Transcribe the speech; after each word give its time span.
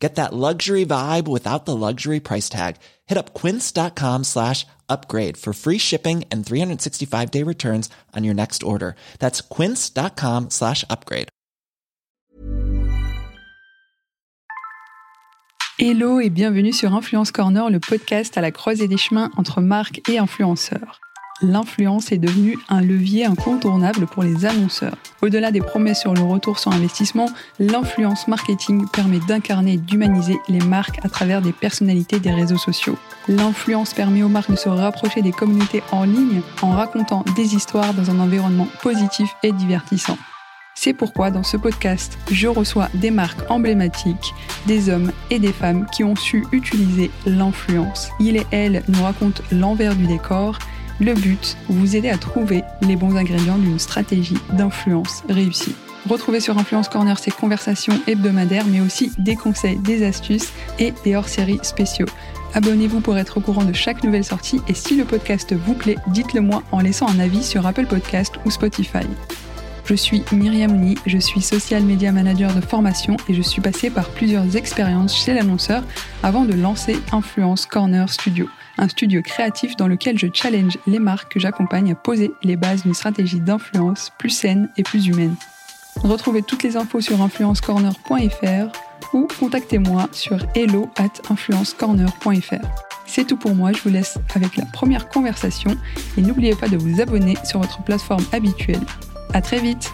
Get 0.00 0.14
that 0.14 0.32
luxury 0.32 0.86
vibe 0.86 1.28
without 1.28 1.66
the 1.66 1.76
luxury 1.76 2.20
price 2.20 2.48
tag. 2.48 2.76
Hit 3.06 3.18
up 3.18 3.34
quince.com 3.34 4.24
slash 4.24 4.66
upgrade 4.88 5.36
for 5.36 5.52
free 5.52 5.78
shipping 5.78 6.24
and 6.32 6.44
365 6.44 7.30
day 7.30 7.44
returns 7.44 7.90
on 8.16 8.24
your 8.24 8.34
next 8.34 8.62
order. 8.62 8.96
That's 9.18 9.42
quince.com 9.42 10.48
slash 10.50 10.84
upgrade. 10.88 11.28
Hello 15.78 16.20
et 16.20 16.28
bienvenue 16.28 16.74
sur 16.74 16.92
Influence 16.94 17.30
Corner, 17.30 17.70
le 17.70 17.80
podcast 17.80 18.36
à 18.36 18.42
la 18.42 18.50
croisée 18.50 18.86
des 18.86 18.98
chemins 18.98 19.30
entre 19.38 19.62
marques 19.62 20.02
et 20.10 20.18
influenceurs 20.18 21.00
l'influence 21.42 22.12
est 22.12 22.18
devenue 22.18 22.58
un 22.68 22.80
levier 22.80 23.24
incontournable 23.24 24.06
pour 24.06 24.22
les 24.22 24.44
annonceurs. 24.44 24.96
Au-delà 25.22 25.50
des 25.50 25.60
promesses 25.60 26.00
sur 26.00 26.14
le 26.14 26.22
retour 26.22 26.58
sur 26.58 26.72
investissement, 26.72 27.28
l'influence 27.58 28.28
marketing 28.28 28.86
permet 28.88 29.20
d'incarner 29.20 29.74
et 29.74 29.76
d'humaniser 29.76 30.38
les 30.48 30.60
marques 30.60 31.04
à 31.04 31.08
travers 31.08 31.42
des 31.42 31.52
personnalités 31.52 32.20
des 32.20 32.32
réseaux 32.32 32.58
sociaux. 32.58 32.98
L'influence 33.28 33.94
permet 33.94 34.22
aux 34.22 34.28
marques 34.28 34.50
de 34.50 34.56
se 34.56 34.68
rapprocher 34.68 35.22
des 35.22 35.32
communautés 35.32 35.82
en 35.92 36.04
ligne 36.04 36.42
en 36.62 36.70
racontant 36.70 37.24
des 37.36 37.54
histoires 37.54 37.94
dans 37.94 38.10
un 38.10 38.20
environnement 38.20 38.68
positif 38.82 39.34
et 39.42 39.52
divertissant. 39.52 40.18
C'est 40.74 40.94
pourquoi 40.94 41.30
dans 41.30 41.42
ce 41.42 41.58
podcast, 41.58 42.18
je 42.30 42.48
reçois 42.48 42.88
des 42.94 43.10
marques 43.10 43.50
emblématiques, 43.50 44.34
des 44.66 44.88
hommes 44.88 45.12
et 45.30 45.38
des 45.38 45.52
femmes 45.52 45.84
qui 45.92 46.04
ont 46.04 46.16
su 46.16 46.46
utiliser 46.52 47.10
l'influence. 47.26 48.08
Il 48.18 48.38
et 48.38 48.46
elle 48.50 48.82
nous 48.88 49.02
racontent 49.02 49.42
l'envers 49.52 49.94
du 49.94 50.06
décor 50.06 50.58
le 51.00 51.14
but, 51.14 51.56
vous 51.68 51.96
aider 51.96 52.10
à 52.10 52.18
trouver 52.18 52.62
les 52.82 52.94
bons 52.94 53.16
ingrédients 53.16 53.58
d'une 53.58 53.78
stratégie 53.78 54.38
d'influence 54.52 55.24
réussie. 55.28 55.74
Retrouvez 56.08 56.40
sur 56.40 56.56
Influence 56.58 56.88
Corner 56.88 57.18
ces 57.18 57.30
conversations 57.30 57.98
hebdomadaires, 58.06 58.66
mais 58.66 58.80
aussi 58.80 59.12
des 59.18 59.36
conseils, 59.36 59.78
des 59.78 60.04
astuces 60.06 60.52
et 60.78 60.92
des 61.04 61.16
hors-séries 61.16 61.60
spéciaux. 61.62 62.06
Abonnez-vous 62.54 63.00
pour 63.00 63.16
être 63.18 63.38
au 63.38 63.40
courant 63.40 63.64
de 63.64 63.72
chaque 63.72 64.02
nouvelle 64.02 64.24
sortie 64.24 64.60
et 64.68 64.74
si 64.74 64.96
le 64.96 65.04
podcast 65.04 65.54
vous 65.54 65.74
plaît, 65.74 65.96
dites-le 66.08 66.40
moi 66.40 66.62
en 66.72 66.80
laissant 66.80 67.08
un 67.08 67.20
avis 67.20 67.44
sur 67.44 67.66
Apple 67.66 67.86
Podcast 67.86 68.34
ou 68.44 68.50
Spotify. 68.50 69.06
Je 69.84 69.94
suis 69.94 70.22
Myriam 70.32 70.72
Ouni, 70.72 70.96
je 71.06 71.18
suis 71.18 71.42
social 71.42 71.82
media 71.82 72.12
manager 72.12 72.54
de 72.54 72.60
formation 72.60 73.16
et 73.28 73.34
je 73.34 73.42
suis 73.42 73.60
passée 73.60 73.90
par 73.90 74.08
plusieurs 74.10 74.56
expériences 74.56 75.16
chez 75.16 75.34
l'annonceur 75.34 75.82
avant 76.22 76.44
de 76.44 76.54
lancer 76.54 76.96
Influence 77.12 77.66
Corner 77.66 78.08
Studio 78.08 78.48
un 78.80 78.88
studio 78.88 79.22
créatif 79.22 79.76
dans 79.76 79.86
lequel 79.86 80.18
je 80.18 80.26
challenge 80.32 80.78
les 80.86 80.98
marques 80.98 81.34
que 81.34 81.40
j'accompagne 81.40 81.92
à 81.92 81.94
poser 81.94 82.32
les 82.42 82.56
bases 82.56 82.82
d'une 82.82 82.94
stratégie 82.94 83.40
d'influence 83.40 84.10
plus 84.18 84.30
saine 84.30 84.68
et 84.76 84.82
plus 84.82 85.06
humaine. 85.06 85.36
Retrouvez 86.02 86.42
toutes 86.42 86.62
les 86.62 86.76
infos 86.76 87.00
sur 87.00 87.20
influencecorner.fr 87.20 88.72
ou 89.12 89.28
contactez-moi 89.38 90.08
sur 90.12 90.38
hello 90.54 90.90
at 90.96 91.30
influencecorner.fr. 91.30 92.66
C'est 93.06 93.26
tout 93.26 93.36
pour 93.36 93.54
moi, 93.54 93.72
je 93.72 93.82
vous 93.82 93.90
laisse 93.90 94.18
avec 94.34 94.56
la 94.56 94.64
première 94.66 95.08
conversation 95.08 95.76
et 96.16 96.22
n'oubliez 96.22 96.54
pas 96.54 96.68
de 96.68 96.76
vous 96.76 97.00
abonner 97.00 97.34
sur 97.44 97.60
votre 97.60 97.82
plateforme 97.82 98.24
habituelle. 98.32 98.80
A 99.34 99.42
très 99.42 99.58
vite 99.58 99.90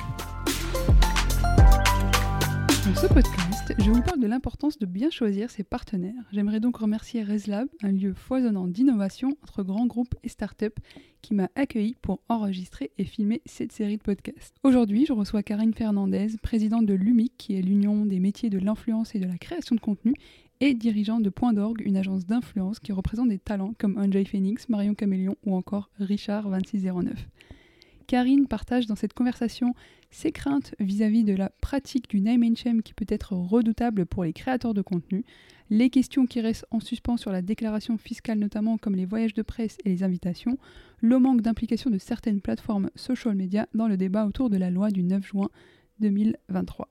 je 3.78 3.90
vous 3.90 4.02
parle 4.02 4.20
de 4.20 4.26
l'importance 4.26 4.78
de 4.78 4.86
bien 4.86 5.10
choisir 5.10 5.50
ses 5.50 5.62
partenaires. 5.62 6.14
J'aimerais 6.32 6.60
donc 6.60 6.76
remercier 6.76 7.22
ResLab, 7.22 7.68
un 7.82 7.92
lieu 7.92 8.14
foisonnant 8.14 8.66
d'innovation 8.66 9.36
entre 9.42 9.62
grands 9.62 9.86
groupes 9.86 10.14
et 10.22 10.28
startups 10.28 10.74
qui 11.22 11.34
m'a 11.34 11.48
accueilli 11.54 11.94
pour 12.00 12.20
enregistrer 12.28 12.90
et 12.98 13.04
filmer 13.04 13.42
cette 13.44 13.72
série 13.72 13.96
de 13.96 14.02
podcasts. 14.02 14.56
Aujourd'hui, 14.62 15.06
je 15.06 15.12
reçois 15.12 15.42
Karine 15.42 15.74
Fernandez, 15.74 16.28
présidente 16.42 16.86
de 16.86 16.94
l'UMIC, 16.94 17.32
qui 17.36 17.56
est 17.56 17.62
l'Union 17.62 18.06
des 18.06 18.20
métiers 18.20 18.50
de 18.50 18.58
l'influence 18.58 19.14
et 19.14 19.18
de 19.18 19.26
la 19.26 19.38
création 19.38 19.76
de 19.76 19.80
contenu, 19.80 20.14
et 20.60 20.74
dirigeante 20.74 21.22
de 21.22 21.30
Point 21.30 21.52
d'Orgue, 21.52 21.82
une 21.84 21.96
agence 21.96 22.26
d'influence 22.26 22.80
qui 22.80 22.92
représente 22.92 23.28
des 23.28 23.38
talents 23.38 23.74
comme 23.78 23.98
André 23.98 24.24
Phoenix, 24.24 24.68
Marion 24.68 24.94
Caméléon 24.94 25.36
ou 25.44 25.54
encore 25.54 25.90
Richard 26.00 26.48
2609. 26.48 27.26
Karine 28.06 28.46
partage 28.46 28.86
dans 28.86 28.96
cette 28.96 29.14
conversation 29.14 29.74
ses 30.10 30.32
craintes 30.32 30.74
vis-à-vis 30.78 31.24
de 31.24 31.34
la 31.34 31.50
pratique 31.60 32.08
du 32.08 32.20
name 32.20 32.42
and 32.44 32.80
qui 32.82 32.94
peut 32.94 33.06
être 33.08 33.32
redoutable 33.32 34.06
pour 34.06 34.24
les 34.24 34.32
créateurs 34.32 34.74
de 34.74 34.82
contenu, 34.82 35.24
les 35.68 35.90
questions 35.90 36.26
qui 36.26 36.40
restent 36.40 36.66
en 36.70 36.80
suspens 36.80 37.16
sur 37.16 37.32
la 37.32 37.42
déclaration 37.42 37.98
fiscale 37.98 38.38
notamment 38.38 38.78
comme 38.78 38.94
les 38.94 39.04
voyages 39.04 39.34
de 39.34 39.42
presse 39.42 39.76
et 39.84 39.88
les 39.88 40.02
invitations, 40.02 40.58
le 41.00 41.18
manque 41.18 41.42
d'implication 41.42 41.90
de 41.90 41.98
certaines 41.98 42.40
plateformes 42.40 42.90
social 42.94 43.34
media 43.34 43.66
dans 43.74 43.88
le 43.88 43.96
débat 43.96 44.26
autour 44.26 44.48
de 44.48 44.56
la 44.56 44.70
loi 44.70 44.90
du 44.90 45.02
9 45.02 45.26
juin 45.26 45.50
2023. 46.00 46.88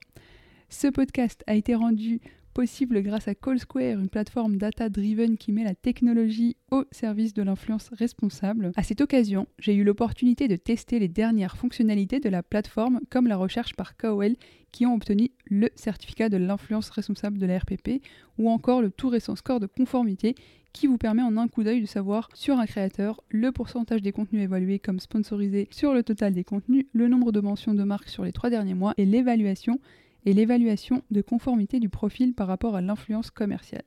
Ce 0.68 0.88
podcast 0.88 1.42
a 1.46 1.54
été 1.54 1.74
rendu 1.74 2.20
possible 2.56 3.02
grâce 3.02 3.28
à 3.28 3.34
Call 3.34 3.58
Square, 3.58 3.98
une 3.98 4.08
plateforme 4.08 4.56
data-driven 4.56 5.36
qui 5.36 5.52
met 5.52 5.62
la 5.62 5.74
technologie 5.74 6.56
au 6.70 6.84
service 6.90 7.34
de 7.34 7.42
l'influence 7.42 7.90
responsable. 7.92 8.72
À 8.76 8.82
cette 8.82 9.02
occasion, 9.02 9.46
j'ai 9.58 9.74
eu 9.74 9.84
l'opportunité 9.84 10.48
de 10.48 10.56
tester 10.56 10.98
les 10.98 11.08
dernières 11.08 11.58
fonctionnalités 11.58 12.18
de 12.18 12.30
la 12.30 12.42
plateforme, 12.42 13.00
comme 13.10 13.26
la 13.26 13.36
recherche 13.36 13.74
par 13.74 13.98
KOL, 13.98 14.36
qui 14.72 14.86
ont 14.86 14.94
obtenu 14.94 15.32
le 15.44 15.68
certificat 15.74 16.30
de 16.30 16.38
l'influence 16.38 16.88
responsable 16.88 17.36
de 17.36 17.44
la 17.44 17.58
RPP, 17.58 18.00
ou 18.38 18.48
encore 18.48 18.80
le 18.80 18.90
tout 18.90 19.10
récent 19.10 19.36
score 19.36 19.60
de 19.60 19.66
conformité 19.66 20.34
qui 20.72 20.86
vous 20.86 20.96
permet 20.96 21.22
en 21.22 21.36
un 21.36 21.48
coup 21.48 21.62
d'œil 21.62 21.82
de 21.82 21.86
savoir 21.86 22.30
sur 22.32 22.58
un 22.58 22.64
créateur 22.64 23.22
le 23.28 23.52
pourcentage 23.52 24.00
des 24.00 24.12
contenus 24.12 24.44
évalués 24.44 24.78
comme 24.78 25.00
sponsorisés 25.00 25.68
sur 25.70 25.92
le 25.92 26.02
total 26.02 26.32
des 26.32 26.44
contenus, 26.44 26.86
le 26.94 27.08
nombre 27.08 27.32
de 27.32 27.40
mentions 27.40 27.74
de 27.74 27.84
marque 27.84 28.08
sur 28.08 28.24
les 28.24 28.32
trois 28.32 28.48
derniers 28.48 28.74
mois 28.74 28.94
et 28.96 29.04
l'évaluation 29.04 29.78
et 30.26 30.34
l'évaluation 30.34 31.02
de 31.10 31.22
conformité 31.22 31.80
du 31.80 31.88
profil 31.88 32.34
par 32.34 32.48
rapport 32.48 32.76
à 32.76 32.82
l'influence 32.82 33.30
commerciale. 33.30 33.84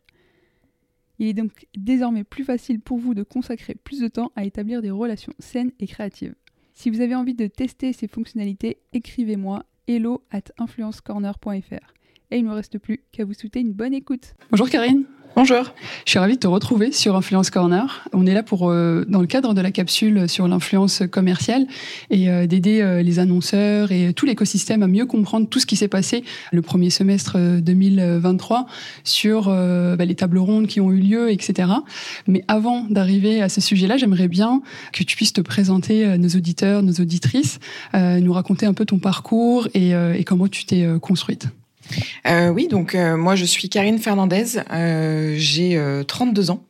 Il 1.19 1.27
est 1.27 1.33
donc 1.33 1.67
désormais 1.77 2.23
plus 2.23 2.45
facile 2.45 2.79
pour 2.79 2.97
vous 2.97 3.13
de 3.13 3.23
consacrer 3.23 3.75
plus 3.75 3.99
de 3.99 4.07
temps 4.07 4.31
à 4.35 4.45
établir 4.45 4.81
des 4.81 4.89
relations 4.89 5.33
saines 5.37 5.73
et 5.79 5.85
créatives. 5.85 6.33
Si 6.73 6.89
vous 6.89 7.01
avez 7.01 7.13
envie 7.13 7.35
de 7.35 7.47
tester 7.47 7.91
ces 7.91 8.07
fonctionnalités, 8.07 8.77
écrivez-moi 8.93 9.65
hello 9.87 10.23
at 10.31 10.43
influencecorner.fr. 10.57 11.93
Et 12.31 12.37
il 12.37 12.43
ne 12.43 12.49
me 12.49 12.53
reste 12.53 12.77
plus 12.77 13.01
qu'à 13.11 13.25
vous 13.25 13.33
souhaiter 13.33 13.59
une 13.59 13.73
bonne 13.73 13.93
écoute. 13.93 14.33
Bonjour 14.51 14.69
Karine 14.69 15.05
Bonjour. 15.35 15.73
Je 16.05 16.11
suis 16.11 16.19
ravie 16.19 16.33
de 16.33 16.39
te 16.39 16.47
retrouver 16.47 16.91
sur 16.91 17.15
Influence 17.15 17.49
Corner. 17.49 18.03
On 18.13 18.25
est 18.25 18.33
là 18.33 18.43
pour, 18.43 18.69
euh, 18.69 19.05
dans 19.07 19.21
le 19.21 19.27
cadre 19.27 19.53
de 19.53 19.61
la 19.61 19.71
capsule 19.71 20.27
sur 20.27 20.47
l'influence 20.47 21.03
commerciale 21.09 21.65
et 22.09 22.29
euh, 22.29 22.45
d'aider 22.45 22.81
euh, 22.81 23.01
les 23.03 23.19
annonceurs 23.19 23.91
et 23.91 24.11
tout 24.13 24.25
l'écosystème 24.25 24.83
à 24.83 24.87
mieux 24.87 25.05
comprendre 25.05 25.47
tout 25.47 25.59
ce 25.59 25.65
qui 25.65 25.75
s'est 25.77 25.87
passé 25.87 26.23
le 26.51 26.61
premier 26.61 26.89
semestre 26.89 27.37
2023 27.61 28.65
sur 29.03 29.45
bah, 29.45 30.03
les 30.03 30.15
tables 30.15 30.39
rondes 30.39 30.67
qui 30.67 30.81
ont 30.81 30.91
eu 30.91 30.99
lieu, 30.99 31.31
etc. 31.31 31.69
Mais 32.27 32.43
avant 32.47 32.85
d'arriver 32.89 33.41
à 33.41 33.49
ce 33.49 33.61
sujet-là, 33.61 33.97
j'aimerais 33.97 34.27
bien 34.27 34.61
que 34.91 35.03
tu 35.03 35.15
puisses 35.15 35.33
te 35.33 35.41
présenter 35.41 36.17
nos 36.17 36.29
auditeurs, 36.29 36.83
nos 36.83 36.93
auditrices, 36.93 37.59
nous 37.93 38.33
raconter 38.33 38.65
un 38.65 38.73
peu 38.73 38.85
ton 38.85 38.99
parcours 38.99 39.67
et, 39.73 39.91
et 39.91 40.23
comment 40.23 40.47
tu 40.47 40.65
t'es 40.65 40.85
construite. 41.01 41.47
Euh, 42.27 42.49
oui, 42.49 42.67
donc 42.67 42.95
euh, 42.95 43.17
moi 43.17 43.35
je 43.35 43.45
suis 43.45 43.69
Karine 43.69 43.99
Fernandez, 43.99 44.59
euh, 44.71 45.33
j'ai 45.37 45.81
32 46.07 46.51
ans. 46.51 46.63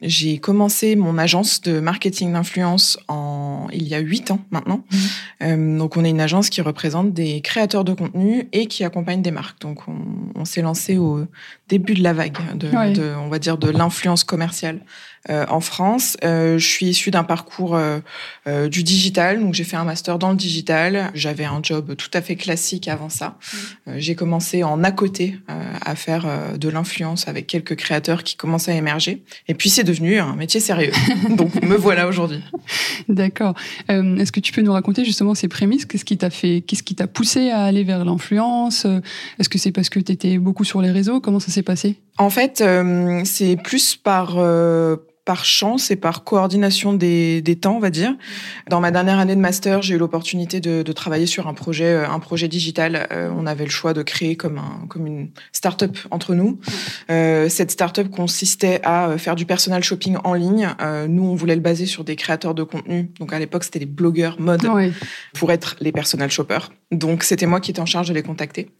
J'ai 0.00 0.38
commencé 0.38 0.96
mon 0.96 1.18
agence 1.18 1.60
de 1.60 1.80
marketing 1.80 2.32
d'influence 2.32 2.98
en 3.08 3.66
il 3.72 3.86
y 3.86 3.94
a 3.94 3.98
8 3.98 4.30
ans 4.32 4.40
maintenant. 4.50 4.84
Mmh. 5.40 5.78
donc 5.78 5.96
on 5.96 6.04
est 6.04 6.10
une 6.10 6.20
agence 6.20 6.50
qui 6.50 6.60
représente 6.60 7.12
des 7.12 7.40
créateurs 7.40 7.84
de 7.84 7.92
contenu 7.92 8.48
et 8.52 8.66
qui 8.66 8.84
accompagne 8.84 9.22
des 9.22 9.30
marques. 9.30 9.60
Donc 9.60 9.88
on, 9.88 9.96
on 10.34 10.44
s'est 10.44 10.62
lancé 10.62 10.96
au 10.98 11.26
début 11.68 11.94
de 11.94 12.02
la 12.02 12.12
vague 12.12 12.38
de, 12.56 12.68
de 12.94 13.14
on 13.14 13.28
va 13.28 13.38
dire 13.38 13.58
de 13.58 13.70
l'influence 13.70 14.24
commerciale 14.24 14.80
euh, 15.30 15.46
en 15.48 15.60
France. 15.60 16.18
Euh, 16.22 16.58
je 16.58 16.66
suis 16.66 16.86
issue 16.86 17.10
d'un 17.10 17.24
parcours 17.24 17.78
euh, 18.46 18.68
du 18.68 18.82
digital, 18.82 19.40
donc 19.40 19.54
j'ai 19.54 19.64
fait 19.64 19.76
un 19.76 19.84
master 19.84 20.18
dans 20.18 20.30
le 20.30 20.36
digital. 20.36 21.10
J'avais 21.14 21.44
un 21.44 21.60
job 21.62 21.94
tout 21.96 22.10
à 22.12 22.20
fait 22.20 22.36
classique 22.36 22.88
avant 22.88 23.08
ça. 23.08 23.38
Mmh. 23.86 23.92
j'ai 23.96 24.14
commencé 24.14 24.62
en 24.62 24.82
à 24.84 24.90
côté 24.90 25.38
à 25.48 25.94
faire 25.94 26.26
de 26.58 26.68
l'influence 26.68 27.28
avec 27.28 27.46
quelques 27.46 27.76
créateurs 27.76 28.22
qui 28.22 28.36
commençaient 28.36 28.72
à 28.72 28.76
émerger. 28.76 29.22
Et 29.48 29.54
puis 29.54 29.70
c'est 29.70 29.84
devenu 29.84 30.18
un 30.18 30.36
métier 30.36 30.60
sérieux. 30.60 30.92
donc 31.30 31.62
me 31.62 31.74
voilà 31.74 32.06
aujourd'hui. 32.06 32.40
D'accord. 33.08 33.54
Est-ce 33.88 34.32
que 34.32 34.40
tu 34.40 34.52
peux 34.52 34.62
nous 34.62 34.72
raconter 34.72 35.04
justement 35.04 35.34
ces 35.34 35.48
prémices? 35.48 35.86
Qu'est-ce 35.86 36.04
qui 36.04 36.18
t'a 36.18 36.30
fait 36.30 36.62
Qu'est-ce 36.66 36.82
qui 36.82 36.94
t'a 36.94 37.06
poussé 37.06 37.50
à 37.50 37.64
aller 37.64 37.84
vers 37.84 38.04
l'influence? 38.04 38.86
Est-ce 39.38 39.48
que 39.48 39.58
c'est 39.58 39.72
parce 39.72 39.88
que 39.88 40.00
tu 40.00 40.12
étais 40.12 40.38
beaucoup 40.38 40.64
sur 40.64 40.82
les 40.82 40.90
réseaux? 40.90 41.20
Comment 41.20 41.40
ça 41.40 41.50
s'est 41.50 41.62
passé? 41.62 41.96
En 42.18 42.30
fait, 42.30 42.62
c'est 43.24 43.56
plus 43.56 43.96
par 43.96 44.36
par 45.24 45.44
chance 45.44 45.90
et 45.90 45.96
par 45.96 46.22
coordination 46.24 46.92
des, 46.92 47.40
des, 47.40 47.56
temps, 47.56 47.76
on 47.76 47.80
va 47.80 47.90
dire. 47.90 48.14
Dans 48.68 48.80
ma 48.80 48.90
dernière 48.90 49.18
année 49.18 49.34
de 49.34 49.40
master, 49.40 49.80
j'ai 49.80 49.94
eu 49.94 49.98
l'opportunité 49.98 50.60
de, 50.60 50.82
de, 50.82 50.92
travailler 50.92 51.26
sur 51.26 51.48
un 51.48 51.54
projet, 51.54 51.86
euh, 51.86 52.08
un 52.08 52.18
projet 52.18 52.46
digital. 52.46 53.08
Euh, 53.10 53.30
on 53.34 53.46
avait 53.46 53.64
le 53.64 53.70
choix 53.70 53.94
de 53.94 54.02
créer 54.02 54.36
comme, 54.36 54.58
un, 54.58 54.86
comme 54.88 55.06
une 55.06 55.30
start-up 55.52 55.96
entre 56.10 56.34
nous. 56.34 56.58
Euh, 57.10 57.48
cette 57.48 57.70
start-up 57.70 58.10
consistait 58.10 58.80
à 58.84 59.16
faire 59.16 59.34
du 59.34 59.46
personal 59.46 59.82
shopping 59.82 60.16
en 60.24 60.34
ligne. 60.34 60.68
Euh, 60.80 61.06
nous, 61.08 61.24
on 61.24 61.34
voulait 61.34 61.54
le 61.54 61.62
baser 61.62 61.86
sur 61.86 62.04
des 62.04 62.16
créateurs 62.16 62.54
de 62.54 62.62
contenu. 62.62 63.10
Donc 63.18 63.32
à 63.32 63.38
l'époque, 63.38 63.64
c'était 63.64 63.78
les 63.78 63.86
blogueurs 63.86 64.40
mode 64.40 64.64
Ouais. 64.66 64.92
pour 65.32 65.52
être 65.52 65.76
les 65.80 65.92
personal 65.92 66.30
shoppers. 66.30 66.70
Donc 66.94 67.22
c'était 67.24 67.46
moi 67.46 67.60
qui 67.60 67.70
étais 67.70 67.80
en 67.80 67.86
charge 67.86 68.08
de 68.08 68.14
les 68.14 68.22
contacter. 68.22 68.70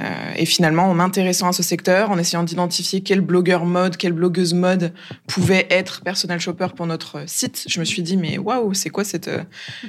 Euh, 0.00 0.04
et 0.36 0.46
finalement, 0.46 0.84
en 0.84 0.94
m'intéressant 0.94 1.48
à 1.48 1.52
ce 1.52 1.62
secteur, 1.62 2.10
en 2.10 2.18
essayant 2.18 2.42
d'identifier 2.42 3.00
quel 3.00 3.20
blogueur 3.20 3.64
mode, 3.64 3.96
quelle 3.96 4.12
blogueuse 4.12 4.54
mode 4.54 4.92
pouvait 5.26 5.66
être 5.70 6.02
personal 6.02 6.40
shopper 6.40 6.68
pour 6.76 6.86
notre 6.86 7.22
site, 7.26 7.64
je 7.68 7.80
me 7.80 7.84
suis 7.84 8.02
dit 8.02 8.16
mais 8.16 8.38
waouh, 8.38 8.74
c'est 8.74 8.90
quoi 8.90 9.04
cette, 9.04 9.28
euh, 9.28 9.42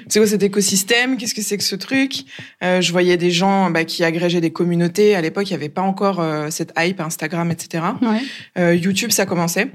c'est 0.07 0.19
quoi 0.19 0.27
cet 0.27 0.43
écosystème? 0.43 1.17
Qu'est-ce 1.17 1.35
que 1.35 1.41
c'est 1.41 1.57
que 1.57 1.63
ce 1.63 1.75
truc? 1.75 2.25
Euh, 2.63 2.81
Je 2.81 2.91
voyais 2.91 3.17
des 3.17 3.31
gens 3.31 3.69
bah, 3.69 3.85
qui 3.85 4.03
agrégeaient 4.03 4.41
des 4.41 4.51
communautés. 4.51 5.15
À 5.15 5.21
l'époque, 5.21 5.49
il 5.49 5.53
n'y 5.53 5.57
avait 5.57 5.69
pas 5.69 5.81
encore 5.81 6.19
euh, 6.19 6.49
cette 6.49 6.73
hype 6.77 6.99
Instagram, 6.99 7.51
etc. 7.51 7.83
Ouais. 8.01 8.21
Euh, 8.57 8.75
YouTube, 8.75 9.11
ça 9.11 9.25
commençait. 9.25 9.69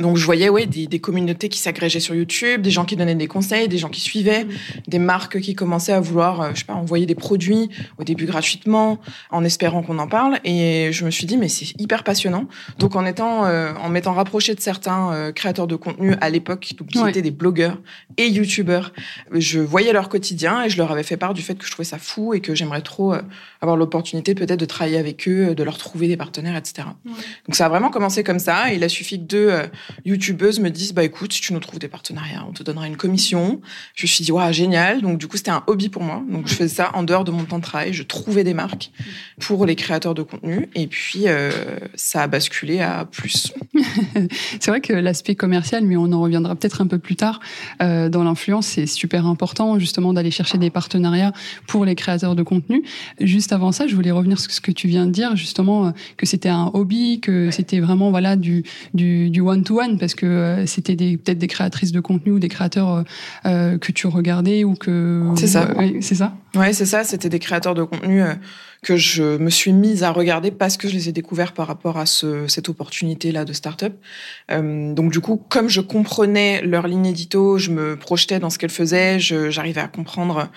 Donc 0.00 0.16
je 0.16 0.24
voyais 0.24 0.48
ouais 0.48 0.64
des, 0.64 0.86
des 0.86 1.00
communautés 1.00 1.50
qui 1.50 1.58
s'agrégeaient 1.58 2.00
sur 2.00 2.14
YouTube, 2.14 2.62
des 2.62 2.70
gens 2.70 2.86
qui 2.86 2.96
donnaient 2.96 3.14
des 3.14 3.26
conseils, 3.26 3.68
des 3.68 3.76
gens 3.76 3.90
qui 3.90 4.00
suivaient, 4.00 4.46
des 4.88 4.98
marques 4.98 5.38
qui 5.40 5.54
commençaient 5.54 5.92
à 5.92 6.00
vouloir, 6.00 6.40
euh, 6.40 6.50
je 6.54 6.60
sais 6.60 6.64
pas, 6.64 6.72
envoyer 6.72 7.04
des 7.04 7.14
produits 7.14 7.68
au 7.98 8.04
début 8.04 8.24
gratuitement, 8.24 8.98
en 9.30 9.44
espérant 9.44 9.82
qu'on 9.82 9.98
en 9.98 10.08
parle. 10.08 10.38
Et 10.44 10.88
je 10.92 11.04
me 11.04 11.10
suis 11.10 11.26
dit 11.26 11.36
mais 11.36 11.48
c'est 11.50 11.78
hyper 11.78 12.04
passionnant. 12.04 12.46
Donc 12.78 12.96
en 12.96 13.04
étant, 13.04 13.44
euh, 13.44 13.74
en 13.82 13.90
m'étant 13.90 14.14
rapproché 14.14 14.54
de 14.54 14.60
certains 14.60 15.12
euh, 15.12 15.30
créateurs 15.32 15.66
de 15.66 15.76
contenu 15.76 16.14
à 16.22 16.30
l'époque, 16.30 16.60
qui 16.60 16.98
Ouais. 16.98 17.10
étaient 17.10 17.20
des 17.22 17.30
blogueurs 17.30 17.78
et 18.16 18.28
YouTubeurs, 18.28 18.92
je 19.30 19.60
voyais 19.60 19.92
leur 19.92 20.08
quotidien 20.08 20.62
et 20.64 20.70
je 20.70 20.78
leur 20.78 20.90
avais 20.90 21.02
fait 21.02 21.16
part 21.18 21.34
du 21.34 21.42
fait 21.42 21.54
que 21.54 21.66
je 21.66 21.70
trouvais 21.70 21.84
ça 21.84 21.98
fou 21.98 22.32
et 22.32 22.40
que 22.40 22.54
j'aimerais 22.54 22.80
trop 22.80 23.12
euh, 23.12 23.20
avoir 23.60 23.76
l'opportunité 23.76 24.34
peut-être 24.34 24.58
de 24.60 24.64
travailler 24.64 24.96
avec 24.98 25.28
eux, 25.28 25.54
de 25.54 25.62
leur 25.62 25.76
trouver 25.76 26.08
des 26.08 26.16
partenaires, 26.16 26.56
etc. 26.56 26.88
Donc 27.04 27.54
ça 27.54 27.66
a 27.66 27.68
vraiment 27.68 27.90
commencé 27.90 28.24
comme 28.24 28.38
ça. 28.38 28.72
Et 28.72 28.76
il 28.76 28.84
a 28.84 28.88
suffi 28.88 29.18
que 29.18 29.24
deux 29.24 29.48
euh, 29.50 29.66
youtubeuses 30.04 30.60
me 30.60 30.70
disent 30.70 30.94
bah 30.94 31.04
écoute, 31.04 31.32
si 31.32 31.40
tu 31.40 31.52
nous 31.52 31.60
trouves 31.60 31.78
des 31.78 31.88
partenariats, 31.88 32.44
on 32.48 32.52
te 32.52 32.62
donnera 32.62 32.86
une 32.86 32.96
commission. 32.96 33.60
Je 33.94 34.04
me 34.04 34.08
suis 34.08 34.24
dit 34.24 34.32
waouh 34.32 34.52
génial. 34.52 35.02
Donc 35.02 35.18
du 35.18 35.28
coup 35.28 35.36
c'était 35.36 35.50
un 35.50 35.62
hobby 35.66 35.88
pour 35.88 36.02
moi. 36.02 36.22
Donc 36.30 36.48
je 36.48 36.54
faisais 36.54 36.74
ça 36.74 36.90
en 36.94 37.02
dehors 37.02 37.24
de 37.24 37.30
mon 37.30 37.44
temps 37.44 37.58
de 37.58 37.64
travail. 37.64 37.92
Je 37.92 38.02
trouvais 38.02 38.44
des 38.44 38.54
marques 38.54 38.90
pour 39.40 39.66
les 39.66 39.76
créateurs 39.76 40.14
de 40.14 40.22
contenu. 40.22 40.68
Et 40.74 40.86
puis 40.86 41.28
euh, 41.28 41.50
ça 41.94 42.22
a 42.22 42.26
basculé 42.26 42.80
à 42.80 43.04
plus. 43.04 43.52
C'est 44.60 44.68
vrai 44.68 44.80
que 44.80 44.92
l'aspect 44.92 45.34
commercial, 45.34 45.84
mais 45.84 45.96
on 45.96 46.12
en 46.12 46.20
reviendra 46.20 46.54
peut-être 46.54 46.80
un 46.80 46.86
peu 46.86 46.98
plus 46.98 47.16
tard, 47.16 47.40
euh, 47.82 48.08
dans 48.08 48.24
l'influence, 48.24 48.66
c'est 48.66 48.86
super 48.86 49.26
important 49.26 49.78
justement 49.78 50.12
d'aller 50.12 50.30
chercher 50.30 50.58
des 50.58 50.70
partenariats 50.70 51.32
pour 51.66 51.84
les 51.84 51.94
créateurs 51.94 52.34
de 52.34 52.42
contenu. 52.42 52.84
Juste 53.20 53.52
avant 53.52 53.72
ça, 53.72 53.86
je 53.86 53.94
voulais 53.94 54.10
revenir 54.10 54.38
sur 54.38 54.50
ce 54.50 54.60
que 54.60 54.70
tu 54.70 54.88
viens 54.88 55.06
de 55.06 55.10
dire, 55.10 55.36
justement, 55.36 55.86
euh, 55.86 55.90
que 56.16 56.26
c'était 56.26 56.48
un 56.48 56.70
hobby, 56.74 57.20
que 57.20 57.50
c'était 57.50 57.80
vraiment 57.80 58.10
voilà 58.10 58.36
du 58.36 58.64
du 58.94 59.30
du 59.30 59.40
one 59.40 59.64
to 59.64 59.71
one, 59.72 59.98
parce 59.98 60.14
que 60.14 60.26
euh, 60.26 60.66
c'était 60.66 60.94
peut-être 60.94 61.38
des 61.38 61.48
créatrices 61.48 61.92
de 61.92 62.00
contenu 62.00 62.32
ou 62.32 62.38
des 62.38 62.48
créateurs 62.48 62.94
euh, 62.94 63.02
euh, 63.46 63.78
que 63.78 63.92
tu 63.92 64.06
regardais 64.06 64.64
ou 64.64 64.74
que 64.74 65.22
C'est 65.36 65.46
ça. 65.46 65.72
Ouais, 65.76 65.98
c'est 66.00 66.14
ça. 66.14 66.34
Ouais, 66.54 66.72
c'est 66.72 66.86
ça. 66.86 67.04
C'était 67.04 67.28
des 67.28 67.38
créateurs 67.38 67.74
de 67.74 67.82
contenu 67.82 68.22
que 68.82 68.96
je 68.96 69.38
me 69.38 69.48
suis 69.48 69.72
mise 69.72 70.02
à 70.02 70.10
regarder 70.10 70.50
parce 70.50 70.76
que 70.76 70.88
je 70.88 70.94
les 70.94 71.08
ai 71.08 71.12
découverts 71.12 71.52
par 71.52 71.68
rapport 71.68 71.98
à 71.98 72.06
ce, 72.06 72.48
cette 72.48 72.68
opportunité-là 72.68 73.44
de 73.44 73.52
start-up. 73.52 73.94
Euh, 74.50 74.92
donc, 74.92 75.12
du 75.12 75.20
coup, 75.20 75.40
comme 75.48 75.68
je 75.68 75.80
comprenais 75.80 76.62
leur 76.62 76.88
ligne 76.88 77.06
édito, 77.06 77.58
je 77.58 77.70
me 77.70 77.96
projetais 77.96 78.40
dans 78.40 78.50
ce 78.50 78.58
qu'elles 78.58 78.70
faisaient, 78.70 79.20
j'arrivais 79.20 79.80
à 79.80 79.88
comprendre 79.88 80.48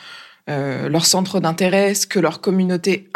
euh, 0.50 0.90
leur 0.90 1.06
centre 1.06 1.40
d'intérêt, 1.40 1.94
ce 1.94 2.08
que 2.08 2.20
leur 2.20 2.42
communauté 2.42 3.10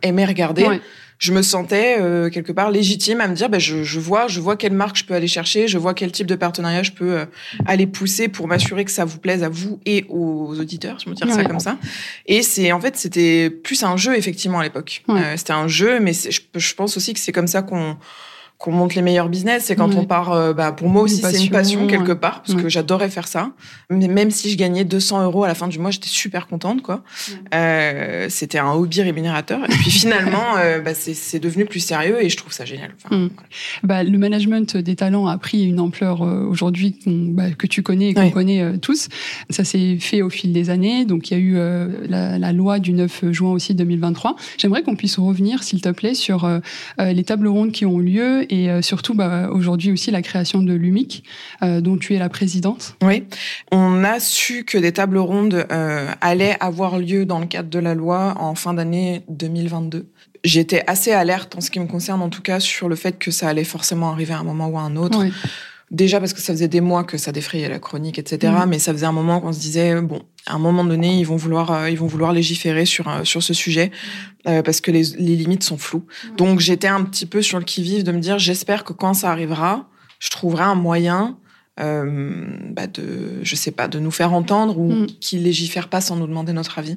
aimait 0.00 0.24
regarder. 0.24 0.64
Ouais. 0.64 0.80
Je 1.18 1.32
me 1.32 1.40
sentais 1.42 1.96
euh, 1.98 2.28
quelque 2.28 2.52
part 2.52 2.70
légitime 2.70 3.20
à 3.22 3.28
me 3.28 3.34
dire, 3.34 3.48
ben, 3.48 3.58
je, 3.58 3.82
je 3.84 3.98
vois, 4.00 4.28
je 4.28 4.38
vois 4.40 4.56
quelle 4.56 4.72
marque 4.74 4.96
je 4.96 5.04
peux 5.04 5.14
aller 5.14 5.28
chercher, 5.28 5.66
je 5.66 5.78
vois 5.78 5.94
quel 5.94 6.12
type 6.12 6.26
de 6.26 6.34
partenariat 6.34 6.82
je 6.82 6.92
peux 6.92 7.18
euh, 7.20 7.24
aller 7.66 7.86
pousser 7.86 8.28
pour 8.28 8.46
m'assurer 8.48 8.84
que 8.84 8.90
ça 8.90 9.04
vous 9.06 9.18
plaise 9.18 9.42
à 9.42 9.48
vous 9.48 9.80
et 9.86 10.04
aux 10.10 10.54
auditeurs, 10.60 10.98
je 11.02 11.08
me 11.08 11.14
dire 11.14 11.28
ça 11.30 11.36
Ouais. 11.38 11.46
comme 11.46 11.60
ça. 11.60 11.78
Et 12.26 12.42
c'est 12.42 12.70
en 12.72 12.80
fait 12.80 12.96
c'était 12.96 13.48
plus 13.50 13.82
un 13.82 13.96
jeu 13.96 14.16
effectivement 14.16 14.60
à 14.60 14.64
l'époque. 14.64 15.02
Ouais. 15.08 15.20
Euh, 15.20 15.36
c'était 15.36 15.52
un 15.54 15.68
jeu, 15.68 16.00
mais 16.00 16.12
je 16.12 16.74
pense 16.74 16.96
aussi 16.96 17.14
que 17.14 17.20
c'est 17.20 17.32
comme 17.32 17.46
ça 17.48 17.62
qu'on 17.62 17.96
qu'on 18.58 18.72
monte 18.72 18.94
les 18.94 19.02
meilleurs 19.02 19.28
business. 19.28 19.64
C'est 19.66 19.76
quand 19.76 19.90
Ouais. 19.90 19.96
on 19.98 20.04
part. 20.06 20.32
euh, 20.32 20.52
bah, 20.54 20.72
pour 20.72 20.88
moi 20.88 21.02
aussi, 21.02 21.16
c'est 21.22 21.44
une 21.44 21.50
passion 21.50 21.86
quelque 21.86 22.12
part 22.12 22.42
parce 22.42 22.54
Ouais. 22.54 22.62
que 22.62 22.68
j'adorais 22.68 23.10
faire 23.10 23.28
ça. 23.28 23.50
Mais 23.90 24.08
même 24.08 24.30
si 24.30 24.50
je 24.50 24.56
gagnais 24.56 24.84
200 24.84 25.22
euros 25.24 25.44
à 25.44 25.48
la 25.48 25.54
fin 25.54 25.68
du 25.68 25.78
mois, 25.78 25.90
j'étais 25.90 26.08
super 26.08 26.46
contente 26.46 26.80
quoi. 26.82 27.02
Euh, 27.54 28.26
c'était 28.28 28.58
un 28.58 28.72
hobby 28.72 29.02
rémunérateur. 29.02 29.64
Et 29.64 29.68
puis 29.68 29.90
finalement, 29.90 30.56
euh, 30.58 30.80
bah, 30.80 30.92
c'est 30.94 31.38
devenu 31.38 31.64
plus 31.64 31.80
sérieux 31.80 32.24
et 32.24 32.28
je 32.28 32.36
trouve 32.36 32.52
ça 32.52 32.64
génial. 32.64 32.90
Enfin, 33.04 33.16
Mm. 33.16 33.28
voilà. 33.34 33.48
Bah, 33.82 34.04
le 34.10 34.18
management 34.18 34.76
des 34.76 34.96
talents 34.96 35.26
a 35.26 35.38
pris 35.38 35.64
une 35.64 35.80
ampleur 35.80 36.20
aujourd'hui 36.22 36.98
bah, 37.06 37.50
que 37.50 37.66
tu 37.66 37.82
connais 37.82 38.10
et 38.10 38.14
qu'on 38.14 38.30
connaît 38.30 38.78
tous. 38.78 39.08
Ça 39.50 39.64
s'est 39.64 39.98
fait 40.00 40.22
au 40.22 40.30
fil 40.30 40.52
des 40.52 40.70
années. 40.70 41.04
Donc 41.04 41.30
il 41.30 41.34
y 41.34 41.36
a 41.36 41.40
eu 41.40 42.08
la, 42.08 42.38
la 42.38 42.52
loi 42.52 42.78
du 42.78 42.92
9 42.92 43.32
juin 43.32 43.52
aussi 43.52 43.74
2023. 43.74 44.36
J'aimerais 44.58 44.82
qu'on 44.82 44.96
puisse 44.96 45.18
revenir, 45.18 45.62
s'il 45.62 45.80
te 45.80 45.88
plaît, 45.90 46.14
sur 46.14 46.48
les 46.98 47.24
tables 47.24 47.48
rondes 47.48 47.72
qui 47.72 47.84
ont 47.86 47.98
lieu 47.98 48.45
et 48.50 48.70
euh, 48.70 48.82
surtout 48.82 49.14
bah, 49.14 49.48
aujourd'hui 49.50 49.92
aussi 49.92 50.10
la 50.10 50.22
création 50.22 50.62
de 50.62 50.72
l'UMIC, 50.72 51.24
euh, 51.62 51.80
dont 51.80 51.96
tu 51.96 52.14
es 52.14 52.18
la 52.18 52.28
présidente. 52.28 52.96
Oui, 53.02 53.24
on 53.72 54.04
a 54.04 54.20
su 54.20 54.64
que 54.64 54.78
des 54.78 54.92
tables 54.92 55.18
rondes 55.18 55.66
euh, 55.70 56.08
allaient 56.20 56.56
avoir 56.60 56.98
lieu 56.98 57.24
dans 57.24 57.38
le 57.38 57.46
cadre 57.46 57.68
de 57.68 57.78
la 57.78 57.94
loi 57.94 58.34
en 58.38 58.54
fin 58.54 58.74
d'année 58.74 59.22
2022. 59.28 60.06
J'étais 60.44 60.84
assez 60.86 61.12
alerte 61.12 61.56
en 61.56 61.60
ce 61.60 61.70
qui 61.70 61.80
me 61.80 61.86
concerne, 61.86 62.22
en 62.22 62.28
tout 62.28 62.42
cas, 62.42 62.60
sur 62.60 62.88
le 62.88 62.94
fait 62.96 63.18
que 63.18 63.30
ça 63.30 63.48
allait 63.48 63.64
forcément 63.64 64.10
arriver 64.10 64.34
à 64.34 64.38
un 64.38 64.44
moment 64.44 64.68
ou 64.68 64.78
à 64.78 64.82
un 64.82 64.96
autre. 64.96 65.18
Ouais. 65.18 65.32
Déjà 65.92 66.18
parce 66.18 66.32
que 66.32 66.40
ça 66.40 66.52
faisait 66.52 66.66
des 66.68 66.80
mois 66.80 67.04
que 67.04 67.16
ça 67.16 67.30
défrayait 67.30 67.68
la 67.68 67.78
chronique, 67.78 68.18
etc. 68.18 68.52
Mhm. 68.52 68.68
Mais 68.70 68.78
ça 68.80 68.92
faisait 68.92 69.06
un 69.06 69.12
moment 69.12 69.40
qu'on 69.40 69.52
se 69.52 69.60
disait 69.60 70.00
bon, 70.00 70.20
à 70.46 70.54
un 70.54 70.58
moment 70.58 70.84
donné, 70.84 71.16
ils 71.18 71.24
vont 71.24 71.36
vouloir, 71.36 71.70
euh, 71.70 71.90
ils 71.90 71.96
vont 71.98 72.08
vouloir 72.08 72.32
légiférer 72.32 72.86
sur 72.86 73.08
euh, 73.08 73.22
sur 73.24 73.42
ce 73.42 73.54
sujet 73.54 73.92
euh, 74.48 74.62
parce 74.62 74.80
que 74.80 74.90
les, 74.90 75.02
les 75.18 75.36
limites 75.36 75.62
sont 75.62 75.78
floues. 75.78 76.04
Donc 76.36 76.58
j'étais 76.60 76.88
un 76.88 77.04
petit 77.04 77.26
peu 77.26 77.40
sur 77.40 77.58
le 77.58 77.64
qui 77.64 77.82
vive 77.82 78.02
de 78.02 78.10
me 78.12 78.18
dire 78.18 78.38
j'espère 78.38 78.82
que 78.82 78.92
quand 78.92 79.14
ça 79.14 79.30
arrivera, 79.30 79.88
je 80.18 80.30
trouverai 80.30 80.64
un 80.64 80.74
moyen. 80.74 81.38
Euh, 81.78 82.46
bah 82.70 82.86
de 82.86 83.38
je 83.42 83.54
sais 83.54 83.70
pas 83.70 83.86
de 83.86 83.98
nous 83.98 84.10
faire 84.10 84.32
entendre 84.32 84.78
ou 84.78 84.90
Mhm. 84.90 85.06
qu'ils 85.20 85.42
légifèrent 85.42 85.90
pas 85.90 86.00
sans 86.00 86.16
nous 86.16 86.26
demander 86.26 86.54
notre 86.54 86.78
avis 86.78 86.96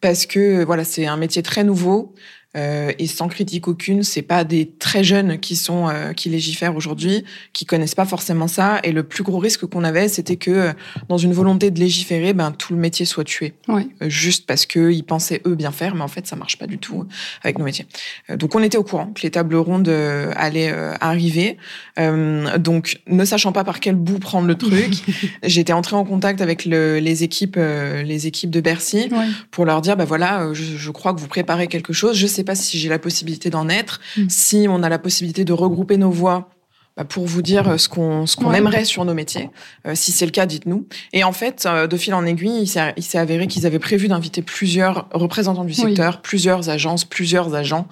parce 0.00 0.26
que 0.26 0.64
voilà 0.64 0.82
c'est 0.82 1.06
un 1.06 1.16
métier 1.16 1.44
très 1.44 1.62
nouveau 1.62 2.12
euh, 2.56 2.92
et 2.98 3.06
sans 3.06 3.28
critique 3.28 3.68
aucune, 3.68 4.02
c'est 4.02 4.22
pas 4.22 4.44
des 4.44 4.70
très 4.78 5.04
jeunes 5.04 5.38
qui 5.38 5.56
sont 5.56 5.88
euh, 5.88 6.12
qui 6.12 6.28
légifèrent 6.28 6.74
aujourd'hui, 6.74 7.24
qui 7.52 7.66
connaissent 7.66 7.94
pas 7.94 8.06
forcément 8.06 8.48
ça. 8.48 8.80
Et 8.82 8.92
le 8.92 9.02
plus 9.02 9.22
gros 9.22 9.38
risque 9.38 9.66
qu'on 9.66 9.84
avait, 9.84 10.08
c'était 10.08 10.36
que 10.36 10.50
euh, 10.50 10.72
dans 11.08 11.18
une 11.18 11.32
volonté 11.32 11.70
de 11.70 11.78
légiférer, 11.78 12.32
ben 12.32 12.52
tout 12.52 12.72
le 12.72 12.78
métier 12.78 13.04
soit 13.04 13.24
tué, 13.24 13.54
juste 14.02 14.46
parce 14.46 14.64
que 14.64 14.90
ils 14.90 15.04
pensaient 15.04 15.42
eux 15.46 15.54
bien 15.54 15.70
faire, 15.70 15.94
mais 15.94 16.02
en 16.02 16.08
fait 16.08 16.26
ça 16.26 16.36
marche 16.36 16.58
pas 16.58 16.66
du 16.66 16.78
tout 16.78 17.06
avec 17.42 17.58
nos 17.58 17.64
métiers. 17.64 17.86
Donc 18.30 18.54
on 18.54 18.62
était 18.62 18.78
au 18.78 18.84
courant 18.84 19.06
que 19.06 19.22
les 19.22 19.30
tables 19.30 19.56
rondes 19.56 19.88
allaient 19.88 20.72
arriver. 21.00 21.56
Donc 21.96 23.00
ne 23.06 23.24
sachant 23.24 23.52
pas 23.52 23.64
par 23.64 23.80
quel 23.80 23.96
bout 23.96 24.18
prendre 24.18 24.46
le 24.46 24.54
truc, 24.56 24.94
j'étais 25.42 25.72
entrée 25.72 25.96
en 25.96 26.04
contact 26.04 26.40
avec 26.40 26.64
le, 26.64 26.98
les 26.98 27.22
équipes 27.24 27.56
les 27.56 28.26
équipes 28.26 28.50
de 28.50 28.60
Bercy 28.60 29.10
pour 29.50 29.64
leur 29.64 29.80
dire 29.82 29.96
bah 29.96 30.04
voilà 30.04 30.48
je, 30.52 30.62
je 30.62 30.90
crois 30.90 31.12
que 31.12 31.20
vous 31.20 31.28
préparez 31.28 31.66
quelque 31.66 31.92
chose 31.92 32.16
je 32.16 32.26
sais 32.26 32.44
pas 32.46 32.54
si 32.54 32.78
j'ai 32.78 32.88
la 32.88 32.98
possibilité 32.98 33.50
d'en 33.50 33.68
être 33.68 34.00
Mm. 34.16 34.28
si 34.30 34.66
on 34.70 34.82
a 34.82 34.88
la 34.88 34.98
possibilité 34.98 35.44
de 35.44 35.52
regrouper 35.52 35.98
nos 35.98 36.10
voix 36.10 36.48
bah, 36.96 37.04
pour 37.04 37.26
vous 37.26 37.42
dire 37.42 37.68
euh, 37.68 37.76
ce 37.76 37.90
qu'on 37.90 38.24
ce 38.24 38.36
qu'on 38.36 38.48
Ouais. 38.50 38.56
aimerait 38.58 38.86
sur 38.86 39.04
nos 39.04 39.12
métiers 39.12 39.50
Euh, 39.86 39.94
si 39.94 40.12
c'est 40.12 40.24
le 40.24 40.30
cas 40.32 40.46
dites-nous 40.46 40.86
et 41.12 41.24
en 41.24 41.32
fait 41.32 41.66
euh, 41.66 41.86
de 41.86 41.96
fil 41.98 42.14
en 42.14 42.24
aiguille 42.24 42.62
il 42.96 43.02
s'est 43.02 43.18
avéré 43.18 43.46
qu'ils 43.48 43.66
avaient 43.66 43.78
prévu 43.78 44.08
d'inviter 44.08 44.40
plusieurs 44.40 45.06
représentants 45.12 45.64
du 45.64 45.74
Oui. 45.74 45.88
secteur 45.88 46.22
plusieurs 46.22 46.70
agences 46.70 47.04
plusieurs 47.04 47.54
agents 47.54 47.86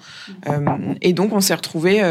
Euh, 0.49 0.65
et 1.01 1.13
donc 1.13 1.33
on 1.33 1.41
s'est 1.41 1.53
retrouvé 1.61 2.01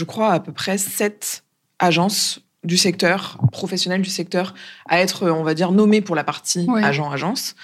je 0.00 0.04
crois 0.04 0.30
à 0.32 0.38
peu 0.40 0.52
près 0.52 0.78
sept 0.78 1.42
agences 1.80 2.40
du 2.62 2.76
secteur 2.76 3.38
professionnel 3.52 4.02
du 4.02 4.10
secteur 4.10 4.52
à 4.86 5.00
être 5.00 5.30
on 5.30 5.42
va 5.42 5.54
dire 5.54 5.72
nommés 5.72 6.02
pour 6.02 6.14
la 6.14 6.24
partie 6.24 6.66
Ouais. 6.68 6.84
agent 6.84 7.10
agence 7.10 7.54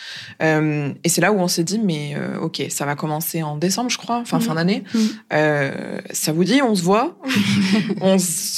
euh, 0.43 0.91
et 1.05 1.09
c'est 1.11 1.21
là 1.21 1.33
où 1.33 1.39
on 1.39 1.49
s'est 1.49 1.65
dit, 1.65 1.79
mais 1.79 2.15
euh, 2.17 2.39
ok, 2.41 2.63
ça 2.71 2.87
va 2.87 2.95
commencer 2.97 3.43
en 3.43 3.57
décembre, 3.59 3.91
je 3.91 3.99
crois, 3.99 4.25
fin 4.25 4.39
Mhm. 4.39 4.43
fin 4.43 4.55
d'année. 4.55 4.85
Mhm. 4.95 5.09
Euh, 5.35 6.01
ça 6.13 6.33
vous 6.33 6.45
dit, 6.45 6.63
on 6.63 6.75
se 6.75 6.83
voit, 6.83 7.19
on, 8.01 8.15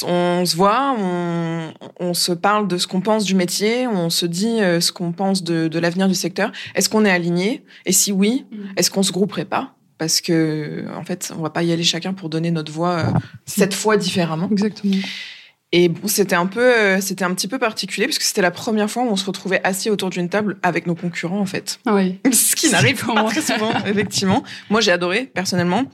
on 0.07 0.45
se 0.47 0.57
voit, 0.57 0.95
on, 0.99 1.73
on 1.99 2.15
se 2.15 2.31
parle 2.33 2.69
de 2.69 2.79
ce 2.79 2.87
qu'on 2.87 3.01
pense 3.01 3.25
du 3.25 3.35
métier, 3.35 3.87
on 3.89 4.09
se 4.11 4.25
dit 4.27 4.61
euh, 4.61 4.81
ce 4.81 4.93
qu'on 4.93 5.11
pense 5.13 5.43
de, 5.43 5.67
de 5.69 5.79
l'avenir 5.81 6.07
du 6.09 6.15
secteur. 6.15 6.53
Est-ce 6.77 6.89
qu'on 6.89 7.05
est 7.05 7.11
aligné? 7.11 7.65
Et 7.85 7.93
si 7.93 8.13
oui, 8.13 8.47
Mhm. 8.53 8.59
est-ce 8.77 8.91
qu'on 8.93 9.03
se 9.03 9.11
grouperait 9.13 9.45
pas? 9.45 9.75
Parce 9.99 10.21
que 10.21 10.85
en 10.97 11.03
fait, 11.03 11.33
on 11.37 11.43
va 11.43 11.51
pas 11.51 11.65
y 11.65 11.73
aller 11.73 11.83
chacun 11.83 12.13
pour 12.13 12.29
donner 12.29 12.53
notre 12.53 12.71
voix 12.71 12.91
euh, 12.99 13.11
cette 13.45 13.75
fois 13.75 13.97
différemment. 13.97 14.49
Exactement. 14.53 14.95
Et 15.73 15.89
bon, 15.89 16.09
c'était 16.09 16.37
un 16.37 16.47
peu, 16.47 16.61
euh, 16.61 17.01
c'était 17.01 17.25
un 17.25 17.35
petit 17.35 17.49
peu 17.49 17.59
particulier 17.59 18.07
parce 18.07 18.19
que 18.19 18.25
c'était 18.25 18.43
la 18.43 18.51
première 18.51 18.91
fois 18.91 19.03
où 19.03 19.07
on 19.09 19.17
se 19.17 19.27
retrouvait 19.27 19.61
assis 19.65 19.91
autour 19.91 20.09
d'une 20.09 20.29
table 20.29 20.57
avec 20.63 20.87
nos 20.87 20.95
concurrents 20.95 21.41
en 21.41 21.47
fait. 21.47 21.79
Oui. 21.87 22.19
Ce 22.33 22.57
qui 22.57 22.71
n'arrive 22.71 23.05
pas 23.05 23.25
très 23.25 23.43
souvent, 23.43 23.73
effectivement. 23.87 24.43
Moi, 24.71 24.81
j'ai 24.81 24.93
adoré 24.93 25.25
personnellement. 25.25 25.85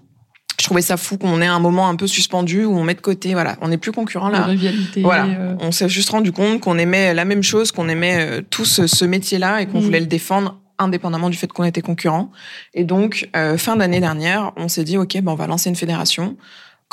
Je 0.60 0.64
trouvais 0.64 0.82
ça 0.82 0.96
fou 0.96 1.18
qu'on 1.18 1.42
ait 1.42 1.46
un 1.46 1.58
moment 1.58 1.88
un 1.88 1.96
peu 1.96 2.06
suspendu 2.06 2.64
où 2.64 2.76
on 2.76 2.84
met 2.84 2.94
de 2.94 3.00
côté, 3.00 3.32
voilà, 3.32 3.56
on 3.60 3.68
n'est 3.68 3.76
plus 3.76 3.90
concurrents 3.90 4.28
là. 4.28 4.40
La 4.40 4.46
rivalité. 4.46 5.02
Voilà, 5.02 5.26
euh, 5.26 5.56
on 5.58 5.72
s'est 5.72 5.88
juste 5.88 6.10
rendu 6.10 6.30
compte 6.30 6.60
qu'on 6.60 6.78
aimait 6.78 7.12
la 7.12 7.24
même 7.24 7.42
chose, 7.42 7.72
qu'on 7.72 7.88
aimait 7.88 8.18
euh, 8.20 8.42
tous 8.48 8.86
ce 8.86 9.04
métier-là 9.04 9.60
et 9.60 9.66
qu'on 9.66 9.80
voulait 9.80 10.00
le 10.00 10.06
défendre 10.06 10.60
indépendamment 10.78 11.30
du 11.30 11.36
fait 11.36 11.48
qu'on 11.48 11.64
était 11.64 11.82
concurrents. 11.82 12.30
Et 12.72 12.84
donc, 12.84 13.28
euh, 13.36 13.56
fin 13.56 13.76
d'année 13.76 14.00
dernière, 14.00 14.52
on 14.56 14.68
s'est 14.68 14.84
dit, 14.84 14.96
OK, 14.96 15.20
ben, 15.20 15.32
on 15.32 15.34
va 15.34 15.46
lancer 15.46 15.68
une 15.68 15.76
fédération 15.76 16.36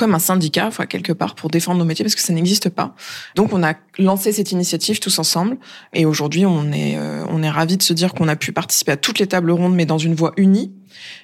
comme 0.02 0.16
un 0.16 0.20
syndicat, 0.20 0.66
enfin, 0.66 0.88
quelque 0.88 1.14
part, 1.14 1.36
pour 1.36 1.52
défendre 1.52 1.78
nos 1.78 1.86
métiers, 1.86 2.04
parce 2.04 2.16
que 2.16 2.22
ça 2.22 2.34
n'existe 2.34 2.70
pas. 2.70 2.96
Donc, 3.36 3.54
on 3.54 3.62
a 3.62 3.76
lancé 4.00 4.32
cette 4.32 4.52
initiative 4.52 5.00
tous 5.00 5.20
ensemble. 5.20 5.58
Et 5.94 6.08
aujourd'hui, 6.08 6.44
on 6.44 6.72
est, 6.72 6.98
euh, 6.98 7.24
on 7.30 7.44
est 7.44 7.50
ravis 7.52 7.78
de 7.78 7.84
se 7.84 7.94
dire 7.94 8.16
qu'on 8.16 8.28
a 8.28 8.36
pu 8.36 8.52
participer 8.52 8.94
à 8.94 8.98
toutes 8.98 9.20
les 9.20 9.28
tables 9.28 9.52
rondes, 9.52 9.76
mais 9.76 9.86
dans 9.86 10.00
une 10.00 10.16
voie 10.16 10.34
unie. 10.38 10.74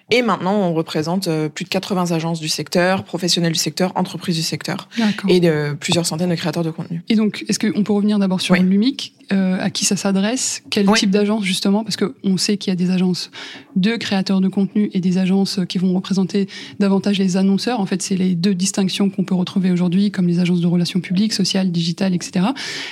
Et 0.09 0.21
maintenant, 0.21 0.53
on 0.69 0.73
représente 0.73 1.27
euh, 1.27 1.49
plus 1.49 1.65
de 1.65 1.69
80 1.69 2.11
agences 2.11 2.39
du 2.39 2.47
secteur, 2.47 3.03
professionnels 3.03 3.51
du 3.51 3.59
secteur, 3.59 3.91
entreprises 3.95 4.35
du 4.37 4.41
secteur, 4.41 4.87
et 5.27 5.39
de 5.41 5.73
plusieurs 5.79 6.05
centaines 6.05 6.29
de 6.29 6.35
créateurs 6.35 6.63
de 6.63 6.71
contenu. 6.71 7.03
Et 7.09 7.15
donc, 7.15 7.43
est-ce 7.49 7.59
qu'on 7.59 7.83
peut 7.83 7.91
revenir 7.93 8.17
d'abord 8.19 8.39
sur 8.39 8.53
Oui. 8.53 8.61
l'UMIC 8.61 9.13
euh, 9.33 9.57
À 9.59 9.69
qui 9.69 9.83
ça 9.83 9.97
s'adresse? 9.97 10.63
Quel 10.69 10.89
Oui. 10.89 10.97
type 10.97 11.11
d'agence, 11.11 11.43
justement? 11.43 11.83
Parce 11.83 11.97
qu'on 11.97 12.37
sait 12.37 12.55
qu'il 12.57 12.71
y 12.71 12.73
a 12.73 12.75
des 12.77 12.89
agences 12.91 13.31
de 13.75 13.97
créateurs 13.97 14.39
de 14.39 14.47
contenu 14.47 14.89
et 14.93 15.01
des 15.01 15.17
agences 15.17 15.59
qui 15.67 15.77
vont 15.77 15.93
représenter 15.93 16.47
davantage 16.79 17.19
les 17.19 17.35
annonceurs. 17.35 17.79
En 17.81 17.85
fait, 17.85 18.01
c'est 18.01 18.15
les 18.15 18.33
deux 18.35 18.55
distinctions 18.55 19.09
qu'on 19.09 19.25
peut 19.25 19.35
retrouver 19.35 19.71
aujourd'hui, 19.71 20.11
comme 20.11 20.27
les 20.27 20.39
agences 20.39 20.61
de 20.61 20.67
relations 20.67 21.01
publiques, 21.01 21.33
sociales, 21.33 21.71
digitales, 21.71 22.15
etc. 22.15 22.45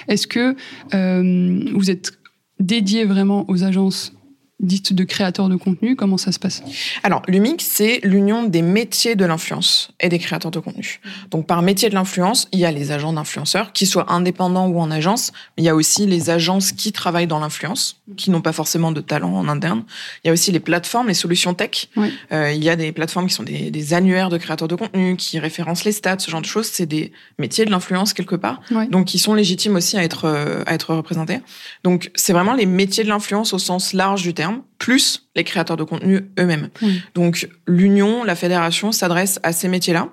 Est-ce 0.10 0.28
que 0.28 0.56
euh, 0.94 1.60
vous 1.74 1.90
êtes 1.90 2.12
dédié 2.60 3.06
vraiment 3.06 3.46
aux 3.50 3.64
agences 3.64 4.14
dites 4.60 4.94
de 4.94 5.04
créateurs 5.04 5.50
de 5.50 5.56
contenu 5.56 5.96
Comment 5.96 6.18
ça 6.18 6.32
se 6.32 6.40
passe? 6.40 6.64
Alors, 7.04 7.22
l'UMIC, 7.28 7.62
c'est 7.62 8.00
l'union 8.04 8.44
des 8.44 8.62
métiers 8.62 9.16
de 9.16 9.26
l'influence 9.26 9.92
et 10.00 10.10
des 10.10 10.20
créateurs 10.20 10.52
de 10.52 10.60
contenu. 10.60 11.02
Donc, 11.32 11.46
par 11.46 11.62
métier 11.62 11.90
de 11.90 11.96
l'influence, 11.96 12.48
il 12.52 12.60
y 12.60 12.66
a 12.66 12.72
les 12.72 12.92
agents 12.92 13.14
d'influenceurs, 13.14 13.74
qui 13.74 13.86
soient 13.86 14.12
indépendants 14.12 14.68
ou 14.68 14.80
en 14.80 14.92
agence. 14.92 15.32
mais 15.58 15.64
Il 15.64 15.66
y 15.66 15.70
a 15.70 15.76
aussi 15.76 16.06
les 16.06 16.30
agences 16.30 16.72
qui 16.72 16.92
travaillent 16.92 17.28
dans 17.28 17.40
l'influence, 17.40 18.02
qui 18.16 18.32
n'ont 18.32 18.42
pas 18.42 18.54
forcément 18.54 18.92
de 18.92 19.02
talent 19.02 19.34
en 19.34 19.48
interne. 19.48 19.84
Il 20.24 20.28
y 20.28 20.30
a 20.30 20.34
aussi 20.34 20.52
les 20.52 20.60
plateformes, 20.60 21.08
les 21.08 21.14
solutions 21.14 21.54
tech. 21.54 21.90
Oui. 21.98 22.14
Euh, 22.32 22.52
il 22.54 22.64
y 22.64 22.70
a 22.70 22.76
des 22.76 22.92
plateformes 22.92 23.28
qui 23.28 23.34
sont 23.34 23.44
des, 23.44 23.72
des 23.72 23.94
annuaires 23.94 24.30
de 24.30 24.38
créateurs 24.38 24.68
de 24.68 24.76
contenu, 24.76 25.18
qui 25.18 25.40
référencent 25.40 25.84
les 25.84 25.92
stats, 25.92 26.20
ce 26.20 26.32
genre 26.32 26.42
de 26.42 26.46
choses. 26.46 26.68
C'est 26.68 26.86
des 26.86 27.12
métiers 27.40 27.66
de 27.66 27.72
l'influence 27.72 28.14
quelque 28.14 28.36
part. 28.36 28.62
Donc, 28.90 29.06
qui 29.06 29.20
sont 29.20 29.34
légitimes 29.34 29.76
aussi 29.76 29.98
à 29.98 30.04
être, 30.04 30.26
euh, 30.26 30.64
à 30.66 30.74
être 30.74 30.94
représentés. 30.94 31.40
Donc, 31.84 32.12
c'est 32.16 32.34
vraiment 32.34 32.54
les 32.54 32.66
métiers 32.66 33.04
de 33.04 33.10
l'influence 33.10 33.54
au 33.54 33.60
sens 33.60 33.94
large 33.94 34.22
du 34.22 34.34
terme, 34.34 34.45
plus 34.78 35.28
les 35.36 35.44
créateurs 35.44 35.78
de 35.78 35.84
contenu 35.84 36.30
eux-mêmes. 36.40 36.70
Oui. 36.82 37.02
Donc, 37.14 37.50
l'union, 37.68 38.24
la 38.24 38.36
fédération 38.36 38.92
s'adresse 38.92 39.40
à 39.44 39.54
ces 39.54 39.68
métiers-là. 39.68 40.10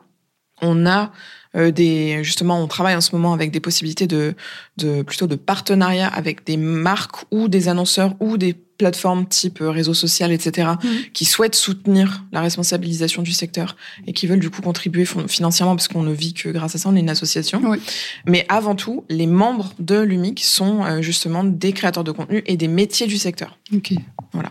On 0.60 0.86
a 0.86 1.12
euh, 1.56 1.70
des, 1.70 2.22
justement, 2.24 2.62
on 2.62 2.66
travaille 2.66 2.94
en 2.94 3.00
ce 3.00 3.14
moment 3.14 3.32
avec 3.32 3.50
des 3.50 3.60
possibilités 3.60 4.06
de, 4.06 4.34
de 4.78 5.02
plutôt 5.02 5.26
de 5.26 5.36
partenariat 5.36 6.08
avec 6.08 6.44
des 6.46 6.56
marques 6.56 7.24
ou 7.30 7.48
des 7.48 7.68
annonceurs 7.68 8.14
ou 8.20 8.36
des 8.36 8.54
plateformes 8.82 9.26
type 9.26 9.60
euh, 9.60 9.70
réseau 9.70 9.94
social, 9.94 10.32
etc., 10.32 10.70
Mhm. 10.82 10.90
qui 11.12 11.24
souhaitent 11.24 11.54
soutenir 11.54 12.24
la 12.32 12.40
responsabilisation 12.40 13.22
du 13.22 13.30
secteur 13.32 13.76
et 14.06 14.12
qui 14.12 14.26
veulent 14.26 14.40
du 14.40 14.50
coup 14.50 14.60
contribuer 14.62 15.04
financièrement 15.28 15.76
parce 15.76 15.86
qu'on 15.88 16.02
ne 16.02 16.12
vit 16.12 16.34
que 16.34 16.48
grâce 16.48 16.74
à 16.74 16.78
ça, 16.78 16.88
on 16.88 16.96
est 16.96 17.00
une 17.00 17.10
association. 17.10 17.60
Oui. 17.64 17.78
Mais 18.26 18.44
avant 18.48 18.74
tout, 18.74 19.04
les 19.08 19.26
membres 19.28 19.72
de 19.78 20.00
l'UMIC 20.00 20.40
sont 20.40 20.84
euh, 20.84 21.00
justement 21.00 21.44
des 21.44 21.72
créateurs 21.72 22.02
de 22.04 22.10
contenu 22.10 22.42
et 22.46 22.56
des 22.56 22.68
métiers 22.68 23.06
du 23.06 23.18
secteur. 23.18 23.56
Ok. 23.72 23.92
Voilà. 24.32 24.50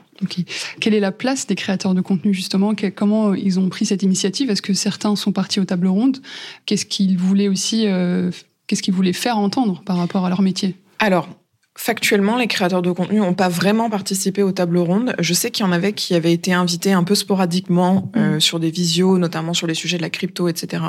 Quelle 0.80 0.94
est 0.94 1.00
la 1.00 1.12
place 1.12 1.48
des 1.48 1.56
créateurs 1.56 1.94
de 1.96 2.02
contenu 2.02 2.34
justement? 2.34 2.74
Comment 2.96 3.34
ils 3.34 3.60
ont 3.60 3.70
pris 3.70 3.86
cette 3.86 4.04
initiative? 4.04 4.50
Est-ce 4.50 4.62
que 4.62 4.74
certains 4.74 5.16
sont 5.16 5.32
partis 5.32 5.60
aux 5.60 5.66
tables 5.66 5.88
rondes? 5.88 6.20
Qu'est-ce 6.66 6.86
qu'ils 6.86 7.18
voulaient 7.18 7.48
aussi 7.48 7.88
euh, 7.88 8.32
Qu'est-ce 8.68 8.84
qu'ils 8.84 8.94
voulaient 8.94 9.14
faire 9.14 9.38
entendre 9.38 9.82
par 9.86 9.98
rapport 9.98 10.26
à 10.26 10.30
leur 10.30 10.42
métier? 10.42 10.76
Alors, 11.00 11.28
factuellement, 11.76 12.38
les 12.38 12.48
créateurs 12.48 12.82
de 12.82 12.92
contenu 12.92 13.20
n'ont 13.20 13.34
pas 13.34 13.50
vraiment 13.50 13.90
participé 13.90 14.44
aux 14.44 14.52
tables 14.52 14.78
rondes. 14.78 15.16
Je 15.20 15.34
sais 15.34 15.52
qu'il 15.52 15.66
y 15.66 15.70
en 15.70 15.72
avait 15.72 15.94
qui 15.94 16.16
avaient 16.16 16.34
été 16.34 16.54
invités 16.54 16.92
un 16.92 17.04
peu 17.04 17.16
sporadiquement 17.16 18.12
euh, 18.16 18.40
sur 18.40 18.60
des 18.60 18.70
visios, 18.70 19.18
notamment 19.18 19.54
sur 19.54 19.68
les 19.68 19.74
sujets 19.74 19.98
de 19.98 20.02
la 20.02 20.10
crypto, 20.10 20.48
etc., 20.48 20.84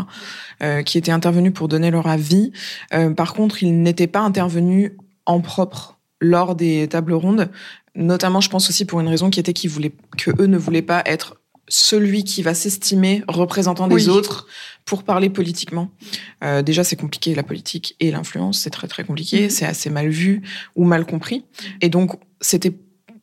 euh, 0.62 0.82
qui 0.82 0.98
étaient 0.98 1.12
intervenus 1.12 1.52
pour 1.52 1.68
donner 1.68 1.90
leur 1.90 2.06
avis. 2.06 2.52
Euh, 2.94 3.10
par 3.10 3.34
contre, 3.34 3.62
ils 3.62 3.82
n'étaient 3.82 4.06
pas 4.06 4.20
intervenus 4.20 4.92
en 5.24 5.40
propre 5.40 5.98
lors 6.20 6.54
des 6.54 6.88
tables 6.88 7.14
rondes. 7.14 7.50
Notamment, 7.94 8.40
je 8.40 8.48
pense 8.48 8.68
aussi 8.68 8.84
pour 8.84 9.00
une 9.00 9.08
raison 9.08 9.30
qui 9.30 9.38
était 9.38 9.52
qu'ils 9.52 9.70
voulaient, 9.70 9.92
que 10.18 10.30
eux 10.40 10.46
ne 10.46 10.56
voulaient 10.56 10.82
pas 10.82 11.02
être 11.06 11.41
celui 11.74 12.22
qui 12.24 12.42
va 12.42 12.52
s'estimer 12.52 13.22
représentant 13.28 13.88
des 13.88 13.94
Oui. 13.94 14.08
autres 14.10 14.46
pour 14.84 15.04
parler 15.04 15.30
politiquement. 15.30 15.88
Euh, 16.44 16.60
déjà, 16.60 16.84
c'est 16.84 16.96
compliqué, 16.96 17.34
la 17.34 17.42
politique 17.42 17.96
et 17.98 18.10
l'influence, 18.10 18.58
c'est 18.60 18.70
très 18.70 18.88
très 18.88 19.04
compliqué, 19.04 19.44
Mhm. 19.44 19.50
c'est 19.50 19.64
assez 19.64 19.88
mal 19.88 20.08
vu 20.10 20.42
ou 20.76 20.84
mal 20.84 21.06
compris. 21.06 21.44
Et 21.80 21.88
donc, 21.88 22.12
c'était 22.42 22.74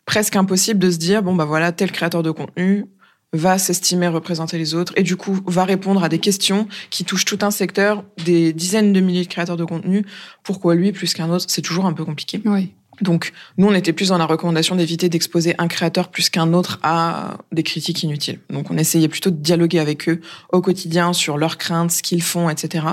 presque 0.05 0.35
impossible 0.35 0.79
de 0.79 0.89
se 0.89 0.97
dire, 0.97 1.21
bon, 1.21 1.35
bah 1.35 1.45
voilà, 1.45 1.71
tel 1.71 1.91
créateur 1.91 2.23
de 2.23 2.31
contenu 2.31 2.85
va 3.33 3.59
s'estimer 3.59 4.07
représenter 4.07 4.57
les 4.57 4.73
autres 4.73 4.93
et 4.95 5.03
du 5.03 5.15
coup 5.15 5.39
va 5.45 5.63
répondre 5.63 6.03
à 6.03 6.09
des 6.09 6.17
questions 6.17 6.67
qui 6.89 7.05
touchent 7.05 7.25
tout 7.25 7.37
un 7.43 7.51
secteur, 7.51 8.03
des 8.25 8.53
dizaines 8.53 8.91
de 8.91 8.99
milliers 9.01 9.21
de 9.25 9.27
créateurs 9.29 9.57
de 9.57 9.65
contenu. 9.65 10.03
Pourquoi 10.41 10.73
lui 10.73 10.91
plus 10.91 11.13
qu'un 11.13 11.29
autre? 11.29 11.45
C'est 11.47 11.61
toujours 11.61 11.85
un 11.85 11.93
peu 11.93 12.03
compliqué. 12.03 12.41
Oui. 12.45 12.73
Donc, 13.01 13.31
nous, 13.57 13.67
on 13.67 13.73
était 13.73 13.93
plus 13.93 14.09
dans 14.09 14.17
la 14.17 14.25
recommandation 14.25 14.75
d'éviter 14.75 15.09
d'exposer 15.09 15.55
un 15.57 15.67
créateur 15.67 16.09
plus 16.09 16.29
qu'un 16.29 16.53
autre 16.53 16.79
à 16.83 17.37
des 17.51 17.63
critiques 17.63 18.03
inutiles. 18.03 18.39
Donc, 18.49 18.71
on 18.71 18.77
essayait 18.77 19.07
plutôt 19.07 19.31
de 19.31 19.37
dialoguer 19.37 19.79
avec 19.79 20.07
eux 20.09 20.21
au 20.51 20.61
quotidien 20.61 21.13
sur 21.13 21.37
leurs 21.37 21.57
craintes, 21.57 21.91
ce 21.91 22.03
qu'ils 22.03 22.21
font, 22.21 22.49
etc. 22.49 22.85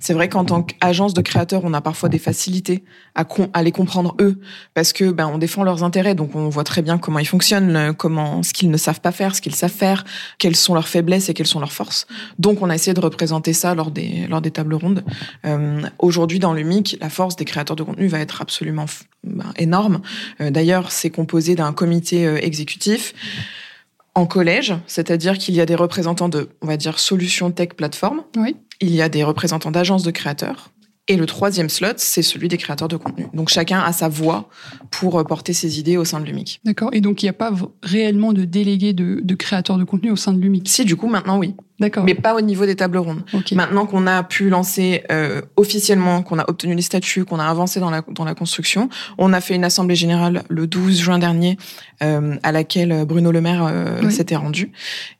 C'est 0.00 0.14
vrai 0.14 0.28
qu'en 0.28 0.44
tant 0.44 0.62
qu'agence 0.62 1.14
de 1.14 1.20
créateurs, 1.20 1.62
on 1.64 1.74
a 1.74 1.80
parfois 1.80 2.08
des 2.08 2.18
facilités 2.18 2.84
à, 3.14 3.26
à 3.52 3.62
les 3.62 3.72
comprendre 3.72 4.14
eux, 4.20 4.40
parce 4.74 4.92
que 4.92 5.10
ben, 5.10 5.26
on 5.32 5.38
défend 5.38 5.64
leurs 5.64 5.82
intérêts, 5.82 6.14
donc 6.14 6.34
on 6.34 6.48
voit 6.48 6.64
très 6.64 6.82
bien 6.82 6.98
comment 6.98 7.18
ils 7.18 7.26
fonctionnent, 7.26 7.94
comment 7.96 8.42
ce 8.42 8.52
qu'ils 8.52 8.70
ne 8.70 8.76
savent 8.76 9.00
pas 9.00 9.12
faire, 9.12 9.34
ce 9.34 9.40
qu'ils 9.40 9.54
savent 9.54 9.70
faire, 9.70 10.04
quelles 10.38 10.56
sont 10.56 10.74
leurs 10.74 10.88
faiblesses 10.88 11.28
et 11.28 11.34
quelles 11.34 11.46
sont 11.46 11.60
leurs 11.60 11.72
forces. 11.72 12.06
Donc, 12.38 12.62
on 12.62 12.70
a 12.70 12.74
essayé 12.74 12.94
de 12.94 13.00
représenter 13.00 13.52
ça 13.52 13.74
lors 13.74 13.90
des 13.90 14.26
lors 14.28 14.40
des 14.40 14.50
tables 14.50 14.74
rondes. 14.74 15.04
Euh, 15.46 15.82
Aujourd'hui, 15.98 16.38
dans 16.38 16.52
le 16.52 16.62
MIC, 16.62 16.96
la 17.00 17.10
force 17.10 17.36
des 17.36 17.44
créateurs 17.44 17.76
de 17.76 17.82
contenu 17.82 18.06
va 18.06 18.20
être 18.20 18.40
absolument 18.40 18.86
ben, 19.24 19.47
énorme. 19.56 20.00
Euh, 20.40 20.50
D'ailleurs, 20.50 20.92
c'est 20.92 21.10
composé 21.10 21.54
d'un 21.54 21.72
comité 21.72 22.26
euh, 22.26 22.38
exécutif 22.42 23.14
en 24.14 24.26
collège, 24.26 24.74
c'est-à-dire 24.86 25.38
qu'il 25.38 25.54
y 25.54 25.60
a 25.60 25.66
des 25.66 25.76
représentants 25.76 26.28
de, 26.28 26.48
on 26.60 26.66
va 26.66 26.76
dire, 26.76 26.98
solutions 26.98 27.50
tech 27.50 27.70
plateforme. 27.76 28.22
Oui. 28.36 28.56
Il 28.80 28.94
y 28.94 29.02
a 29.02 29.08
des 29.08 29.22
représentants 29.22 29.70
d'agences 29.70 30.02
de 30.02 30.10
créateurs. 30.10 30.70
Et 31.08 31.16
le 31.16 31.26
troisième 31.26 31.68
slot, 31.68 31.94
c'est 31.96 32.22
celui 32.22 32.48
des 32.48 32.58
créateurs 32.58 32.88
de 32.88 32.96
contenu. 32.96 33.26
Donc 33.32 33.48
chacun 33.48 33.80
a 33.80 33.92
sa 33.92 34.08
voix 34.08 34.48
pour 34.90 35.18
euh, 35.18 35.24
porter 35.24 35.52
ses 35.54 35.78
idées 35.78 35.96
au 35.96 36.04
sein 36.04 36.20
de 36.20 36.26
l'UMIC. 36.26 36.60
D'accord. 36.64 36.90
Et 36.92 37.00
donc, 37.00 37.22
il 37.22 37.26
n'y 37.26 37.30
a 37.30 37.34
pas 37.34 37.52
réellement 37.82 38.32
de 38.32 38.44
délégués 38.44 38.92
de, 38.92 39.20
de 39.22 39.34
créateurs 39.34 39.78
de 39.78 39.84
contenu 39.84 40.10
au 40.10 40.16
sein 40.16 40.32
de 40.32 40.40
l'UMIC? 40.40 40.68
Si, 40.68 40.84
du 40.84 40.96
coup, 40.96 41.08
maintenant, 41.08 41.38
oui. 41.38 41.54
D'accord. 41.80 42.02
Mais 42.02 42.16
pas 42.16 42.34
au 42.34 42.40
niveau 42.40 42.66
des 42.66 42.74
tables 42.74 42.98
rondes. 42.98 43.22
Ok. 43.32 43.52
Maintenant 43.52 43.86
qu'on 43.86 44.08
a 44.08 44.24
pu 44.24 44.48
lancer 44.48 45.04
euh, 45.12 45.42
officiellement, 45.56 46.22
qu'on 46.24 46.40
a 46.40 46.44
obtenu 46.50 46.74
les 46.74 46.82
statuts, 46.82 47.24
qu'on 47.24 47.38
a 47.38 47.44
avancé 47.44 47.78
dans 47.78 47.90
la, 47.90 48.02
dans 48.10 48.24
la 48.24 48.34
construction, 48.34 48.88
on 49.16 49.32
a 49.32 49.40
fait 49.40 49.54
une 49.54 49.62
assemblée 49.62 49.94
générale 49.94 50.42
le 50.48 50.66
12 50.66 50.98
juin 50.98 51.20
dernier 51.20 51.56
euh, 52.02 52.34
à 52.42 52.50
laquelle 52.50 53.04
Bruno 53.06 53.30
Le 53.30 53.40
Maire 53.40 53.64
euh, 53.70 54.00
Oui. 54.02 54.10
s'était 54.12 54.34
rendu. 54.34 54.72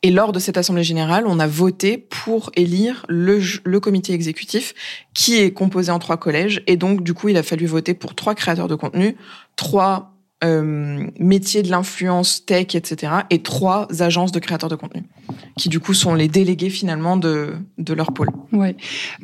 Et 0.03 0.11
lors 0.11 0.33
de 0.33 0.41
cette 0.41 0.57
assemblée 0.57 0.83
générale, 0.83 1.27
on 1.29 1.39
a 1.39 1.47
voté 1.47 1.97
pour 1.97 2.51
élire 2.57 3.07
le, 3.09 3.41
le 3.65 3.79
comité 3.79 4.13
exécutif 4.13 4.75
qui 5.15 5.37
est 5.37 5.53
composé 5.53 5.78
en 5.91 5.99
trois 5.99 6.17
collèges. 6.17 6.63
Et 6.67 6.77
donc, 6.77 7.03
du 7.03 7.15
coup, 7.15 7.29
il 7.29 7.37
a 7.37 7.43
fallu 7.43 7.67
voter 7.67 7.95
pour 7.95 8.15
trois 8.15 8.35
créateurs 8.35 8.69
de 8.69 8.75
contenu, 8.75 9.17
trois 9.57 10.18
euh, 10.45 11.07
métiers 11.19 11.63
de 11.63 11.71
l'influence 11.71 12.45
tech, 12.47 12.75
etc. 12.75 13.13
et 13.31 13.43
trois 13.43 13.89
agences 14.01 14.33
de 14.33 14.39
créateurs 14.39 14.71
de 14.71 14.77
contenu 14.77 15.03
qui 15.59 15.69
du 15.69 15.81
coup 15.81 15.93
sont 15.93 16.15
les 16.15 16.29
délégués 16.29 16.71
finalement 16.71 17.17
de, 17.17 17.55
de 17.79 17.93
leur 17.93 18.13
pôle. 18.13 18.29
Ouais. 18.53 18.77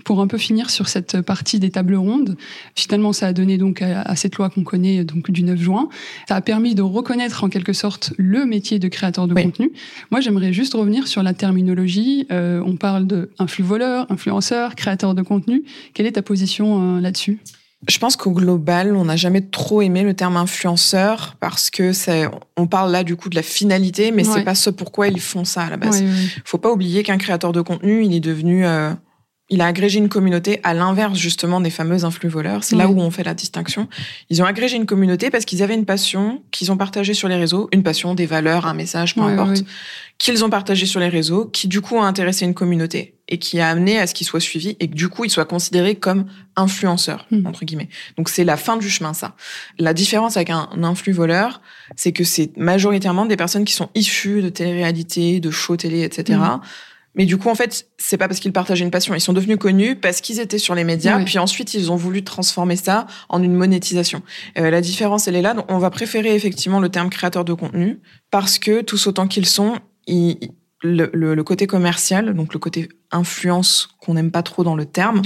Pour 0.05 0.21
un 0.21 0.27
peu 0.27 0.37
finir 0.37 0.69
sur 0.69 0.89
cette 0.89 1.21
partie 1.23 1.61
des 1.61 1.71
tables 1.71 1.95
rondes, 1.95 2.37
finalement, 2.75 3.13
ça 3.13 3.29
a 3.29 3.33
donné 3.33 3.57
donc 3.57 3.81
à, 3.83 4.03
à 4.03 4.17
cette 4.17 4.35
loi 4.37 4.51
qu'on 4.51 4.65
connaît 4.65 5.05
donc 5.05 5.31
du 5.31 5.45
9 5.45 5.59
juin. 5.59 5.89
Ça 6.29 6.35
a 6.37 6.41
permis 6.41 6.75
de 6.75 6.83
reconnaître 6.83 7.45
en 7.45 7.49
quelque 7.49 7.73
sorte 7.73 8.13
le 8.19 8.45
métier 8.47 8.79
de 8.81 8.89
créateur 8.89 9.29
de 9.29 9.35
Oui. 9.35 9.45
contenu. 9.45 9.71
Moi, 10.11 10.21
j'aimerais 10.21 10.53
juste 10.53 10.75
revenir 10.75 11.07
sur 11.07 11.23
la 11.23 11.35
terminologie. 11.35 12.27
Euh, 12.33 12.61
on 12.67 12.77
parle 12.77 13.07
de 13.07 13.31
influ-voleur, 13.39 14.11
influenceur, 14.11 14.75
créateur 14.75 15.15
de 15.15 15.23
contenu. 15.23 15.63
Quelle 15.95 16.07
est 16.07 16.13
ta 16.13 16.23
position 16.23 16.97
euh, 16.97 17.01
là-dessus? 17.01 17.39
Je 17.89 17.99
pense 17.99 18.17
qu'au 18.17 18.31
global, 18.31 18.95
on 18.97 19.05
n'a 19.07 19.17
jamais 19.17 19.41
trop 19.43 19.83
aimé 19.83 20.03
le 20.03 20.15
terme 20.15 20.37
influenceur 20.37 21.37
parce 21.41 21.71
que 21.71 21.93
c'est, 21.93 22.29
on 22.57 22.67
parle 22.67 22.91
là 22.93 23.05
du 23.05 23.17
coup 23.17 23.29
de 23.29 23.35
la 23.37 23.43
finalité, 23.43 24.11
mais 24.13 24.27
Ouais. 24.27 24.35
c'est 24.35 24.45
pas 24.45 24.55
ce 24.55 24.71
pourquoi 24.71 25.09
ils 25.09 25.21
font 25.21 25.45
ça 25.45 25.63
à 25.63 25.71
la 25.71 25.77
base. 25.77 26.01
Ouais, 26.01 26.07
ouais. 26.09 26.27
Faut 26.45 26.59
pas 26.59 26.71
oublier 26.71 27.03
qu'un 27.03 27.19
créateur 27.19 27.53
de 27.53 27.61
contenu, 27.61 28.05
il 28.05 28.15
est 28.15 28.21
devenu 28.21 28.65
euh, 28.67 28.93
il 29.51 29.61
a 29.61 29.67
agrégé 29.67 29.99
une 29.99 30.09
communauté 30.09 30.61
à 30.63 30.73
l'inverse 30.73 31.19
justement 31.19 31.61
des 31.61 31.69
fameux 31.69 32.05
influx 32.05 32.31
voleurs. 32.31 32.65
C'est 32.65 32.77
là 32.77 32.89
où 32.89 32.99
on 32.99 33.11
fait 33.11 33.25
la 33.25 33.35
distinction. 33.35 33.89
Ils 34.31 34.41
ont 34.41 34.47
agrégé 34.47 34.77
une 34.77 34.87
communauté 34.87 35.29
parce 35.31 35.45
qu'ils 35.45 35.63
avaient 35.63 35.75
une 35.75 35.85
passion 35.85 36.43
qu'ils 36.51 36.73
ont 36.73 36.79
partagée 36.79 37.13
sur 37.13 37.29
les 37.29 37.37
réseaux, 37.37 37.69
une 37.73 37.83
passion, 37.83 38.15
des 38.15 38.25
valeurs, 38.25 38.67
un 38.67 38.73
message, 38.73 39.15
peu 39.15 39.21
importe, 39.21 39.65
qu'ils 40.17 40.45
ont 40.45 40.51
partagé 40.51 40.87
sur 40.87 40.99
les 40.99 41.09
réseaux, 41.09 41.45
qui 41.45 41.69
du 41.69 41.83
coup 41.83 41.99
a 41.99 42.05
intéressé 42.07 42.47
une 42.47 42.55
communauté 42.55 43.19
et 43.29 43.39
qui 43.39 43.61
a 43.61 43.69
amené 43.69 43.99
à 43.99 44.07
ce 44.07 44.15
qu'ils 44.15 44.27
soient 44.27 44.41
suivis 44.41 44.77
et 44.81 44.89
que 44.89 44.95
du 44.95 45.09
coup 45.09 45.25
ils 45.25 45.31
soient 45.31 45.45
considérés 45.45 45.97
comme 45.97 46.27
influenceurs 46.57 47.27
hmm. 47.31 47.47
entre 47.47 47.67
guillemets. 47.67 47.89
Donc 48.17 48.31
c'est 48.31 48.45
la 48.45 48.57
fin 48.57 48.79
du 48.79 48.89
chemin 48.89 49.13
ça. 49.13 49.35
La 49.79 49.93
différence 49.93 50.37
avec 50.37 50.51
un, 50.51 50.69
influx 50.83 51.13
voleur, 51.13 51.61
c'est 51.97 52.13
que 52.13 52.25
c'est 52.25 52.57
majoritairement 52.57 53.27
des 53.27 53.37
personnes 53.37 53.65
qui 53.65 53.75
sont 53.75 53.91
issues 53.95 54.41
de 54.41 54.49
télé-réalité, 54.49 55.41
de 55.41 55.51
shows 55.51 55.77
télé, 55.77 56.03
etc. 56.03 56.39
Mais 57.15 57.27
du 57.27 57.37
coup, 57.37 57.49
en 57.49 57.55
fait, 57.55 57.89
c'est 57.97 58.17
pas 58.17 58.27
parce 58.29 58.41
qu'ils 58.41 58.53
partageaient 58.53 58.85
une 58.85 58.91
passion. 58.91 59.15
Ils 59.15 59.21
sont 59.21 59.33
devenus 59.33 59.59
connus 59.59 59.97
parce 59.97 60.21
qu'ils 60.21 60.41
étaient 60.41 60.59
sur 60.59 60.75
les 60.75 60.85
médias. 60.85 61.23
Puis 61.25 61.39
ensuite, 61.39 61.75
ils 61.75 61.93
ont 61.93 61.97
voulu 61.97 62.25
transformer 62.25 62.77
ça 62.77 63.07
en 63.29 63.43
une 63.43 63.55
monétisation. 63.55 64.23
Euh, 64.59 64.71
la 64.71 64.81
différence, 64.81 65.29
elle 65.29 65.37
est 65.37 65.43
là. 65.43 65.55
Donc, 65.55 65.67
on 65.69 65.79
va 65.79 65.91
préférer 65.91 66.35
effectivement 66.35 66.81
le 66.81 66.89
terme 66.89 67.11
créateur 67.11 67.45
de 67.45 67.53
contenu 67.53 68.01
parce 68.31 68.59
que 68.59 68.81
tous 68.81 69.07
autant 69.07 69.29
qu'ils 69.29 69.47
sont, 69.47 69.79
le, 70.09 71.11
le, 71.13 71.35
le, 71.35 71.45
côté 71.45 71.67
commercial, 71.67 72.35
donc 72.35 72.53
le 72.53 72.59
côté 72.59 72.89
influence 73.11 73.89
qu'on 74.01 74.15
n'aime 74.15 74.31
pas 74.31 74.43
trop 74.43 74.65
dans 74.65 74.77
le 74.77 74.85
terme, 74.85 75.23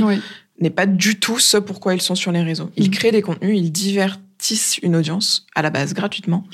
n'est 0.61 0.71
pas 0.71 0.87
du 0.87 1.18
tout 1.18 1.38
ce 1.38 1.57
pourquoi 1.57 1.95
ils 1.95 2.02
sont 2.02 2.14
sur 2.14 2.33
les 2.33 2.42
réseaux. 2.42 2.71
Ils 2.76 2.88
mm. 2.88 2.90
créent 2.90 3.12
des 3.12 3.23
contenus, 3.23 3.59
ils 3.59 3.73
divertissent 3.73 4.78
une 4.83 4.97
audience 4.97 5.47
à 5.54 5.62
la 5.62 5.71
base 5.71 5.95
gratuitement 5.95 6.45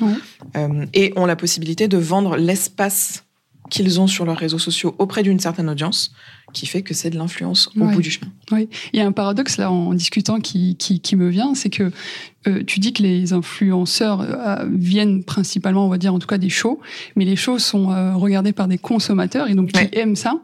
euh, 0.57 0.87
et 0.93 1.13
ont 1.17 1.27
la 1.27 1.37
possibilité 1.37 1.89
de 1.89 1.97
vendre 1.97 2.37
l'espace 2.37 3.24
qu'ils 3.71 4.01
ont 4.01 4.07
sur 4.07 4.25
leurs 4.25 4.37
réseaux 4.37 4.59
sociaux 4.59 4.95
auprès 4.99 5.23
d'une 5.23 5.41
certaine 5.41 5.69
audience 5.69 6.13
qui 6.55 6.67
fait 6.67 6.83
que 6.83 6.95
c'est 6.95 7.11
de 7.11 7.19
l'influence 7.19 7.69
au 7.77 7.85
bout 7.85 8.01
du 8.01 8.11
chemin. 8.11 8.31
Oui, 8.51 8.69
il 8.93 8.99
y 8.99 9.03
a 9.03 9.07
un 9.07 9.13
paradoxe 9.13 9.59
là 9.59 9.71
en 9.71 9.93
discutant 9.93 10.41
qui, 10.41 10.77
qui, 10.77 11.01
qui 11.01 11.17
me 11.17 11.29
vient, 11.29 11.55
c'est 11.55 11.71
que 11.71 11.91
euh, 12.47 12.63
tu 12.67 12.79
dis 12.79 12.93
que 12.93 13.03
les 13.03 13.33
influenceurs 13.33 14.21
euh, 14.21 14.67
viennent 14.71 15.25
principalement, 15.25 15.87
on 15.87 15.89
va 15.89 15.99
dire 15.99 16.13
en 16.13 16.19
tout 16.19 16.27
cas 16.27 16.39
des 16.39 16.51
shows, 16.51 16.81
mais 17.17 17.25
les 17.25 17.37
shows 17.37 17.59
sont 17.59 17.91
euh, 17.91 18.15
regardés 18.15 18.53
par 18.53 18.69
des 18.69 18.77
consommateurs 18.77 19.49
et 19.49 19.55
donc 19.55 19.73
qui 19.73 19.89
aiment 19.93 20.17
ça. 20.17 20.39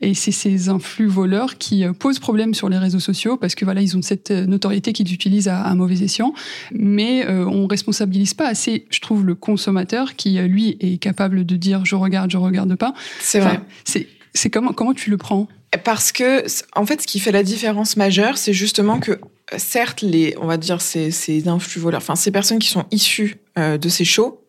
Et 0.00 0.14
c'est 0.14 0.32
ces 0.32 0.68
influx 0.68 1.06
voleurs 1.06 1.56
qui 1.58 1.84
posent 1.98 2.18
problème 2.18 2.54
sur 2.54 2.68
les 2.68 2.78
réseaux 2.78 3.00
sociaux 3.00 3.36
parce 3.36 3.54
que 3.54 3.64
voilà, 3.64 3.82
ils 3.82 3.96
ont 3.96 4.02
cette 4.02 4.30
notoriété 4.30 4.92
qu'ils 4.92 5.12
utilisent 5.12 5.48
à, 5.48 5.62
à, 5.62 5.74
mauvais 5.74 6.02
escient, 6.02 6.34
mais 6.72 7.26
on 7.28 7.66
responsabilise 7.66 8.34
pas 8.34 8.48
assez, 8.48 8.86
je 8.90 9.00
trouve, 9.00 9.24
le 9.24 9.34
consommateur 9.34 10.16
qui 10.16 10.38
lui 10.38 10.76
est 10.80 10.98
capable 10.98 11.46
de 11.46 11.56
dire 11.56 11.84
je 11.84 11.94
regarde, 11.94 12.30
je 12.30 12.36
regarde 12.36 12.74
pas. 12.74 12.94
C'est 13.20 13.40
vrai. 13.40 13.60
C'est 13.84 14.08
c'est 14.34 14.50
comment 14.50 14.72
comment 14.72 14.94
tu 14.94 15.10
le 15.10 15.16
prends 15.16 15.48
Parce 15.84 16.12
que 16.12 16.44
en 16.74 16.84
fait, 16.84 17.02
ce 17.02 17.06
qui 17.06 17.20
fait 17.20 17.32
la 17.32 17.42
différence 17.42 17.96
majeure, 17.96 18.36
c'est 18.36 18.52
justement 18.52 19.00
que 19.00 19.18
certes, 19.56 20.02
les 20.02 20.36
on 20.40 20.46
va 20.46 20.56
dire 20.56 20.80
ces, 20.80 21.10
ces 21.10 21.48
influx 21.48 21.80
voleurs, 21.80 21.98
enfin 21.98 22.16
ces 22.16 22.30
personnes 22.30 22.58
qui 22.58 22.68
sont 22.68 22.84
issues 22.90 23.36
euh, 23.58 23.78
de 23.78 23.88
ces 23.88 24.04
shows, 24.04 24.44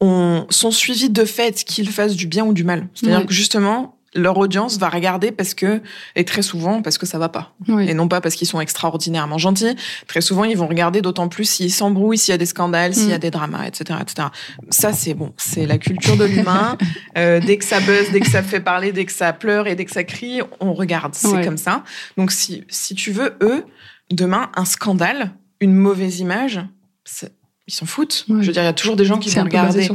ont, 0.00 0.46
sont 0.50 0.70
suivies 0.70 1.10
de 1.10 1.24
fait 1.24 1.64
qu'ils 1.64 1.90
fassent 1.90 2.16
du 2.16 2.26
bien 2.26 2.44
ou 2.44 2.52
du 2.52 2.64
mal. 2.64 2.88
C'est-à-dire 2.94 3.26
que 3.26 3.34
justement, 3.34 3.98
leur 4.14 4.36
audience 4.38 4.78
va 4.78 4.88
regarder 4.88 5.32
parce 5.32 5.54
que 5.54 5.80
et 6.16 6.24
très 6.24 6.42
souvent 6.42 6.82
parce 6.82 6.98
que 6.98 7.06
ça 7.06 7.18
va 7.18 7.28
pas. 7.28 7.54
Et 7.80 7.94
non 7.94 8.08
pas 8.08 8.20
parce 8.20 8.34
qu'ils 8.34 8.46
sont 8.46 8.60
extraordinairement 8.60 9.38
gentils. 9.38 9.74
Très 10.06 10.20
souvent 10.20 10.44
ils 10.44 10.56
vont 10.56 10.66
regarder 10.66 11.00
d'autant 11.00 11.28
plus 11.28 11.44
s'ils 11.44 11.72
s'embrouillent 11.72 12.18
s'il 12.18 12.32
y 12.32 12.34
a 12.34 12.38
des 12.38 12.46
scandales 12.46 12.94
s'il 12.94 13.08
y 13.08 13.12
a 13.12 13.16
mm. 13.16 13.20
des 13.20 13.30
dramas 13.30 13.66
etc 13.66 14.00
etc 14.02 14.28
ça 14.70 14.92
c'est 14.92 15.14
bon. 15.14 15.32
C'est 15.36 15.66
la 15.66 15.78
culture 15.78 16.16
de 16.16 16.24
l'humain. 16.24 16.76
Euh, 17.18 17.40
dès 17.40 17.58
que 17.58 17.64
ça 17.64 17.80
buzz 17.80 18.10
dès 18.10 18.20
que 18.20 18.28
ça 18.28 18.42
fait 18.42 18.60
parler 18.60 18.92
dès 18.92 19.04
que 19.04 19.12
ça 19.12 19.32
pleure 19.32 19.66
et 19.66 19.74
dès 19.74 19.84
que 19.84 19.90
ça 19.90 20.04
crie 20.04 20.40
on 20.60 20.72
regarde. 20.72 21.14
C'est 21.14 21.44
comme 21.44 21.56
ça. 21.56 21.84
Donc 22.16 22.32
si 22.32 22.64
si 22.68 22.94
tu 22.94 23.12
veux 23.12 23.36
eux 23.42 23.64
demain 24.10 24.50
un 24.54 24.64
scandale 24.64 25.32
une 25.60 25.74
mauvaise 25.74 26.20
image 26.20 26.60
ils 27.68 27.74
s'en 27.74 27.86
foutent. 27.86 28.24
Je 28.28 28.34
veux 28.34 28.52
dire, 28.52 28.62
il 28.62 28.66
y 28.66 28.68
a 28.68 28.72
toujours 28.72 28.96
des 28.96 29.04
gens 29.04 29.18
qui 29.18 29.30
vont 29.30 29.44
regarder. 29.44 29.88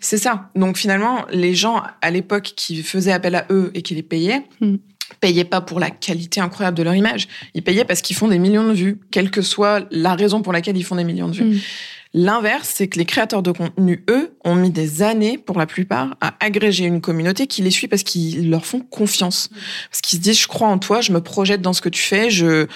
C'est 0.00 0.18
ça. 0.18 0.50
Donc 0.54 0.76
finalement, 0.76 1.24
les 1.30 1.54
gens 1.54 1.82
à 2.02 2.10
l'époque 2.10 2.52
qui 2.56 2.82
faisaient 2.82 3.12
appel 3.12 3.34
à 3.34 3.46
eux 3.50 3.70
et 3.74 3.82
qui 3.82 3.94
les 3.94 4.02
payaient, 4.02 4.42
mm. 4.60 4.76
payaient 5.20 5.44
pas 5.44 5.60
pour 5.60 5.80
la 5.80 5.90
qualité 5.90 6.40
incroyable 6.40 6.76
de 6.76 6.82
leur 6.82 6.94
image. 6.94 7.28
Ils 7.54 7.62
payaient 7.62 7.84
parce 7.84 8.02
qu'ils 8.02 8.16
font 8.16 8.28
des 8.28 8.38
millions 8.38 8.68
de 8.68 8.72
vues, 8.72 9.00
quelle 9.10 9.30
que 9.30 9.42
soit 9.42 9.86
la 9.90 10.14
raison 10.14 10.42
pour 10.42 10.52
laquelle 10.52 10.76
ils 10.76 10.84
font 10.84 10.96
des 10.96 11.04
millions 11.04 11.28
de 11.28 11.34
vues. 11.34 11.44
Mm. 11.44 11.58
L'inverse, 12.14 12.72
c'est 12.74 12.88
que 12.88 12.98
les 12.98 13.04
créateurs 13.04 13.42
de 13.42 13.52
contenu, 13.52 14.02
eux, 14.08 14.34
ont 14.42 14.54
mis 14.54 14.70
des 14.70 15.02
années, 15.02 15.36
pour 15.36 15.58
la 15.58 15.66
plupart, 15.66 16.16
à 16.22 16.34
agréger 16.40 16.86
une 16.86 17.02
communauté 17.02 17.46
qui 17.46 17.60
les 17.60 17.70
suit 17.70 17.88
parce 17.88 18.04
qu'ils 18.04 18.48
leur 18.48 18.64
font 18.64 18.80
confiance. 18.80 19.50
Parce 19.90 20.00
qu'ils 20.00 20.18
se 20.18 20.22
disent, 20.22 20.40
je 20.40 20.48
crois 20.48 20.68
en 20.68 20.78
toi, 20.78 21.02
je 21.02 21.12
me 21.12 21.20
projette 21.20 21.60
dans 21.60 21.74
ce 21.74 21.82
que 21.82 21.90
tu 21.90 22.02
fais, 22.02 22.30
je, 22.30 22.66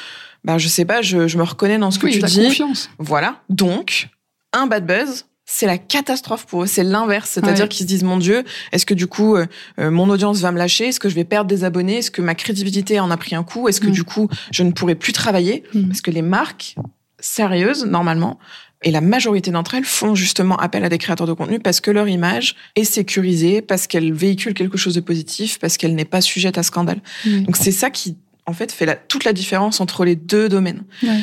bah, 0.45 0.59
je 0.59 0.69
sais 0.69 0.85
pas, 0.85 1.01
je, 1.01 1.27
je 1.27 1.39
me 1.39 1.43
reconnais 1.43 1.79
dans 1.79 1.91
ce 1.91 1.99
que 1.99 2.09
tu 2.09 2.19
dis. 2.19 2.49
Confiance. 2.49 2.91
Voilà. 2.99 3.41
Donc, 3.49 4.11
un 4.53 4.67
bad 4.67 4.87
buzz, 4.87 5.27
c'est 5.53 5.67
la 5.67 5.79
catastrophe 5.79 6.47
pour 6.47 6.63
eux. 6.63 6.67
C'est 6.67 6.85
l'inverse. 6.85 7.31
C'est-à-dire 7.31 7.69
qu'ils 7.69 7.83
se 7.83 7.89
disent, 7.89 8.05
mon 8.05 8.19
Dieu, 8.19 8.45
est-ce 8.71 8.87
que 8.87 8.95
du 8.95 9.09
coup, 9.09 9.35
euh, 9.35 9.47
euh, 9.81 9.91
mon 9.91 10.09
audience 10.09 10.39
va 10.41 10.53
me 10.53 10.59
lâcher? 10.59 10.89
Est-ce 10.89 11.01
que 11.01 11.09
je 11.09 11.17
vais 11.17 11.25
perdre 11.25 11.49
des 11.49 11.65
abonnés? 11.65 11.99
Est-ce 11.99 12.13
que 12.13 12.23
ma 12.23 12.37
crédibilité 12.37 13.01
en 13.01 13.11
a 13.11 13.17
pris 13.17 13.35
un 13.35 13.43
coup? 13.43 13.69
Est-ce 13.69 13.81
que 13.81 13.89
mm. 13.89 13.93
du 13.93 14.05
coup, 14.05 14.29
je 14.53 14.63
ne 14.63 14.71
pourrai 14.71 14.95
plus 14.95 15.13
travailler? 15.13 15.65
Mm. 15.75 15.89
Parce 15.89 16.03
que 16.03 16.13
les 16.13 16.23
marques 16.23 16.77
sérieuses, 17.19 17.85
normalement, 17.85 18.39
et 18.83 18.93
la 18.93 19.01
majorité 19.01 19.51
d'entre 19.51 19.75
elles 19.75 19.85
font 19.85 20.15
justement 20.15 20.57
appel 20.57 20.85
à 20.85 20.89
des 20.89 20.99
créateurs 20.99 21.27
de 21.27 21.35
contenu 21.35 21.59
parce 21.59 21.81
que 21.81 21.91
leur 21.91 22.09
image 22.09 22.55
est 22.77 22.85
sécurisée, 22.85 23.61
parce 23.61 23.87
qu'elle 23.87 24.13
véhicule 24.13 24.55
quelque 24.55 24.79
chose 24.79 24.95
de 24.95 25.01
positif, 25.01 25.59
parce 25.59 25.77
qu'elle 25.77 25.95
n'est 25.95 26.07
pas 26.07 26.21
sujette 26.21 26.59
à 26.59 26.63
scandale. 26.63 27.01
Mm. 27.27 27.43
Donc 27.43 27.57
c'est 27.57 27.73
ça 27.73 27.91
qui, 27.91 28.17
en 28.47 28.53
fait, 28.53 28.71
fait 28.71 28.87
la, 28.87 28.95
toute 28.95 29.25
la 29.25 29.33
différence 29.33 29.81
entre 29.81 30.05
les 30.05 30.15
deux 30.15 30.49
domaines. 30.49 30.85
Ouais 31.03 31.19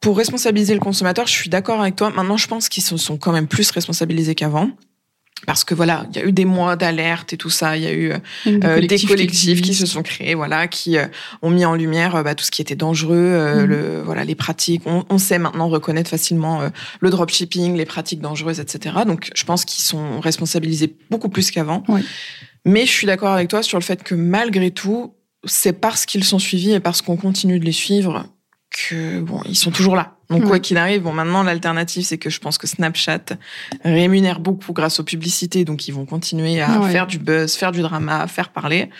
pour 0.00 0.16
responsabiliser 0.16 0.74
le 0.74 0.80
consommateur, 0.80 1.26
je 1.26 1.32
suis 1.32 1.50
d'accord 1.50 1.80
avec 1.80 1.96
toi. 1.96 2.10
Maintenant, 2.10 2.36
je 2.36 2.48
pense 2.48 2.68
qu'ils 2.68 2.82
se 2.82 2.96
sont 2.96 3.18
quand 3.18 3.32
même 3.32 3.46
plus 3.46 3.70
responsabilisés 3.70 4.34
qu'avant. 4.34 4.70
Parce 5.46 5.64
que 5.64 5.74
voilà, 5.74 6.06
il 6.10 6.16
y 6.16 6.22
a 6.22 6.26
eu 6.26 6.32
des 6.32 6.44
mois 6.44 6.76
d'alerte 6.76 7.32
et 7.32 7.38
tout 7.38 7.48
ça. 7.48 7.76
Il 7.76 7.82
y 7.82 7.86
a 7.86 7.92
eu 7.92 8.12
euh, 8.12 8.80
des 8.80 8.98
collectifs 8.98 9.62
qui, 9.62 9.74
se 9.74 9.86
sont 9.86 10.02
créés, 10.02 10.34
voilà, 10.34 10.68
qui 10.68 10.98
euh, 10.98 11.06
ont 11.40 11.48
mis 11.48 11.64
en 11.64 11.74
lumière 11.74 12.14
euh, 12.14 12.22
bah, 12.22 12.34
tout 12.34 12.44
ce 12.44 12.50
qui 12.50 12.60
était 12.60 12.76
dangereux, 12.76 13.54
mhm. 13.56 13.64
le, 13.64 14.02
voilà, 14.02 14.24
les 14.24 14.34
pratiques. 14.34 14.82
On, 14.84 15.04
on, 15.08 15.16
sait 15.16 15.38
maintenant 15.38 15.68
reconnaître 15.68 16.10
facilement 16.10 16.70
le 17.00 17.10
dropshipping, 17.10 17.74
les 17.74 17.86
pratiques 17.86 18.20
dangereuses, 18.20 18.60
etc. 18.60 18.96
Donc, 19.06 19.30
je 19.34 19.44
pense 19.44 19.64
qu'ils 19.64 19.82
sont 19.82 20.20
responsabilisés 20.20 20.94
beaucoup 21.10 21.30
plus 21.30 21.50
qu'avant. 21.50 21.84
Oui. 21.88 22.04
Mais 22.66 22.84
je 22.84 22.90
suis 22.90 23.06
d'accord 23.06 23.32
avec 23.32 23.48
toi 23.48 23.62
sur 23.62 23.78
le 23.78 23.84
fait 23.84 24.02
que 24.02 24.14
malgré 24.14 24.70
tout, 24.70 25.14
c'est 25.46 25.72
parce 25.72 26.04
qu'ils 26.04 26.24
sont 26.24 26.38
suivis 26.38 26.72
et 26.72 26.80
parce 26.80 27.00
qu'on 27.00 27.16
continue 27.16 27.58
de 27.58 27.64
les 27.64 27.72
suivre 27.72 28.26
que 28.70 29.20
bon, 29.20 29.42
ils 29.46 29.56
sont 29.56 29.70
toujours 29.70 29.96
là. 29.96 30.16
Donc 30.28 30.44
quoi 30.44 30.60
qu'il 30.60 30.76
arrive, 30.76 31.02
bon 31.02 31.12
maintenant 31.12 31.42
l'alternative 31.42 32.04
c'est 32.04 32.18
que 32.18 32.30
je 32.30 32.38
pense 32.38 32.56
que 32.56 32.68
Snapchat 32.68 33.24
rémunère 33.84 34.38
beaucoup 34.38 34.72
grâce 34.72 35.00
aux 35.00 35.04
publicités, 35.04 35.64
donc 35.64 35.88
ils 35.88 35.92
vont 35.92 36.06
continuer 36.06 36.60
à 36.60 36.80
faire 36.82 37.08
du 37.08 37.18
buzz, 37.18 37.54
faire 37.54 37.72
du 37.72 37.82
drama, 37.82 38.28
faire 38.28 38.50
parler. 38.50 38.90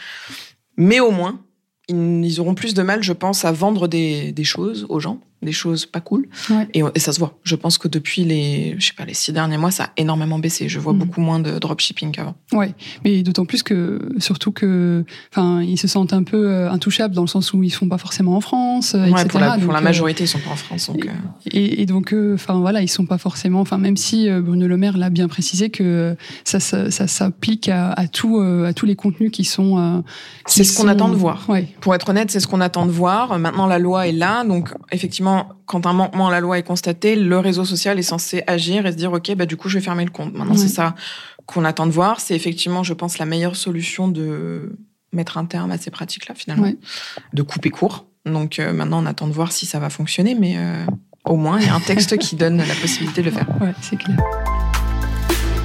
Mais 0.77 0.99
au 0.99 1.13
moins, 1.13 1.41
ils, 1.89 2.41
auront 2.41 2.55
plus 2.55 2.75
de 2.75 2.83
mal, 2.83 3.03
je 3.03 3.13
pense, 3.13 3.45
à 3.45 3.53
vendre 3.53 3.87
des, 3.87 4.33
des 4.33 4.45
choses 4.45 4.87
aux 4.89 4.99
gens 4.99 5.21
des 5.43 5.53
choses 5.53 5.87
pas 5.87 6.01
cool. 6.01 6.29
Et, 6.75 6.83
ça 6.97 7.13
se 7.13 7.19
voit. 7.19 7.39
Je 7.45 7.57
pense 7.57 7.79
que 7.79 7.89
depuis 7.89 8.25
les, 8.25 8.75
je 8.79 8.89
sais 8.89 8.93
pas, 8.95 9.05
les 9.05 9.15
six 9.15 9.33
derniers 9.33 9.57
mois, 9.57 9.71
ça 9.71 9.85
a 9.85 9.91
énormément 9.97 10.39
baissé. 10.39 10.69
Je 10.69 10.79
vois 10.79 10.93
mm. 10.93 10.99
beaucoup 10.99 11.21
moins 11.21 11.41
de 11.41 11.59
dropshipping 11.59 12.13
qu'avant. 12.13 12.35
Ouais, 12.53 12.75
mais 13.05 13.23
d'autant 13.23 13.47
plus 13.47 13.63
que, 13.63 14.01
surtout 14.19 14.53
que, 14.53 15.05
enfin, 15.33 15.63
ils 15.63 15.79
se 15.79 15.89
sentent 15.89 16.13
un 16.13 16.23
peu 16.23 16.49
euh, 16.49 16.71
intouchables 16.71 17.15
dans 17.15 17.23
le 17.23 17.29
sens 17.29 17.53
où 17.55 17.63
ils 17.63 17.71
sont 17.71 17.89
pas 17.89 17.99
forcément 17.99 18.37
en 18.37 18.41
France, 18.41 18.95
ouais, 18.95 19.11
etc. 19.11 19.29
Pour 19.29 19.41
la, 19.41 19.59
pour 19.59 19.73
la 19.73 19.79
euh, 19.79 19.83
majorité, 19.83 20.25
ils 20.25 20.29
sont 20.29 20.41
pas 20.41 20.51
en 20.51 20.57
France. 20.57 20.89
Donc, 20.89 21.07
euh. 21.07 21.11
et, 21.51 21.83
et, 21.83 21.87
donc, 21.87 22.15
enfin 22.35 22.61
voilà, 22.61 22.83
ils 22.83 22.89
sont 22.89 23.07
pas 23.07 23.19
forcément. 23.19 23.61
Enfin, 23.61 23.79
même 23.79 23.97
si 23.97 24.29
Bruno 24.31 24.67
Le 24.67 24.77
Maire 24.77 24.99
l'a 24.99 25.11
bien 25.11 25.29
précisé 25.29 25.71
que 25.71 26.17
ça, 26.45 26.61
ça, 26.61 26.91
ça 26.91 27.07
s'applique 27.07 27.69
à, 27.69 27.93
à 27.93 28.09
tout, 28.09 28.39
à 28.41 28.73
tous 28.75 28.87
les 28.87 28.97
contenus 28.97 29.31
qui 29.31 29.45
sont. 29.45 30.03
c'est 30.47 30.65
ce 30.65 30.77
qu'on 30.77 30.89
attend 30.89 31.09
de 31.09 31.17
voir. 31.17 31.49
Ouais. 31.49 31.67
Pour 31.81 31.95
être 31.95 32.11
honnête, 32.11 32.31
c'est 32.31 32.41
ce 32.41 32.47
qu'on 32.47 32.61
attend 32.61 32.85
de 32.85 32.91
voir. 32.91 33.39
Maintenant, 33.39 33.67
la 33.67 33.79
loi 33.79 34.07
est 34.07 34.13
là, 34.13 34.45
donc 34.45 34.69
effectivement 34.93 35.30
quand 35.67 35.87
un 35.87 35.93
manquement 35.93 36.29
à 36.29 36.31
la 36.31 36.41
loi 36.41 36.59
est 36.59 36.63
constaté, 36.63 37.17
le 37.17 37.39
réseau 37.39 37.65
social 37.65 37.99
est 37.99 38.03
censé 38.03 38.43
agir 38.47 38.87
et 38.87 38.93
se 38.93 38.97
dire, 38.97 39.13
OK, 39.13 39.35
bah, 39.35 39.47
du 39.47 39.57
coup, 39.57 39.69
je 39.69 39.79
vais 39.79 39.85
fermer 39.85 40.05
le 40.05 40.11
compte. 40.11 40.35
Maintenant, 40.35 40.57
c'est 40.57 40.69
ça 40.69 40.95
qu'on 41.47 41.65
attend 41.65 41.87
de 41.87 41.93
voir. 41.93 42.21
C'est 42.21 42.35
effectivement, 42.35 42.83
je 42.83 42.95
pense, 42.95 43.19
la 43.19 43.27
meilleure 43.27 43.57
solution 43.57 44.09
de 44.09 44.77
mettre 45.13 45.39
un 45.39 45.45
terme 45.45 45.71
à 45.71 45.79
ces 45.79 45.91
pratiques-là, 45.91 46.35
finalement, 46.35 46.73
de 47.33 47.43
couper 47.43 47.71
court. 47.71 48.07
Donc, 48.27 48.59
euh, 48.59 48.73
maintenant, 48.73 49.03
on 49.03 49.07
attend 49.07 49.27
de 49.27 49.33
voir 49.33 49.51
si 49.53 49.67
ça 49.67 49.79
va 49.79 49.91
fonctionner, 49.91 50.35
mais 50.35 50.55
euh, 50.57 50.85
au 51.25 51.37
moins, 51.37 51.59
il 51.59 51.67
y 51.67 51.71
a 51.71 51.75
un 51.75 51.81
texte 51.81 52.17
qui 52.19 52.37
donne 52.37 52.59
la 52.59 52.75
possibilité 52.75 53.23
de 53.23 53.27
le 53.27 53.33
faire. 53.33 53.47
Ouais, 53.61 53.75
c'est 53.81 53.97
clair. 53.97 54.17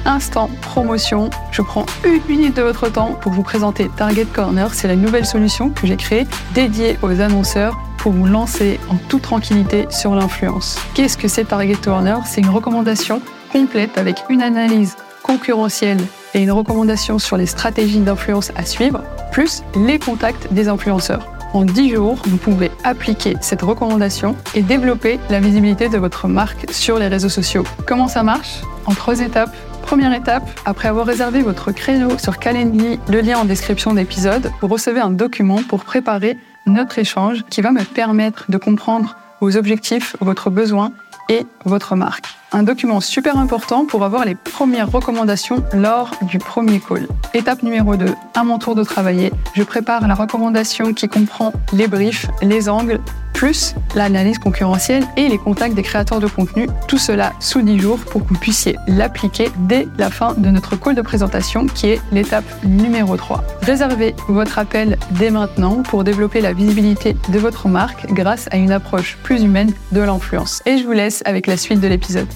Instant 0.04 0.48
promotion, 0.62 1.30
je 1.50 1.62
prends 1.62 1.84
une 2.04 2.22
minute 2.28 2.56
de 2.56 2.62
votre 2.62 2.88
temps 2.88 3.14
pour 3.14 3.32
vous 3.32 3.42
présenter 3.42 3.90
Target 3.96 4.26
Corner. 4.26 4.72
C'est 4.72 4.86
la 4.86 4.94
nouvelle 4.94 5.26
solution 5.26 5.70
que 5.70 5.86
j'ai 5.86 5.96
créée 5.96 6.26
dédiée 6.54 6.96
aux 7.02 7.20
annonceurs 7.20 7.76
pour 8.06 8.12
vous 8.12 8.26
lancer 8.26 8.78
en 8.88 8.94
toute 9.08 9.22
tranquillité 9.22 9.86
sur 9.90 10.14
l'influence. 10.14 10.78
Qu'est-ce 10.94 11.18
que 11.18 11.26
c'est 11.26 11.46
Target 11.46 11.74
Corner 11.74 12.24
C'est 12.24 12.40
une 12.40 12.50
recommandation 12.50 13.20
complète 13.50 13.98
avec 13.98 14.22
une 14.30 14.42
analyse 14.42 14.94
concurrentielle 15.24 15.98
et 16.32 16.40
une 16.40 16.52
recommandation 16.52 17.18
sur 17.18 17.36
les 17.36 17.46
stratégies 17.46 17.98
d'influence 17.98 18.52
à 18.54 18.64
suivre, 18.64 19.02
plus 19.32 19.64
les 19.74 19.98
contacts 19.98 20.52
des 20.52 20.68
influenceurs. 20.68 21.26
En 21.52 21.64
10 21.64 21.94
jours, 21.96 22.22
vous 22.26 22.36
pouvez 22.36 22.70
appliquer 22.84 23.34
cette 23.40 23.62
recommandation 23.62 24.36
et 24.54 24.62
développer 24.62 25.18
la 25.28 25.40
visibilité 25.40 25.88
de 25.88 25.98
votre 25.98 26.28
marque 26.28 26.70
sur 26.70 27.00
les 27.00 27.08
réseaux 27.08 27.28
sociaux. 27.28 27.64
Comment 27.88 28.06
ça 28.06 28.22
marche? 28.22 28.60
En 28.86 28.94
trois 28.94 29.18
étapes. 29.18 29.52
Première 29.82 30.14
étape, 30.14 30.48
après 30.64 30.86
avoir 30.86 31.06
réservé 31.06 31.42
votre 31.42 31.72
créneau 31.72 32.18
sur 32.18 32.38
Calendly, 32.38 33.00
le 33.08 33.20
lien 33.20 33.38
en 33.38 33.44
description 33.44 33.94
d'épisode, 33.94 34.52
vous 34.60 34.68
recevez 34.68 35.00
un 35.00 35.10
document 35.10 35.58
pour 35.68 35.82
préparer 35.82 36.38
notre 36.66 36.98
échange 36.98 37.44
qui 37.50 37.60
va 37.60 37.72
me 37.72 37.82
permettre 37.82 38.44
de 38.48 38.58
comprendre 38.58 39.16
vos 39.40 39.56
objectifs, 39.56 40.16
votre 40.20 40.50
besoin 40.50 40.92
et 41.28 41.46
votre 41.64 41.96
marque. 41.96 42.26
Un 42.52 42.62
document 42.62 43.00
super 43.00 43.38
important 43.38 43.86
pour 43.86 44.04
avoir 44.04 44.24
les 44.24 44.36
premières 44.36 44.90
recommandations 44.90 45.64
lors 45.72 46.12
du 46.22 46.38
premier 46.38 46.80
call. 46.80 47.08
Étape 47.34 47.64
numéro 47.64 47.96
2, 47.96 48.06
à 48.34 48.44
mon 48.44 48.58
tour 48.58 48.76
de 48.76 48.84
travailler, 48.84 49.32
je 49.54 49.64
prépare 49.64 50.06
la 50.06 50.14
recommandation 50.14 50.94
qui 50.94 51.08
comprend 51.08 51.52
les 51.72 51.88
briefs, 51.88 52.26
les 52.42 52.68
angles, 52.68 53.00
plus 53.36 53.74
l'analyse 53.94 54.38
concurrentielle 54.38 55.04
et 55.18 55.28
les 55.28 55.36
contacts 55.36 55.74
des 55.74 55.82
créateurs 55.82 56.20
de 56.20 56.26
contenu. 56.26 56.68
Tout 56.88 56.96
cela 56.96 57.34
sous 57.38 57.60
10 57.60 57.78
jours 57.78 57.98
pour 57.98 58.22
que 58.22 58.28
vous 58.30 58.40
puissiez 58.40 58.76
l'appliquer 58.86 59.50
dès 59.58 59.86
la 59.98 60.08
fin 60.08 60.32
de 60.32 60.48
notre 60.48 60.76
call 60.76 60.94
de 60.94 61.02
présentation 61.02 61.66
qui 61.66 61.88
est 61.88 62.00
l'étape 62.12 62.46
numéro 62.64 63.14
3. 63.14 63.44
Réservez 63.60 64.14
votre 64.28 64.58
appel 64.58 64.96
dès 65.10 65.30
maintenant 65.30 65.82
pour 65.82 66.02
développer 66.02 66.40
la 66.40 66.54
visibilité 66.54 67.14
de 67.28 67.38
votre 67.38 67.68
marque 67.68 68.06
grâce 68.14 68.48
à 68.52 68.56
une 68.56 68.72
approche 68.72 69.18
plus 69.22 69.42
humaine 69.42 69.74
de 69.92 70.00
l'influence. 70.00 70.62
Et 70.64 70.78
je 70.78 70.84
vous 70.84 70.92
laisse 70.92 71.22
avec 71.26 71.46
la 71.46 71.58
suite 71.58 71.80
de 71.80 71.88
l'épisode. 71.88 72.28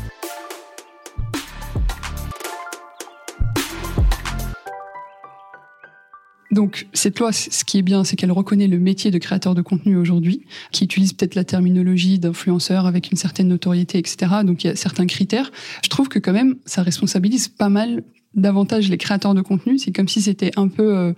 Donc 6.51 6.89
cette 6.93 7.19
loi, 7.21 7.33
ce 7.33 7.65
qui 7.65 7.79
est 7.79 7.83
bien, 7.83 8.03
c'est 8.03 8.17
qu'elle 8.17 8.33
reconnaît 8.33 8.67
le 8.67 8.79
métier 8.79 9.11
de 9.11 9.19
créateur 9.19 9.55
de 9.55 9.63
contenu 9.63 9.97
aujourd'hui, 9.97 10.43
qui 10.73 10.85
utilise 10.85 11.13
peut-être 11.13 11.35
la 11.37 11.45
terminologie 11.45 12.19
d'influenceur 12.19 12.87
avec 12.87 13.11
une 13.11 13.17
certaine 13.17 13.49
notoriété, 13.49 13.99
etc. 13.99 14.33
Donc 14.45 14.65
il 14.65 14.69
y 14.69 14.71
a 14.71 14.77
certains 14.77 15.07
critères. 15.07 15.53
Je 15.85 15.89
trouve 15.89 16.09
que 16.09 16.19
quand 16.19 16.33
même, 16.33 16.57
ça 16.65 16.83
responsabilise 16.83 17.49
pas 17.49 17.69
mal 17.69 18.03
davantage 18.35 18.89
les 18.89 18.99
créateurs 18.99 19.35
de 19.35 19.43
contenu. 19.43 19.79
C'est 19.79 19.93
comme 19.93 20.09
si 20.09 20.23
c'était 20.23 20.53
un 20.57 20.69
peu 20.69 20.97
euh, 20.97 21.13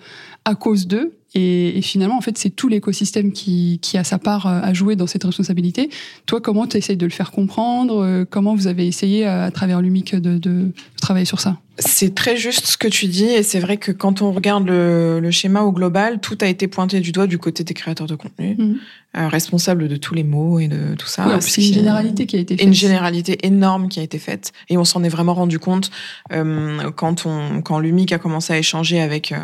à 0.45 0.55
cause 0.55 0.87
d'eux. 0.87 1.14
Et, 1.35 1.81
finalement, 1.83 2.18
en 2.18 2.21
fait, 2.21 2.37
c'est 2.37 2.51
tout 2.51 2.68
l'écosystème 2.68 3.33
qui, 3.33 3.79
qui, 3.81 3.97
a 3.97 4.05
sa 4.05 4.18
part 4.18 4.47
euh, 4.47 4.61
à 4.62 4.75
jouer 4.75 4.97
dans 4.97 5.07
cette 5.07 5.25
responsabilité. 5.25 5.88
Toi, 6.27 6.42
comment 6.42 6.66
tu 6.66 6.77
essayes 6.77 6.97
de 6.99 7.07
le 7.07 7.12
faire 7.12 7.31
comprendre? 7.31 8.05
Euh, 8.05 8.25
Comment 8.29 8.55
vous 8.55 8.66
avez 8.66 8.87
essayé, 8.87 9.25
à, 9.25 9.51
travers 9.51 9.81
l'UMIC, 9.81 10.14
de, 10.14 10.37
de 10.37 10.73
travailler 11.01 11.25
sur 11.25 11.40
ça? 11.40 11.59
C'est 11.78 12.14
très 12.14 12.37
juste 12.37 12.66
ce 12.66 12.76
que 12.76 12.88
tu 12.88 13.06
dis 13.06 13.24
et 13.24 13.42
c'est 13.42 13.58
vrai 13.58 13.78
que 13.78 13.92
quand 13.92 14.20
on 14.20 14.32
regarde 14.32 14.66
le, 14.66 15.30
schéma 15.30 15.62
au 15.62 15.72
global, 15.72 16.20
tout 16.20 16.37
a 16.42 16.46
été 16.46 16.68
pointé 16.68 17.00
du 17.00 17.12
doigt 17.12 17.26
du 17.26 17.38
côté 17.38 17.64
des 17.64 17.72
créateurs 17.72 18.06
de 18.06 18.14
contenu, 18.14 18.56
mhm. 18.58 18.78
euh, 19.16 19.28
responsables 19.28 19.88
de 19.88 19.96
tous 19.96 20.14
les 20.14 20.24
mots 20.24 20.58
et 20.58 20.68
de 20.68 20.94
tout 20.96 21.06
ça. 21.06 21.40
c'est 21.40 21.66
une 21.66 21.74
généralité 21.74 22.26
qui 22.26 22.37
a 22.37 22.40
été 22.40 22.56
faite. 22.56 22.66
Une 22.66 22.74
généralité 22.74 23.46
énorme 23.46 23.88
qui 23.88 24.00
a 24.00 24.02
été 24.02 24.18
faite 24.18 24.52
et 24.68 24.76
on 24.76 24.85
s'en 24.85 25.02
est 25.02 25.08
vraiment 25.08 25.35
rendu 25.35 25.58
compte 25.58 25.90
euh, 26.32 26.90
quand 26.92 27.24
on 27.24 27.62
quand 27.62 27.78
l'UMIC 27.78 28.12
a 28.12 28.18
commencé 28.18 28.52
à 28.52 28.58
échanger 28.58 29.00
avec 29.00 29.32
euh, 29.32 29.38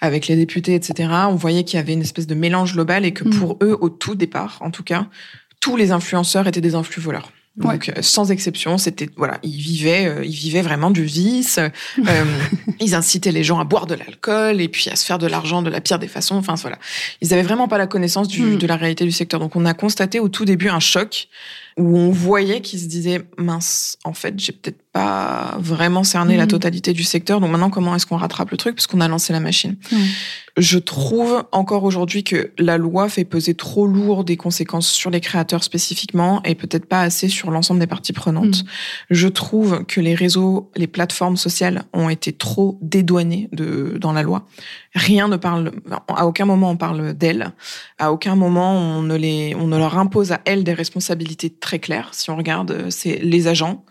avec 0.00 0.26
les 0.26 0.36
députés, 0.36 0.74
etc. 0.74 1.10
On 1.28 1.36
voyait 1.36 1.62
qu'il 1.62 1.76
y 1.76 1.80
avait 1.80 1.92
une 1.92 2.02
espèce 2.02 2.26
de 2.26 2.34
mélange 2.34 2.74
global 2.74 3.04
et 3.04 3.12
que 3.12 3.24
mhm. 3.24 3.38
pour 3.38 3.58
eux, 3.62 3.78
au 3.80 3.88
tout 3.88 4.16
départ, 4.16 4.58
en 4.62 4.70
tout 4.70 4.82
cas, 4.82 5.06
tous 5.60 5.76
les 5.76 5.92
influenceurs 5.92 6.46
étaient 6.48 6.60
des 6.60 6.74
influx 6.74 7.00
voleurs. 7.00 7.30
Donc 7.58 7.88
euh, 7.88 8.02
sans 8.02 8.30
exception, 8.30 8.78
c'était 8.78 9.08
voilà, 9.16 9.38
ils 9.42 9.56
vivaient, 9.56 10.06
euh, 10.06 10.24
ils 10.24 10.34
vivaient 10.34 10.62
vraiment 10.62 10.90
du 10.90 11.04
vice. 11.04 11.58
Euh, 11.58 12.24
ils 12.80 12.94
incitaient 12.94 13.32
les 13.32 13.42
gens 13.42 13.58
à 13.58 13.64
boire 13.64 13.86
de 13.86 13.94
l'alcool 13.94 14.60
et 14.60 14.68
puis 14.68 14.88
à 14.90 14.96
se 14.96 15.04
faire 15.04 15.18
de 15.18 15.26
l'argent 15.26 15.62
de 15.62 15.70
la 15.70 15.80
pire 15.80 15.98
des 15.98 16.08
façons. 16.08 16.36
Enfin 16.36 16.54
voilà, 16.54 16.78
ils 17.20 17.32
avaient 17.32 17.42
vraiment 17.42 17.66
pas 17.66 17.78
la 17.78 17.86
connaissance 17.86 18.28
du, 18.28 18.42
hmm. 18.42 18.58
de 18.58 18.66
la 18.66 18.76
réalité 18.76 19.04
du 19.04 19.12
secteur. 19.12 19.40
Donc 19.40 19.56
on 19.56 19.64
a 19.66 19.74
constaté 19.74 20.20
au 20.20 20.28
tout 20.28 20.44
début 20.44 20.68
un 20.68 20.80
choc 20.80 21.28
où 21.78 21.96
on 21.96 22.10
voyait 22.10 22.60
qu'ils 22.60 22.80
se 22.80 22.86
disaient 22.86 23.22
mince, 23.38 23.96
en 24.04 24.12
fait, 24.12 24.34
j'ai 24.38 24.52
peut-être 24.52 24.82
pas 24.92 25.56
vraiment 25.60 26.02
cerné 26.02 26.36
la 26.36 26.44
hmm. 26.44 26.48
totalité 26.48 26.92
du 26.92 27.04
secteur. 27.04 27.40
Donc 27.40 27.50
maintenant, 27.50 27.70
comment 27.70 27.94
est-ce 27.94 28.04
qu'on 28.04 28.16
rattrape 28.16 28.50
le 28.50 28.56
truc? 28.56 28.74
Parce 28.74 28.86
qu'on 28.86 29.00
a 29.00 29.08
lancé 29.08 29.32
la 29.32 29.40
machine 29.40 29.76
Je 30.56 30.78
trouve 30.78 31.44
encore 31.52 31.84
aujourd'hui 31.84 32.24
que 32.24 32.50
la 32.58 32.78
loi 32.78 33.08
fait 33.08 33.24
peser 33.24 33.54
trop 33.54 33.86
lourd 33.86 34.24
des 34.24 34.36
conséquences 34.36 34.88
sur 34.88 35.10
les 35.10 35.20
créateurs 35.20 35.62
spécifiquement 35.62 36.42
et 36.42 36.56
peut-être 36.56 36.86
pas 36.86 37.02
assez 37.02 37.28
sur 37.28 37.50
l'ensemble 37.52 37.78
des 37.78 37.86
parties 37.86 38.12
prenantes. 38.12 38.64
Hmm. 38.64 38.68
Je 39.10 39.28
trouve 39.28 39.84
que 39.84 40.00
les 40.00 40.16
réseaux, 40.16 40.70
les 40.74 40.88
plateformes 40.88 41.36
sociales 41.36 41.84
ont 41.92 42.08
été 42.08 42.32
trop 42.32 42.78
dédouanées 42.82 43.48
de 43.52 43.98
dans 44.00 44.12
la 44.12 44.22
loi. 44.22 44.46
Rien 44.94 45.28
ne 45.28 45.36
parle, 45.36 45.70
à 46.08 46.26
aucun 46.26 46.46
moment 46.46 46.70
on 46.70 46.76
parle 46.76 47.12
d'elles, 47.14 47.52
à 47.98 48.10
aucun 48.10 48.34
moment 48.34 48.72
on 48.72 49.02
ne 49.02 49.16
les, 49.16 49.54
on 49.54 49.66
ne 49.66 49.76
leur 49.76 49.96
impose 49.98 50.32
à 50.32 50.40
elles 50.44 50.64
des 50.64 50.72
responsabilités 50.72 51.50
très 51.50 51.67
claires. 51.76 52.08
Si 52.12 52.30
on 52.30 52.36
regarde, 52.36 52.90
c'est 52.90 53.18
les 53.18 53.46
agents 53.46 53.84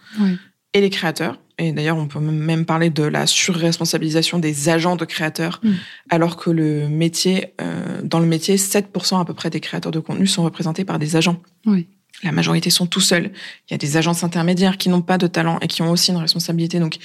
et 0.74 0.82
les 0.82 0.90
créateurs. 0.90 1.40
Et 1.60 1.72
d'ailleurs, 1.72 1.98
on 1.98 2.08
peut 2.08 2.20
même 2.20 2.66
parler 2.66 2.90
de 2.90 3.04
la 3.04 3.26
surresponsabilisation 3.26 4.38
des 4.38 4.70
agents 4.70 4.96
de 4.96 5.06
créateurs, 5.06 5.60
mm. 5.64 5.72
alors 6.10 6.38
que 6.38 6.52
le 6.52 6.88
métier, 6.88 7.54
euh, 7.62 8.02
dans 8.04 8.20
le 8.20 8.28
métier, 8.28 8.58
7% 8.58 9.20
à 9.20 9.26
peu 9.26 9.34
près 9.34 9.50
des 9.50 9.60
créateurs 9.60 9.92
de 9.92 10.00
contenu 10.00 10.28
sont 10.28 10.44
représentés 10.44 10.86
par 10.86 11.00
des 11.00 11.16
agents. 11.16 11.42
Oui. 11.66 11.88
La 12.24 12.32
majorité 12.32 12.70
sont 12.70 12.88
tout 12.88 13.02
seuls. 13.02 13.32
Il 13.68 13.72
y 13.72 13.76
a 13.76 13.78
des 13.78 13.98
agences 13.98 14.24
intermédiaires 14.24 14.78
qui 14.78 14.90
n'ont 14.90 15.02
pas 15.02 15.18
de 15.18 15.28
talent 15.28 15.60
et 15.62 15.68
qui 15.68 15.84
ont 15.84 15.92
aussi 15.92 16.12
une 16.12 16.18
responsabilité. 16.18 16.80
Donc, 16.80 16.98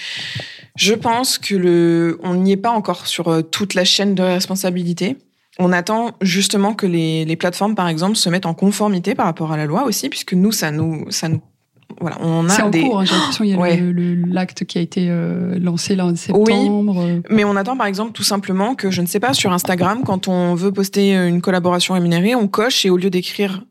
je 0.77 0.95
pense 0.95 1.39
que 1.39 1.55
le, 1.55 2.19
on 2.23 2.35
n'y 2.35 2.53
est 2.53 2.57
pas 2.57 2.71
encore 2.71 3.07
sur 3.07 3.29
euh, 3.29 3.43
toute 3.43 3.75
la 3.75 3.85
chaîne 3.85 4.15
de 4.15 4.23
responsabilité. 4.23 5.17
On 5.59 5.73
attend 5.73 6.13
justement 6.21 6.75
que 6.75 6.87
les, 6.87 7.25
les 7.25 7.37
plateformes, 7.37 7.75
par 7.75 7.89
exemple, 7.89 8.17
se 8.17 8.29
mettent 8.29 8.47
en 8.47 8.55
conformité 8.55 9.15
par 9.15 9.27
rapport 9.27 9.53
à 9.53 9.57
la 9.57 9.67
loi 9.67 9.85
aussi, 9.85 10.09
puisque 10.09 10.33
nous, 10.33 10.53
ça 10.53 10.71
nous, 10.71 11.11
ça 11.11 11.29
nous 11.29 11.43
voilà, 12.01 12.17
on 12.21 12.47
a 12.47 12.49
C'est 12.49 12.63
en 12.63 12.71
des... 12.71 12.83
cours, 12.83 13.01
hein, 13.01 13.05
j'ai 13.05 13.15
l'impression 13.15 13.45
qu'il 13.45 13.55
y 13.55 14.29
a 14.29 14.33
l'acte 14.33 14.65
qui 14.65 14.79
a 14.79 14.81
été 14.81 15.09
euh, 15.09 15.59
lancé 15.59 15.95
là 15.95 16.07
en 16.07 16.17
septembre. 16.17 17.05
Oui, 17.05 17.23
mais 17.31 17.45
on 17.45 17.55
attend 17.55 17.77
par 17.77 17.87
exemple 17.87 18.13
tout 18.13 18.23
simplement 18.23 18.75
que, 18.75 18.91
je 18.91 19.03
ne 19.03 19.07
sais 19.07 19.21
pas, 19.21 19.35
sur 19.35 19.53
Instagram, 19.53 20.03
quand 20.05 20.27
on 20.27 20.55
veut 20.55 20.73
poster 20.73 21.15
une 21.15 21.41
collaboration 21.43 21.95
rémunérée, 21.95 22.35
on 22.35 22.49
coche 22.49 22.85
et 22.85 22.91
au 22.91 22.97
lieu 22.97 23.11
d'écrire 23.11 23.65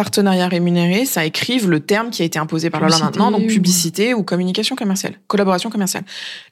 partenariat 0.00 0.48
rémunéré, 0.48 1.04
ça 1.04 1.26
écrive 1.26 1.68
le 1.68 1.78
terme 1.78 2.08
qui 2.08 2.22
a 2.22 2.24
été 2.24 2.38
imposé 2.38 2.70
par 2.70 2.80
la 2.80 2.88
loi 2.88 2.98
maintenant, 3.00 3.30
donc 3.30 3.46
publicité 3.48 4.14
ou... 4.14 4.22
communication 4.22 4.74
commerciale, 4.74 5.12
collaboration 5.26 5.68
commerciale. 5.68 6.04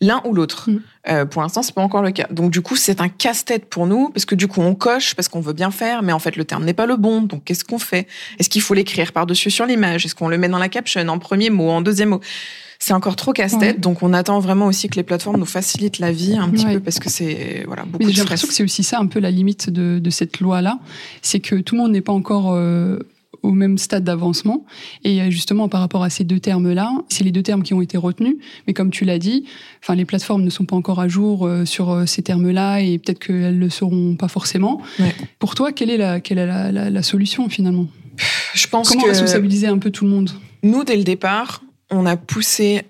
L'un 0.02 0.20
ou 0.26 0.34
l'autre. 0.34 0.68
Mm. 0.68 0.80
Euh, 1.08 1.24
pour 1.24 1.40
l'instant, 1.40 1.62
c'est 1.62 1.74
pas 1.74 1.80
encore 1.80 2.02
le 2.02 2.10
cas. 2.10 2.26
Donc 2.30 2.50
du 2.50 2.60
coup, 2.60 2.76
c'est 2.76 3.00
un 3.00 3.08
casse-tête 3.08 3.64
pour 3.70 3.86
nous 3.86 4.10
parce 4.10 4.26
que 4.26 4.34
du 4.34 4.48
coup, 4.48 4.60
on 4.60 4.74
coche 4.74 5.14
parce 5.14 5.28
qu'on 5.28 5.40
veut 5.40 5.54
bien 5.54 5.70
faire, 5.70 6.02
mais 6.02 6.12
en 6.12 6.18
fait, 6.18 6.36
le 6.36 6.44
terme 6.44 6.66
n'est 6.66 6.74
pas 6.74 6.84
le 6.84 6.96
bon. 6.96 7.22
Donc 7.22 7.44
qu'est-ce 7.44 7.64
qu'on 7.64 7.78
fait? 7.78 8.06
Est-ce 8.38 8.50
qu'il 8.50 8.60
faut 8.60 8.74
l'écrire 8.74 9.12
par-dessus 9.12 9.50
sur 9.50 9.64
l'image? 9.64 10.04
Est-ce 10.04 10.14
qu'on 10.14 10.28
le 10.28 10.36
met 10.36 10.50
dans 10.50 10.58
la 10.58 10.68
caption 10.68 11.08
en 11.08 11.18
premier 11.18 11.48
mot, 11.48 11.70
en 11.70 11.80
deuxième 11.80 12.10
mot? 12.10 12.20
C'est 12.80 12.92
encore 12.92 13.16
trop 13.16 13.32
casse-tête, 13.32 13.80
donc 13.80 14.04
on 14.04 14.12
attend 14.12 14.38
vraiment 14.38 14.66
aussi 14.66 14.88
que 14.88 14.94
les 14.94 15.02
plateformes 15.02 15.38
nous 15.38 15.46
facilitent 15.46 15.98
la 15.98 16.12
vie 16.12 16.36
un 16.36 16.48
petit 16.48 16.64
peu 16.64 16.78
parce 16.78 17.00
que 17.00 17.10
c'est 17.10 17.64
voilà 17.66 17.84
beaucoup 17.84 18.04
Mais 18.04 18.12
J'ai 18.12 18.20
l'impression 18.20 18.46
que 18.46 18.54
c'est 18.54 18.62
aussi 18.62 18.84
ça 18.84 19.00
un 19.00 19.06
peu 19.06 19.18
la 19.18 19.32
limite 19.32 19.68
de, 19.68 19.98
de 19.98 20.10
cette 20.10 20.38
loi-là, 20.38 20.78
c'est 21.20 21.40
que 21.40 21.56
tout 21.56 21.74
le 21.74 21.80
monde 21.80 21.92
n'est 21.92 22.02
pas 22.02 22.12
encore 22.12 22.52
euh, 22.52 23.00
au 23.42 23.52
même 23.52 23.78
stade 23.78 24.04
d'avancement. 24.04 24.64
Et 25.04 25.20
euh, 25.20 25.30
justement, 25.30 25.68
par 25.68 25.80
rapport 25.80 26.02
à 26.02 26.10
ces 26.10 26.24
deux 26.24 26.40
termes-là, 26.40 26.92
c'est 27.08 27.24
les 27.24 27.32
deux 27.32 27.42
termes 27.42 27.62
qui 27.62 27.74
ont 27.74 27.82
été 27.82 27.96
retenus. 27.96 28.36
Mais 28.66 28.74
comme 28.74 28.90
tu 28.90 29.04
l'as 29.04 29.18
dit, 29.18 29.44
enfin, 29.82 29.94
les 29.94 30.04
plateformes 30.04 30.42
ne 30.42 30.50
sont 30.50 30.64
pas 30.64 30.76
encore 30.76 31.00
à 31.00 31.08
jour 31.08 31.46
euh, 31.46 31.64
sur 31.64 31.90
euh, 31.90 32.06
ces 32.06 32.22
termes-là 32.22 32.80
et 32.80 32.98
peut-être 32.98 33.18
qu'elles 33.18 33.58
le 33.58 33.70
seront 33.70 34.16
pas 34.16 34.28
forcément. 34.28 34.80
Pour 35.38 35.54
toi, 35.54 35.72
quelle 35.72 35.90
est 35.90 35.96
la, 35.96 36.20
quelle 36.20 36.38
est 36.38 36.46
la, 36.46 36.90
la, 36.90 37.02
solution 37.02 37.48
finalement? 37.48 37.86
Je 38.54 38.66
pense 38.66 38.90
Comment 38.90 39.06
responsabiliser 39.06 39.66
un 39.66 39.78
peu 39.78 39.90
tout 39.90 40.04
le 40.04 40.10
monde? 40.10 40.30
Nous, 40.62 40.84
dès 40.84 40.96
le 40.96 41.04
départ, 41.04 41.62
on 41.90 42.06
a 42.06 42.16
poussé 42.16 42.82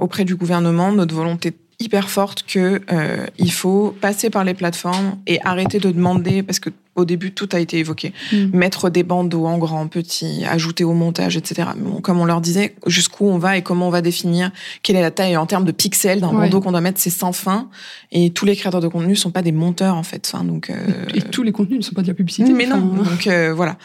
auprès 0.00 0.24
du 0.24 0.34
gouvernement 0.34 0.92
notre 0.92 1.14
volonté 1.14 1.52
hyper 1.80 2.10
forte 2.10 2.44
que 2.46 2.80
euh, 2.92 3.26
il 3.38 3.50
faut 3.50 3.96
passer 4.00 4.30
par 4.30 4.44
les 4.44 4.54
plateformes 4.54 5.16
et 5.26 5.40
arrêter 5.42 5.78
de 5.80 5.90
demander 5.90 6.42
parce 6.42 6.60
que 6.60 6.70
au 7.00 7.04
début 7.04 7.32
tout 7.32 7.48
a 7.52 7.60
été 7.60 7.78
évoqué. 7.78 8.12
Mm. 8.32 8.56
mettre 8.56 8.90
des 8.90 9.02
bandeaux 9.02 9.46
en 9.46 9.58
grand 9.58 9.86
petit 9.88 10.44
ajouter 10.44 10.84
au 10.84 10.92
montage 10.92 11.36
etc 11.36 11.70
bon, 11.76 12.00
comme 12.00 12.20
on 12.20 12.24
leur 12.24 12.40
disait 12.40 12.76
jusqu'où 12.86 13.26
on 13.26 13.38
va 13.38 13.56
et 13.56 13.62
comment 13.62 13.88
on 13.88 13.90
va 13.90 14.02
définir 14.02 14.50
quelle 14.82 14.96
est 14.96 15.02
la 15.02 15.10
taille 15.10 15.36
en 15.36 15.46
termes 15.46 15.64
de 15.64 15.72
pixels 15.72 16.20
d'un 16.20 16.32
bandeau 16.32 16.60
qu'on 16.60 16.72
doit 16.72 16.80
mettre 16.80 17.00
c'est 17.00 17.10
sans 17.10 17.32
fin. 17.32 17.68
Et 18.12 18.30
tous 18.30 18.44
les 18.44 18.56
créateurs 18.56 18.80
de 18.80 18.88
contenu 18.88 19.16
sont 19.16 19.30
pas 19.30 19.42
des 19.42 19.52
monteurs 19.52 19.96
en 19.96 20.02
fait. 20.02 20.30
Enfin, 20.32 20.44
donc 20.44 20.70
euh, 20.70 20.74
et 21.14 21.22
tous 21.22 21.42
les 21.42 21.52
contenus 21.52 21.78
ne 21.78 21.84
sont 21.84 21.94
pas 21.94 22.02
de 22.02 22.08
la 22.08 22.14
publicité 22.14 22.52
mais 22.52 22.66
non. 22.66 22.78
donc 22.78 23.26
euh, 23.26 23.52
voilà. 23.54 23.76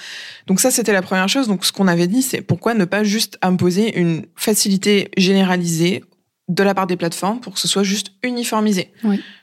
Donc 0.47 0.59
ça 0.59 0.71
c'était 0.71 0.93
la 0.93 1.01
première 1.01 1.29
chose. 1.29 1.47
Donc 1.47 1.65
ce 1.65 1.71
qu'on 1.71 1.87
avait 1.87 2.07
dit 2.07 2.21
c'est 2.21 2.41
pourquoi 2.41 2.73
ne 2.73 2.85
pas 2.85 3.03
juste 3.03 3.37
imposer 3.41 3.97
une 3.99 4.25
facilité 4.35 5.09
généralisée 5.17 6.03
de 6.47 6.63
la 6.63 6.75
part 6.75 6.87
des 6.87 6.95
plateformes 6.95 7.39
pour 7.39 7.53
que 7.53 7.59
ce 7.59 7.67
soit 7.67 7.83
juste 7.83 8.11
uniformisé. 8.21 8.91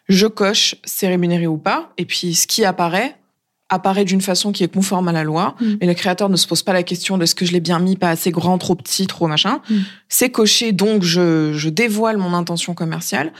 Je 0.08 0.26
coche, 0.26 0.76
c'est 0.84 1.08
rémunéré 1.08 1.46
ou 1.46 1.56
pas, 1.56 1.92
et 1.98 2.04
puis 2.04 2.34
ce 2.34 2.46
qui 2.46 2.64
apparaît 2.64 3.16
apparaît 3.72 4.04
d'une 4.04 4.20
façon 4.20 4.52
qui 4.52 4.62
est 4.64 4.72
conforme 4.72 5.08
à 5.08 5.12
la 5.12 5.24
loi, 5.24 5.54
mm. 5.60 5.74
et 5.80 5.86
le 5.86 5.94
créateur 5.94 6.28
ne 6.28 6.36
se 6.36 6.46
pose 6.46 6.62
pas 6.62 6.72
la 6.72 6.82
question 6.82 7.18
de 7.18 7.26
ce 7.26 7.34
que 7.34 7.44
je 7.44 7.52
l'ai 7.52 7.60
bien 7.60 7.78
mis, 7.78 7.96
pas 7.96 8.10
assez 8.10 8.30
grand, 8.30 8.58
trop 8.58 8.74
petit, 8.74 9.06
trop 9.06 9.26
machin. 9.26 9.60
Mm. 9.68 9.74
C'est 10.08 10.30
coché, 10.30 10.72
donc 10.72 11.02
je, 11.02 11.52
je 11.54 11.68
dévoile 11.68 12.18
mon 12.18 12.34
intention 12.34 12.74
commerciale. 12.74 13.32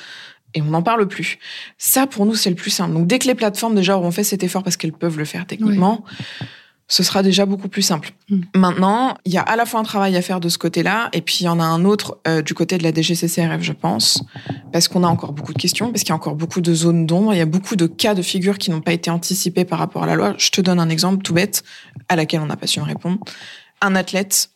et 0.54 0.62
on 0.62 0.66
n'en 0.66 0.82
parle 0.82 1.06
plus. 1.06 1.38
Ça, 1.78 2.06
pour 2.06 2.26
nous, 2.26 2.34
c'est 2.34 2.50
le 2.50 2.56
plus 2.56 2.70
simple. 2.70 2.94
Donc, 2.94 3.06
dès 3.06 3.18
que 3.18 3.26
les 3.26 3.34
plateformes 3.34 3.74
déjà 3.74 3.96
auront 3.96 4.10
fait 4.10 4.24
cet 4.24 4.42
effort 4.42 4.62
parce 4.62 4.76
qu'elles 4.76 4.92
peuvent 4.92 5.18
le 5.18 5.24
faire 5.24 5.46
techniquement, 5.46 6.04
ce 6.88 7.02
sera 7.02 7.22
déjà 7.22 7.46
beaucoup 7.46 7.68
plus 7.68 7.82
simple. 7.82 8.12
Mm. 8.28 8.40
Maintenant, 8.54 9.16
il 9.24 9.32
y 9.32 9.38
a 9.38 9.42
à 9.42 9.56
la 9.56 9.66
fois 9.66 9.80
un 9.80 9.84
travail 9.84 10.16
à 10.16 10.22
faire 10.22 10.40
de 10.40 10.48
ce 10.48 10.58
côté-là, 10.58 11.08
et 11.12 11.20
puis 11.20 11.38
il 11.40 11.44
y 11.44 11.48
en 11.48 11.60
a 11.60 11.64
un 11.64 11.84
autre 11.84 12.18
euh, 12.28 12.42
du 12.42 12.54
côté 12.54 12.78
de 12.78 12.82
la 12.82 12.92
DGCCRF, 12.92 13.62
je 13.62 13.72
pense, 13.72 14.22
parce 14.72 14.88
qu'on 14.88 15.04
a 15.04 15.08
encore 15.08 15.32
beaucoup 15.32 15.52
de 15.52 15.58
questions, 15.58 15.90
parce 15.90 16.02
qu'il 16.02 16.10
y 16.10 16.12
a 16.12 16.16
encore 16.16 16.36
beaucoup 16.36 16.60
de 16.60 16.74
zones 16.74 17.06
d'ombre, 17.06 17.34
il 17.34 17.38
y 17.38 17.42
a 17.42 17.46
beaucoup 17.46 17.76
de 17.76 17.86
cas 17.86 18.14
de 18.14 18.22
figure 18.22 18.58
qui 18.58 18.70
n'ont 18.70 18.80
pas 18.80 18.92
été 18.92 19.10
anticipés 19.10 19.64
par 19.64 19.78
rapport 19.78 20.02
à 20.02 20.06
la 20.06 20.14
loi. 20.14 20.34
Je 20.38 20.50
te 20.50 20.60
donne 20.60 20.80
un 20.80 20.88
exemple 20.88 21.22
tout 21.22 21.34
bête, 21.34 21.62
à 22.08 22.16
laquelle 22.16 22.40
on 22.40 22.46
n'a 22.46 22.56
pas 22.56 22.66
su 22.66 22.80
me 22.80 22.84
répondre. 22.84 23.18
Un 23.80 23.94
athlète, 23.94 24.50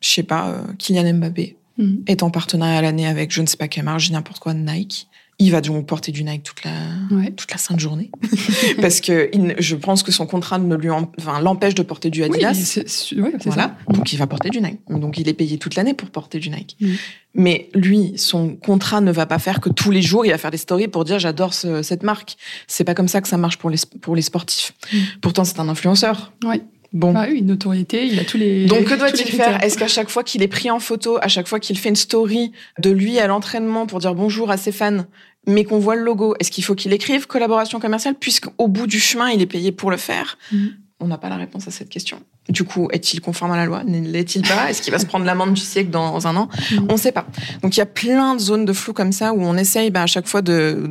je 0.00 0.08
sais 0.08 0.22
pas, 0.22 0.48
euh, 0.48 0.62
Kylian 0.78 1.14
Mbappé, 1.14 1.56
Mm. 1.78 2.04
est 2.06 2.22
en 2.22 2.30
partenariat 2.30 2.78
à 2.78 2.82
l'année 2.82 3.06
avec 3.06 3.32
je 3.32 3.42
ne 3.42 3.46
sais 3.46 3.56
pas 3.56 3.68
quelle 3.68 3.84
marque, 3.84 4.08
n'importe 4.10 4.38
quoi, 4.38 4.54
Nike. 4.54 5.08
Il 5.40 5.50
va 5.50 5.60
donc 5.60 5.86
porter 5.86 6.12
du 6.12 6.22
Nike 6.22 6.44
toute 6.44 6.62
la, 6.64 6.70
Ouais. 7.10 7.32
toute 7.32 7.50
la 7.50 7.58
sainte 7.58 7.80
journée. 7.80 8.10
Parce 8.80 9.00
que 9.00 9.28
il 9.32 9.54
je 9.58 9.74
pense 9.76 10.02
que 10.04 10.12
son 10.12 10.26
contrat 10.26 10.58
ne 10.58 10.76
lui 10.76 10.90
en- 10.90 11.10
enfin, 11.18 11.40
l'empêche 11.40 11.74
de 11.74 11.82
porter 11.82 12.08
du 12.10 12.20
Oui, 12.22 12.26
Adidas. 12.44 12.54
c'est 12.54 12.88
c'est- 12.88 13.16
ouais, 13.20 13.32
voilà. 13.44 13.62
ça. 13.88 13.92
Donc 13.92 14.12
il 14.12 14.16
va 14.16 14.26
porter 14.28 14.50
du 14.50 14.60
Nike. 14.60 14.78
Donc 14.88 15.18
il 15.18 15.28
est 15.28 15.34
payé 15.34 15.58
toute 15.58 15.74
l'année 15.74 15.92
pour 15.94 16.08
porter 16.10 16.38
du 16.38 16.50
Nike. 16.50 16.76
Mm. 16.80 16.92
Mais 17.36 17.68
lui, 17.74 18.12
son 18.16 18.54
contrat 18.54 19.00
ne 19.00 19.10
va 19.10 19.26
pas 19.26 19.40
faire 19.40 19.60
que 19.60 19.68
tous 19.68 19.90
les 19.90 20.02
jours, 20.02 20.24
il 20.24 20.30
va 20.30 20.38
faire 20.38 20.52
des 20.52 20.56
stories 20.56 20.86
pour 20.86 21.04
dire 21.04 21.18
j'adore 21.18 21.52
ce- 21.52 21.82
cette 21.82 22.04
marque. 22.04 22.36
C'est 22.68 22.84
pas 22.84 22.94
comme 22.94 23.08
ça 23.08 23.20
que 23.20 23.26
ça 23.26 23.36
marche 23.36 23.58
pour 23.58 23.70
les, 23.70 23.78
pour 24.00 24.14
les 24.14 24.22
sportifs. 24.22 24.72
Mm. 24.92 24.98
Pourtant, 25.20 25.44
c'est 25.44 25.58
un 25.58 25.68
influenceur. 25.68 26.32
Ouais. 26.44 26.62
Bon. 26.94 27.12
Bah 27.12 27.26
oui, 27.28 27.38
une 27.38 27.46
notoriété, 27.46 28.06
il 28.06 28.20
a 28.20 28.24
tous 28.24 28.36
les. 28.36 28.66
Donc 28.66 28.84
que 28.84 28.94
doit-il 28.94 29.26
faire? 29.26 29.62
Est-ce 29.64 29.76
qu'à 29.76 29.88
chaque 29.88 30.08
fois 30.08 30.22
qu'il 30.22 30.42
est 30.42 30.48
pris 30.48 30.70
en 30.70 30.78
photo, 30.78 31.18
à 31.20 31.26
chaque 31.26 31.48
fois 31.48 31.58
qu'il 31.58 31.76
fait 31.76 31.88
une 31.88 31.96
story 31.96 32.52
de 32.78 32.90
lui 32.90 33.18
à 33.18 33.26
l'entraînement 33.26 33.86
pour 33.86 33.98
dire 33.98 34.14
bonjour 34.14 34.48
à 34.52 34.56
ses 34.56 34.70
fans, 34.70 35.04
mais 35.48 35.64
qu'on 35.64 35.80
voit 35.80 35.96
le 35.96 36.02
logo, 36.04 36.36
est-ce 36.38 36.52
qu'il 36.52 36.62
faut 36.62 36.76
qu'il 36.76 36.92
écrive 36.92 37.26
collaboration 37.26 37.80
commerciale 37.80 38.14
puisqu'au 38.14 38.68
bout 38.68 38.86
du 38.86 39.00
chemin 39.00 39.28
il 39.30 39.42
est 39.42 39.46
payé 39.46 39.72
pour 39.72 39.90
le 39.90 39.96
faire? 39.96 40.38
Mhm. 40.52 40.74
On 41.00 41.08
n'a 41.08 41.18
pas 41.18 41.28
la 41.28 41.36
réponse 41.36 41.66
à 41.66 41.72
cette 41.72 41.88
question. 41.88 42.20
Du 42.48 42.62
coup, 42.62 42.88
est-il 42.92 43.20
conforme 43.20 43.50
à 43.50 43.56
la 43.56 43.66
loi? 43.66 43.82
Ne 43.84 43.98
l'est-il 43.98 44.42
pas? 44.42 44.70
Est-ce 44.70 44.80
qu'il 44.80 44.92
va 44.92 45.00
se 45.00 45.06
prendre 45.06 45.24
l'amende 45.24 45.52
du 45.52 45.60
siècle 45.60 45.90
dans 45.90 46.28
un 46.28 46.36
an? 46.36 46.48
Mhm. 46.70 46.86
On 46.88 46.92
ne 46.92 46.98
sait 46.98 47.10
pas. 47.10 47.26
Donc 47.62 47.76
il 47.76 47.80
y 47.80 47.82
a 47.82 47.86
plein 47.86 48.36
de 48.36 48.40
zones 48.40 48.64
de 48.64 48.72
flou 48.72 48.92
comme 48.92 49.10
ça 49.10 49.32
où 49.32 49.42
on 49.42 49.56
essaye 49.56 49.90
bah, 49.90 50.02
à 50.02 50.06
chaque 50.06 50.28
fois 50.28 50.42
de 50.42 50.90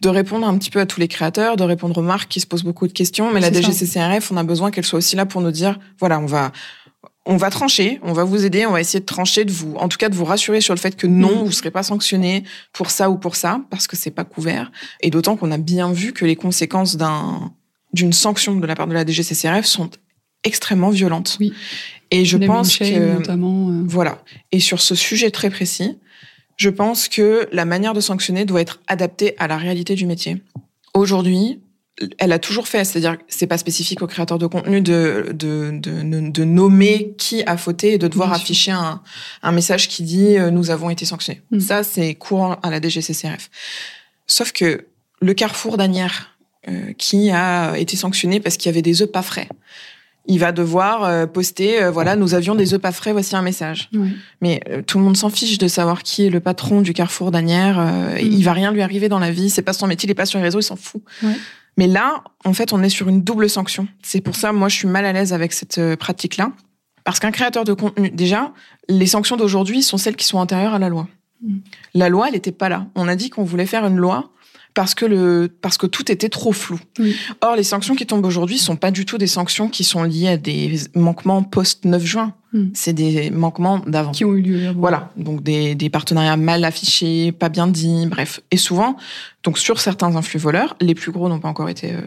de 0.00 0.08
répondre 0.08 0.46
un 0.46 0.56
petit 0.58 0.70
peu 0.70 0.80
à 0.80 0.86
tous 0.86 1.00
les 1.00 1.08
créateurs, 1.08 1.56
de 1.56 1.64
répondre 1.64 1.96
aux 1.98 2.02
marques 2.02 2.28
qui 2.30 2.40
se 2.40 2.46
posent 2.46 2.64
beaucoup 2.64 2.86
de 2.86 2.92
questions. 2.92 3.32
Mais 3.32 3.40
la. 3.40 3.50
DGCCRF, 3.52 4.30
on 4.32 4.36
a 4.36 4.44
besoin 4.44 4.70
qu'elle 4.70 4.84
soit 4.84 4.98
aussi 4.98 5.16
là 5.16 5.26
pour 5.26 5.40
nous 5.40 5.50
dire, 5.50 5.78
voilà, 5.98 6.18
on 6.20 6.26
va, 6.26 6.52
on 7.26 7.36
va 7.36 7.50
trancher, 7.50 7.98
on 8.02 8.12
va 8.12 8.24
vous 8.24 8.44
aider, 8.44 8.66
on 8.66 8.72
va 8.72 8.80
essayer 8.80 9.00
de 9.00 9.06
trancher, 9.06 9.44
de 9.44 9.52
vous, 9.52 9.74
en 9.76 9.88
tout 9.88 9.96
cas 9.96 10.08
de 10.10 10.14
vous 10.14 10.24
rassurer 10.26 10.60
sur 10.60 10.74
le 10.74 10.78
fait 10.80 10.94
que 10.96 11.06
non, 11.06 11.40
Mm. 11.42 11.44
vous 11.44 11.52
serez 11.52 11.70
pas 11.70 11.82
sanctionné 11.82 12.44
pour 12.72 12.90
ça 12.90 13.08
ou 13.10 13.16
pour 13.16 13.36
ça, 13.36 13.60
parce 13.70 13.86
que 13.86 13.96
c'est 13.96 14.10
pas 14.10 14.24
couvert. 14.24 14.70
Et 15.00 15.10
d'autant 15.10 15.36
qu'on 15.36 15.50
a 15.50 15.58
bien 15.58 15.92
vu 15.92 16.12
que 16.12 16.24
les 16.26 16.36
conséquences 16.36 16.96
d'un, 16.96 17.52
d'une 17.94 18.12
sanction 18.12 18.54
de 18.56 18.66
la 18.66 18.74
part 18.74 18.86
de 18.86 18.92
la 18.94 19.06
DGCCRF 19.06 19.64
sont 19.64 19.88
extrêmement 20.44 20.90
violentes. 20.90 21.38
Oui. 21.40 21.54
Et 22.10 22.26
je 22.26 22.36
pense 22.36 22.76
que, 22.76 23.14
notamment. 23.14 23.70
euh, 23.70 23.82
voilà. 23.86 24.18
Et 24.52 24.60
sur 24.60 24.80
ce 24.82 24.94
sujet 24.94 25.30
très 25.30 25.48
précis, 25.48 25.98
je 26.56 26.70
pense 26.70 27.08
que 27.08 27.48
la 27.52 27.64
manière 27.64 27.94
de 27.94 28.00
sanctionner 28.00 28.44
doit 28.44 28.60
être 28.60 28.80
adaptée 28.86 29.34
à 29.38 29.46
la 29.46 29.56
réalité 29.56 29.94
du 29.94 30.06
métier. 30.06 30.42
Aujourd'hui, 30.94 31.60
elle 32.18 32.32
a 32.32 32.38
toujours 32.38 32.66
fait, 32.66 32.84
c'est-à-dire 32.84 33.18
que 33.18 33.24
c'est 33.28 33.46
pas 33.46 33.58
spécifique 33.58 34.02
aux 34.02 34.06
créateurs 34.06 34.38
de 34.38 34.46
contenu 34.46 34.80
de, 34.80 35.30
de, 35.32 35.70
de, 35.72 36.30
de 36.30 36.44
nommer 36.44 37.14
qui 37.18 37.42
a 37.44 37.56
fauté 37.56 37.94
et 37.94 37.98
de 37.98 38.08
devoir 38.08 38.30
Bien 38.30 38.36
afficher 38.36 38.72
un, 38.72 39.00
un 39.42 39.52
message 39.52 39.88
qui 39.88 40.02
dit 40.02 40.36
euh, 40.36 40.50
nous 40.50 40.70
avons 40.70 40.90
été 40.90 41.04
sanctionnés. 41.04 41.42
Mm. 41.50 41.60
Ça, 41.60 41.82
c'est 41.84 42.14
courant 42.14 42.56
à 42.62 42.70
la 42.70 42.80
DGCCRF. 42.80 43.50
Sauf 44.26 44.52
que 44.52 44.86
le 45.20 45.34
Carrefour 45.34 45.76
d'Anières, 45.76 46.36
euh, 46.68 46.92
qui 46.94 47.30
a 47.30 47.76
été 47.76 47.96
sanctionné 47.96 48.40
parce 48.40 48.56
qu'il 48.56 48.70
y 48.70 48.72
avait 48.72 48.82
des 48.82 49.02
œufs 49.02 49.10
pas 49.10 49.22
frais, 49.22 49.48
il 50.26 50.38
va 50.38 50.52
devoir 50.52 51.04
euh, 51.04 51.26
poster, 51.26 51.82
euh, 51.82 51.90
voilà, 51.90 52.16
nous 52.16 52.34
avions 52.34 52.54
des 52.54 52.72
œufs 52.74 52.80
pas 52.80 52.92
frais, 52.92 53.12
voici 53.12 53.36
un 53.36 53.42
message. 53.42 53.90
ouais. 53.92 54.08
Mais 54.40 54.60
euh, 54.70 54.82
tout 54.82 54.98
le 54.98 55.04
monde 55.04 55.16
s'en 55.16 55.28
fiche 55.30 55.58
de 55.58 55.68
savoir 55.68 56.02
qui 56.02 56.24
est 56.26 56.30
le 56.30 56.40
patron 56.40 56.80
du 56.80 56.92
Carrefour 56.94 57.30
d'Anières. 57.30 57.78
euh, 57.78 58.14
Mm. 58.14 58.18
Il 58.32 58.42
va 58.44 58.52
rien 58.52 58.72
lui 58.72 58.82
arriver 58.82 59.08
dans 59.08 59.18
la 59.18 59.30
vie. 59.30 59.50
C'est 59.50 59.62
pas 59.62 59.72
son 59.72 59.86
métier. 59.86 60.06
Il 60.08 60.10
est 60.10 60.14
pas 60.14 60.26
sur 60.26 60.38
les 60.38 60.44
réseaux. 60.44 60.60
Il 60.60 60.64
s'en 60.64 60.76
fout. 60.76 61.02
Ouais. 61.22 61.34
Mais 61.76 61.86
là, 61.86 62.22
en 62.44 62.52
fait, 62.54 62.72
on 62.72 62.82
est 62.82 62.88
sur 62.88 63.08
une 63.08 63.22
double 63.22 63.50
sanction. 63.50 63.86
C'est 64.02 64.20
pour 64.20 64.36
ça, 64.36 64.52
moi, 64.52 64.68
je 64.68 64.76
suis 64.76 64.88
mal 64.88 65.04
à 65.04 65.12
l'aise 65.12 65.32
avec 65.32 65.52
cette 65.52 65.80
pratique-là. 65.96 66.52
Parce 67.04 67.18
qu'un 67.18 67.32
créateur 67.32 67.64
de 67.64 67.72
contenu, 67.74 68.10
déjà, 68.10 68.52
les 68.88 69.06
sanctions 69.06 69.36
d'aujourd'hui 69.36 69.82
sont 69.82 69.98
celles 69.98 70.16
qui 70.16 70.26
sont 70.26 70.38
antérieures 70.38 70.74
à 70.74 70.78
la 70.78 70.88
loi. 70.88 71.06
Mm. 71.42 71.56
La 71.94 72.08
loi, 72.08 72.28
elle 72.28 72.34
n'était 72.34 72.52
pas 72.52 72.68
là. 72.70 72.86
On 72.94 73.08
a 73.08 73.16
dit 73.16 73.28
qu'on 73.28 73.44
voulait 73.44 73.66
faire 73.66 73.84
une 73.84 73.96
loi 73.96 74.30
parce 74.74 74.94
que 74.94 75.04
le 75.06 75.48
parce 75.60 75.78
que 75.78 75.86
tout 75.86 76.10
était 76.10 76.28
trop 76.28 76.52
flou. 76.52 76.78
Oui. 76.98 77.16
Or, 77.40 77.56
les 77.56 77.62
sanctions 77.62 77.94
qui 77.94 78.06
tombent 78.06 78.26
aujourd'hui 78.26 78.58
sont 78.58 78.76
pas 78.76 78.90
du 78.90 79.04
tout 79.06 79.18
des 79.18 79.26
sanctions 79.28 79.68
qui 79.68 79.84
sont 79.84 80.02
liées 80.02 80.28
à 80.28 80.36
des 80.36 80.78
manquements 80.94 81.42
post 81.44 81.84
9 81.84 82.04
juin. 82.04 82.34
Mm. 82.52 82.64
C'est 82.74 82.92
des 82.92 83.30
manquements 83.30 83.78
d'avant. 83.86 84.10
Qui 84.12 84.24
ont 84.24 84.34
eu 84.34 84.42
lieu. 84.42 84.68
avant. 84.68 84.80
Voilà, 84.80 85.10
donc 85.16 85.42
des, 85.42 85.74
des 85.74 85.90
partenariats 85.90 86.36
mal 86.36 86.64
affichés, 86.64 87.32
pas 87.32 87.48
bien 87.48 87.66
dits, 87.68 88.06
bref. 88.06 88.40
Et 88.50 88.56
souvent, 88.56 88.96
donc 89.44 89.58
sur 89.58 89.78
certains 89.80 90.14
influx 90.16 90.38
voleurs, 90.40 90.76
les 90.80 90.94
plus 90.94 91.12
gros 91.12 91.28
n'ont 91.28 91.40
pas 91.40 91.48
encore 91.48 91.68
été 91.68 91.92
euh, 91.92 92.00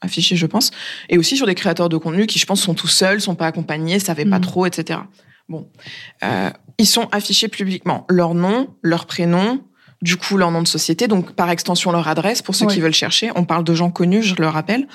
affichés, 0.00 0.36
je 0.36 0.46
pense, 0.46 0.70
et 1.08 1.18
aussi 1.18 1.36
sur 1.36 1.46
des 1.46 1.54
créateurs 1.54 1.88
de 1.88 1.96
contenu 1.96 2.26
qui, 2.26 2.38
je 2.38 2.46
pense, 2.46 2.60
sont 2.60 2.74
tout 2.74 2.88
seuls, 2.88 3.20
sont 3.20 3.34
pas 3.34 3.46
accompagnés, 3.46 3.98
savaient 3.98 4.24
pas 4.26 4.38
Mhm. 4.38 4.44
trop, 4.44 4.66
etc. 4.66 5.00
Bon, 5.48 5.68
euh, 6.22 6.50
ils 6.78 6.86
sont 6.86 7.08
affichés 7.12 7.48
publiquement, 7.48 8.06
leur 8.08 8.34
nom, 8.34 8.68
leur 8.82 9.04
prénom, 9.06 9.60
du 10.04 10.16
coup 10.18 10.36
leur 10.36 10.50
nom 10.50 10.62
de 10.62 10.68
société, 10.68 11.08
donc 11.08 11.32
par 11.32 11.50
extension 11.50 11.90
leur 11.90 12.06
adresse 12.06 12.42
pour 12.42 12.54
ceux 12.54 12.66
qui 12.66 12.80
veulent 12.80 12.92
chercher. 12.94 13.30
On 13.34 13.44
parle 13.44 13.64
de 13.64 13.74
gens 13.74 13.90
connus, 13.90 14.22
je 14.22 14.34
le 14.36 14.46
rappelle, 14.46 14.86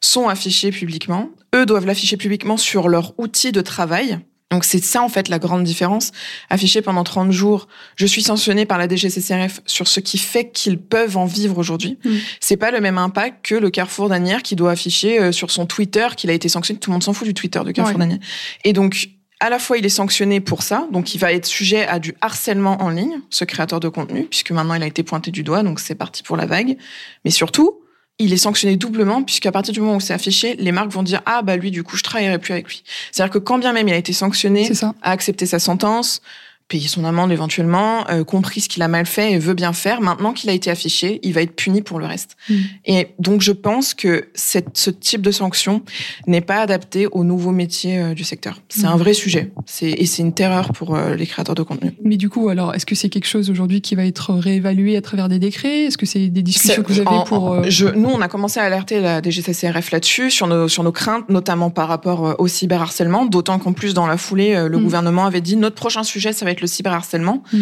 sont 0.00 0.28
affichés 0.28 0.70
publiquement. 0.70 1.28
Eux 1.54 1.66
doivent 1.66 1.86
l'afficher 1.86 2.16
publiquement 2.16 2.56
sur 2.56 2.88
leur 2.88 3.12
outil 3.18 3.52
de 3.52 3.60
travail. 3.60 4.18
Donc 4.50 4.64
c'est 4.64 4.82
ça 4.82 5.02
en 5.02 5.08
fait 5.08 5.28
la 5.28 5.38
grande 5.38 5.64
différence. 5.64 6.12
Afficher 6.50 6.80
pendant 6.80 7.04
30 7.04 7.32
jours, 7.32 7.66
je 7.96 8.06
suis 8.06 8.22
sanctionné 8.22 8.64
par 8.64 8.78
la 8.78 8.88
DGCCRF 8.88 9.60
sur 9.66 9.88
ce 9.88 10.00
qui 10.00 10.18
fait 10.18 10.50
qu'ils 10.50 10.78
peuvent 10.78 11.16
en 11.16 11.26
vivre 11.26 11.58
aujourd'hui. 11.58 11.98
Mm. 12.04 12.10
C'est 12.40 12.56
pas 12.56 12.70
le 12.70 12.80
même 12.80 12.96
impact 12.96 13.44
que 13.44 13.56
le 13.56 13.70
Carrefour 13.70 14.08
d'Anières 14.08 14.42
qui 14.42 14.56
doit 14.56 14.70
afficher 14.70 15.20
euh, 15.20 15.32
sur 15.32 15.50
son 15.50 15.66
Twitter 15.66 16.06
qu'il 16.16 16.30
a 16.30 16.32
été 16.32 16.48
sanctionné. 16.48 16.78
Tout 16.80 16.90
le 16.90 16.92
monde 16.92 17.02
s'en 17.02 17.12
fout 17.12 17.26
du 17.26 17.34
Twitter 17.34 17.60
de 17.62 17.72
Carrefour 17.72 17.96
Ouais. 17.96 18.06
d'Anières. 18.06 18.20
Et 18.64 18.72
donc 18.72 19.10
à 19.40 19.50
la 19.50 19.58
fois 19.58 19.78
il 19.78 19.84
est 19.84 19.90
sanctionné 19.90 20.40
pour 20.40 20.62
ça, 20.62 20.86
donc 20.90 21.14
il 21.14 21.18
va 21.18 21.32
être 21.32 21.46
sujet 21.46 21.86
à 21.86 21.98
du 21.98 22.14
harcèlement 22.20 22.80
en 22.82 22.90
ligne, 22.90 23.20
ce 23.30 23.44
créateur 23.44 23.80
de 23.80 23.88
contenu, 23.88 24.24
puisque 24.24 24.50
maintenant 24.50 24.74
il 24.74 24.82
a 24.82 24.86
été 24.86 25.02
pointé 25.02 25.30
du 25.30 25.42
doigt, 25.42 25.62
donc 25.62 25.80
c'est 25.80 25.94
parti 25.94 26.22
pour 26.22 26.36
la 26.36 26.46
vague. 26.46 26.76
Mais 27.24 27.30
surtout, 27.30 27.80
il 28.18 28.32
est 28.32 28.38
sanctionné 28.38 28.76
doublement 28.76 29.22
puisqu'à 29.22 29.52
partir 29.52 29.74
du 29.74 29.80
moment 29.80 29.96
où 29.96 30.00
c'est 30.00 30.14
affiché, 30.14 30.56
les 30.56 30.72
marques 30.72 30.90
vont 30.90 31.02
dire 31.02 31.20
ah 31.26 31.42
bah 31.42 31.56
lui 31.56 31.70
du 31.70 31.82
coup 31.82 31.96
je 31.96 32.02
travaillerai 32.02 32.38
plus 32.38 32.52
avec 32.52 32.66
lui. 32.66 32.82
C'est-à-dire 33.12 33.32
que 33.32 33.38
quand 33.38 33.58
bien 33.58 33.72
même 33.72 33.88
il 33.88 33.94
a 33.94 33.98
été 33.98 34.12
sanctionné, 34.12 34.70
a 35.02 35.10
accepté 35.10 35.44
sa 35.44 35.58
sentence, 35.58 36.22
payé 36.68 36.88
son 36.88 37.04
amende 37.04 37.30
éventuellement, 37.30 38.08
euh, 38.10 38.24
compris 38.24 38.60
ce 38.60 38.68
qu'il 38.68 38.82
a 38.82 38.88
mal 38.88 39.06
fait 39.06 39.32
et 39.32 39.38
veut 39.38 39.54
bien 39.54 39.72
faire, 39.72 40.00
maintenant 40.00 40.32
qu'il 40.32 40.50
a 40.50 40.52
été 40.52 40.68
affiché, 40.68 41.20
il 41.22 41.32
va 41.32 41.42
être 41.42 41.54
puni 41.54 41.80
pour 41.80 42.00
le 42.00 42.06
reste. 42.06 42.36
Mm. 42.50 42.54
Et 42.86 43.08
donc 43.20 43.40
je 43.40 43.52
pense 43.52 43.94
que 43.94 44.28
cette, 44.34 44.76
ce 44.76 44.90
type 44.90 45.22
de 45.22 45.30
sanction 45.30 45.82
n'est 46.26 46.40
pas 46.40 46.56
adapté 46.60 47.06
aux 47.06 47.22
nouveaux 47.22 47.52
métiers 47.52 47.98
euh, 48.00 48.14
du 48.14 48.24
secteur. 48.24 48.60
C'est 48.68 48.82
Mm. 48.82 48.86
un 48.86 48.96
vrai 48.96 49.14
sujet. 49.14 49.52
C'est 49.64 49.90
et 49.90 50.06
c'est 50.06 50.22
une 50.22 50.32
terreur 50.34 50.72
pour 50.72 50.96
euh, 50.96 51.14
les 51.14 51.26
créateurs 51.26 51.54
de 51.54 51.62
contenu. 51.62 51.92
Mais 52.02 52.16
du 52.16 52.28
coup, 52.28 52.48
alors, 52.48 52.74
est-ce 52.74 52.84
que 52.86 52.94
c'est 52.96 53.08
quelque 53.10 53.28
chose 53.28 53.48
aujourd'hui 53.48 53.80
qui 53.80 53.94
va 53.94 54.04
être 54.04 54.32
réévalué 54.34 54.96
à 54.96 55.00
travers 55.02 55.28
des 55.28 55.38
décrets? 55.38 55.84
Est-ce 55.84 55.96
que 55.98 56.06
c'est 56.06 56.26
des 56.28 56.42
discussions 56.42 56.82
que 56.82 56.92
vous 56.92 56.98
avez 56.98 57.08
En- 57.08 57.22
pour. 57.24 57.62
je, 57.70 57.86
nous, 57.86 58.08
on 58.10 58.20
a 58.20 58.28
commencé 58.28 58.58
à 58.58 58.64
alerter 58.64 59.00
la 59.00 59.22
DGCCRF 59.22 59.92
là-dessus, 59.92 60.30
sur 60.32 60.46
nos, 60.48 60.66
sur 60.68 60.82
nos 60.82 60.92
craintes, 60.92 61.28
notamment 61.28 61.70
par 61.70 61.86
rapport 61.88 62.34
au 62.40 62.48
cyberharcèlement, 62.48 63.24
d'autant 63.24 63.58
qu'en 63.60 63.72
plus, 63.72 63.94
dans 63.94 64.06
la 64.08 64.16
foulée, 64.16 64.54
le 64.68 64.78
Mm. 64.78 64.82
gouvernement 64.82 65.26
avait 65.26 65.40
dit 65.40 65.56
notre 65.56 65.76
prochain 65.76 66.02
sujet, 66.02 66.32
ça 66.32 66.44
va 66.44 66.50
être 66.50 66.55
le 66.60 66.66
cyberharcèlement. 66.66 67.42
Mm. 67.52 67.58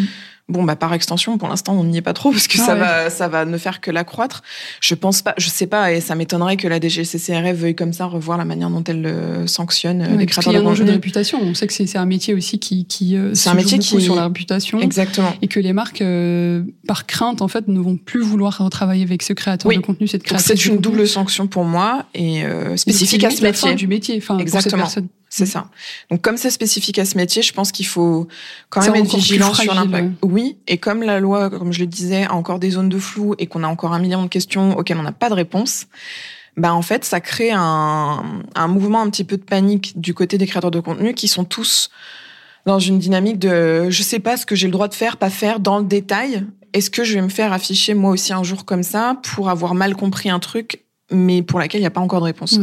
Bon, 0.50 0.62
bah, 0.62 0.76
par 0.76 0.92
extension, 0.92 1.38
pour 1.38 1.48
l'instant, 1.48 1.72
on 1.72 1.84
n'y 1.84 1.96
est 1.96 2.02
pas 2.02 2.12
trop 2.12 2.30
parce 2.30 2.48
que 2.48 2.58
Ah 2.60 2.66
ça 2.66 2.74
ouais. 2.74 2.80
va, 2.80 3.08
ça 3.08 3.28
va 3.28 3.46
ne 3.46 3.56
faire 3.56 3.80
que 3.80 3.90
l'accroître. 3.90 4.42
Je 4.82 4.94
pense 4.94 5.22
pas, 5.22 5.32
je 5.38 5.48
sais 5.48 5.66
pas, 5.66 5.90
et 5.92 6.02
ça 6.02 6.14
m'étonnerait 6.16 6.58
que 6.58 6.68
la 6.68 6.78
DGCCRF 6.78 7.56
veuille 7.56 7.74
comme 7.74 7.94
ça 7.94 8.04
revoir 8.04 8.36
la 8.36 8.44
manière 8.44 8.68
dont 8.68 8.84
elle 8.84 9.06
euh, 9.06 9.46
sanctionne 9.46 10.02
euh, 10.02 10.08
ouais, 10.10 10.16
les 10.18 10.26
créateurs 10.26 10.52
de 10.52 10.58
un 10.58 10.66
enjeu 10.66 10.84
de 10.84 10.90
réputation. 10.90 11.38
On 11.42 11.54
sait 11.54 11.66
que 11.66 11.72
c'est 11.72 11.96
un 11.96 12.04
métier 12.04 12.34
aussi 12.34 12.58
qui, 12.58 12.84
qui 12.84 13.16
euh, 13.16 13.30
C'est 13.34 13.48
un 13.48 13.54
métier 13.54 13.78
qui- 13.78 14.02
sur 14.02 14.16
la 14.16 14.24
réputation. 14.24 14.80
Exactement. 14.80 15.32
Et 15.40 15.48
que 15.48 15.60
les 15.60 15.72
marques, 15.72 16.02
euh, 16.02 16.62
par 16.86 17.06
crainte, 17.06 17.40
en 17.40 17.48
fait, 17.48 17.66
ne 17.66 17.80
vont 17.80 17.96
plus 17.96 18.20
vouloir 18.20 18.68
travailler 18.70 19.02
avec 19.04 19.22
ce 19.22 19.32
créateur 19.32 19.70
Oui. 19.70 19.76
de 19.78 19.80
contenu, 19.80 20.06
cette 20.08 20.24
créatrice 20.24 20.46
c'est 20.46 20.66
une 20.66 20.76
double 20.76 21.08
sanction 21.08 21.46
pour 21.46 21.64
moi 21.64 22.04
et 22.14 22.42
spécifique 22.76 23.24
à 23.24 23.30
ce 23.30 23.42
métier. 23.42 23.74
du 23.76 23.86
métier, 23.86 24.16
enfin, 24.18 24.34
pour 24.36 24.40
cette 24.46 24.54
Exactement. 24.56 24.82
personne. 24.82 25.08
C'est 25.36 25.46
ça. 25.46 25.66
Donc 26.12 26.22
comme 26.22 26.36
c'est 26.36 26.52
spécifique 26.52 26.96
à 27.00 27.04
ce 27.04 27.16
métier, 27.16 27.42
je 27.42 27.52
pense 27.52 27.72
qu'il 27.72 27.88
faut 27.88 28.28
quand 28.70 28.82
même 28.82 28.94
être 28.94 29.16
vigilant 29.16 29.52
sur 29.52 29.74
l'impact. 29.74 30.10
Oui, 30.22 30.58
et 30.68 30.78
comme 30.78 31.02
la 31.02 31.18
loi, 31.18 31.50
comme 31.50 31.72
je 31.72 31.80
le 31.80 31.88
disais, 31.88 32.22
a 32.22 32.34
encore 32.34 32.60
des 32.60 32.70
zones 32.70 32.88
de 32.88 33.00
flou 33.00 33.34
et 33.40 33.48
qu'on 33.48 33.64
a 33.64 33.66
encore 33.66 33.94
un 33.94 33.98
million 33.98 34.22
de 34.22 34.28
questions 34.28 34.78
auxquelles 34.78 34.96
on 34.96 35.02
n'a 35.02 35.10
pas 35.10 35.28
de 35.28 35.34
réponse, 35.34 35.86
bah 36.56 36.72
en 36.72 36.82
fait 36.82 37.04
ça 37.04 37.20
crée 37.20 37.50
un, 37.50 38.22
un 38.54 38.68
mouvement 38.68 39.02
un 39.02 39.10
petit 39.10 39.24
peu 39.24 39.36
de 39.36 39.42
panique 39.42 40.00
du 40.00 40.14
côté 40.14 40.38
des 40.38 40.46
créateurs 40.46 40.70
de 40.70 40.78
contenu 40.78 41.14
qui 41.14 41.26
sont 41.26 41.44
tous 41.44 41.90
dans 42.64 42.78
une 42.78 43.00
dynamique 43.00 43.40
de 43.40 43.90
je 43.90 44.02
sais 44.04 44.20
pas 44.20 44.36
ce 44.36 44.46
que 44.46 44.54
j'ai 44.54 44.68
le 44.68 44.72
droit 44.72 44.86
de 44.86 44.94
faire, 44.94 45.16
pas 45.16 45.30
faire 45.30 45.58
dans 45.58 45.78
le 45.80 45.84
détail. 45.84 46.46
est-ce 46.74 46.90
que 46.90 47.02
je 47.02 47.14
vais 47.14 47.22
me 47.22 47.28
faire 47.28 47.52
afficher 47.52 47.94
moi 47.94 48.12
aussi 48.12 48.32
un 48.32 48.44
jour 48.44 48.64
comme 48.64 48.84
ça 48.84 49.16
pour 49.34 49.50
avoir 49.50 49.74
mal 49.74 49.96
compris 49.96 50.30
un 50.30 50.38
truc 50.38 50.84
mais 51.10 51.42
pour 51.42 51.58
laquelle 51.58 51.80
il 51.80 51.82
n'y 51.82 51.88
a 51.88 51.90
pas 51.90 52.00
encore 52.00 52.20
de 52.20 52.26
réponse. 52.26 52.58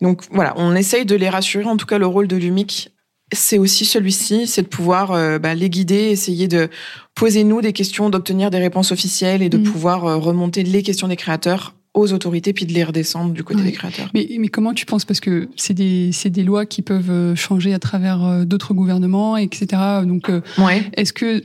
Donc 0.00 0.22
voilà, 0.30 0.54
on 0.56 0.74
essaye 0.74 1.04
de 1.04 1.14
les 1.14 1.28
rassurer. 1.28 1.64
En 1.64 1.76
tout 1.76 1.86
cas, 1.86 1.98
le 1.98 2.06
rôle 2.06 2.28
de 2.28 2.36
l'UMIC, 2.36 2.90
c'est 3.32 3.58
aussi 3.58 3.84
celui-ci, 3.84 4.46
c'est 4.46 4.62
de 4.62 4.68
pouvoir 4.68 5.12
euh, 5.12 5.38
bah, 5.38 5.54
les 5.54 5.68
guider, 5.68 6.10
essayer 6.10 6.48
de 6.48 6.68
poser 7.14 7.44
nous 7.44 7.60
des 7.60 7.72
questions, 7.72 8.08
d'obtenir 8.08 8.50
des 8.50 8.58
réponses 8.58 8.92
officielles 8.92 9.42
et 9.42 9.48
de 9.48 9.58
mm. 9.58 9.62
pouvoir 9.64 10.04
euh, 10.04 10.16
remonter 10.16 10.62
les 10.62 10.82
questions 10.82 11.08
des 11.08 11.16
créateurs 11.16 11.74
aux 11.94 12.12
autorités 12.12 12.52
puis 12.52 12.66
de 12.66 12.74
les 12.74 12.84
redescendre 12.84 13.32
du 13.32 13.42
côté 13.42 13.62
des 13.62 13.72
créateurs. 13.72 14.10
Mais, 14.12 14.28
mais, 14.38 14.48
comment 14.48 14.74
tu 14.74 14.84
penses? 14.84 15.06
Parce 15.06 15.18
que 15.18 15.48
c'est 15.56 15.72
des, 15.72 16.10
des 16.26 16.44
lois 16.44 16.66
qui 16.66 16.82
peuvent 16.82 17.10
euh, 17.10 17.34
changer 17.34 17.72
à 17.72 17.78
travers 17.78 18.44
d'autres 18.44 18.74
gouvernements, 18.74 19.38
etc. 19.38 19.66
Donc, 20.04 20.30
ouais. 20.58 20.84
est-ce 20.92 21.14
que 21.14 21.42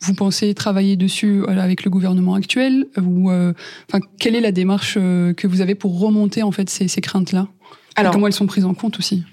vous 0.00 0.14
pensez 0.14 0.54
travailler 0.54 0.96
dessus 0.96 1.44
avec 1.46 1.84
le 1.84 1.90
gouvernement 1.90 2.34
actuel 2.34 2.86
ou 3.00 3.30
enfin 3.30 4.00
quelle 4.18 4.36
est 4.36 4.40
la 4.40 4.52
démarche 4.52 4.94
que 4.94 5.46
vous 5.46 5.60
avez 5.60 5.74
pour 5.74 5.98
remonter 5.98 6.42
en 6.42 6.52
fait 6.52 6.70
ces, 6.70 6.88
ces 6.88 7.00
craintes-là? 7.00 7.48
Alors, 7.96 8.12
comment 8.12 8.26
elles 8.28 8.32
sont 8.32 8.46
prises 8.46 8.64
en 8.64 8.74
compte 8.74 8.98
aussi? 8.98 9.24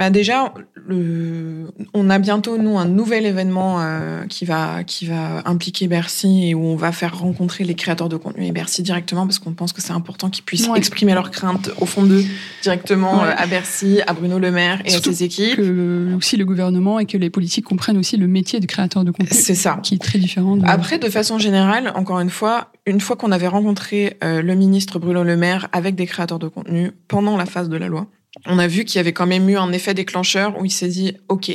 Bah 0.00 0.08
déjà, 0.08 0.54
le, 0.74 1.66
on 1.92 2.08
a 2.08 2.18
bientôt 2.18 2.56
nous 2.56 2.78
un 2.78 2.86
nouvel 2.86 3.26
événement 3.26 3.82
euh, 3.82 4.24
qui 4.30 4.46
va 4.46 4.82
qui 4.82 5.04
va 5.04 5.42
impliquer 5.44 5.88
Bercy 5.88 6.48
et 6.48 6.54
où 6.54 6.64
on 6.64 6.74
va 6.74 6.90
faire 6.90 7.18
rencontrer 7.18 7.64
les 7.64 7.74
créateurs 7.74 8.08
de 8.08 8.16
contenu 8.16 8.46
et 8.46 8.50
Bercy 8.50 8.82
directement 8.82 9.26
parce 9.26 9.38
qu'on 9.38 9.52
pense 9.52 9.74
que 9.74 9.82
c'est 9.82 9.92
important 9.92 10.30
qu'ils 10.30 10.42
puissent 10.42 10.70
exprimer 10.74 11.12
leurs 11.12 11.30
craintes 11.30 11.70
au 11.82 11.84
fond 11.84 12.02
d'eux 12.02 12.24
directement 12.62 13.22
euh, 13.22 13.32
à 13.36 13.46
Bercy, 13.46 14.00
à 14.06 14.14
Bruno 14.14 14.38
Le 14.38 14.50
Maire 14.50 14.80
et 14.86 14.94
à 14.94 15.02
ses 15.02 15.22
équipes. 15.22 15.56
Que 15.56 16.14
aussi 16.16 16.38
le 16.38 16.46
gouvernement 16.46 16.98
et 16.98 17.04
que 17.04 17.18
les 17.18 17.28
politiques 17.28 17.66
comprennent 17.66 17.98
aussi 17.98 18.16
le 18.16 18.26
métier 18.26 18.58
de 18.58 18.64
créateur 18.64 19.04
de 19.04 19.10
contenu. 19.10 19.28
C'est 19.30 19.54
ça. 19.54 19.80
Qui 19.82 19.96
est 19.96 20.02
très 20.02 20.18
différent. 20.18 20.56
De... 20.56 20.64
Après, 20.66 20.98
de 20.98 21.10
façon 21.10 21.38
générale, 21.38 21.92
encore 21.94 22.20
une 22.20 22.30
fois, 22.30 22.72
une 22.86 23.00
fois 23.00 23.16
qu'on 23.16 23.32
avait 23.32 23.48
rencontré 23.48 24.16
euh, 24.24 24.40
le 24.40 24.54
ministre 24.54 24.98
Bruno 24.98 25.24
Le 25.24 25.36
Maire 25.36 25.68
avec 25.72 25.94
des 25.94 26.06
créateurs 26.06 26.38
de 26.38 26.48
contenu 26.48 26.92
pendant 27.06 27.36
la 27.36 27.44
phase 27.44 27.68
de 27.68 27.76
la 27.76 27.88
loi 27.88 28.06
on 28.46 28.58
a 28.58 28.66
vu 28.66 28.84
qu'il 28.84 28.96
y 28.96 29.00
avait 29.00 29.12
quand 29.12 29.26
même 29.26 29.48
eu 29.48 29.56
un 29.56 29.72
effet 29.72 29.94
déclencheur 29.94 30.58
où 30.60 30.64
il 30.64 30.70
s'est 30.70 30.88
dit 30.88 31.16
OK. 31.28 31.50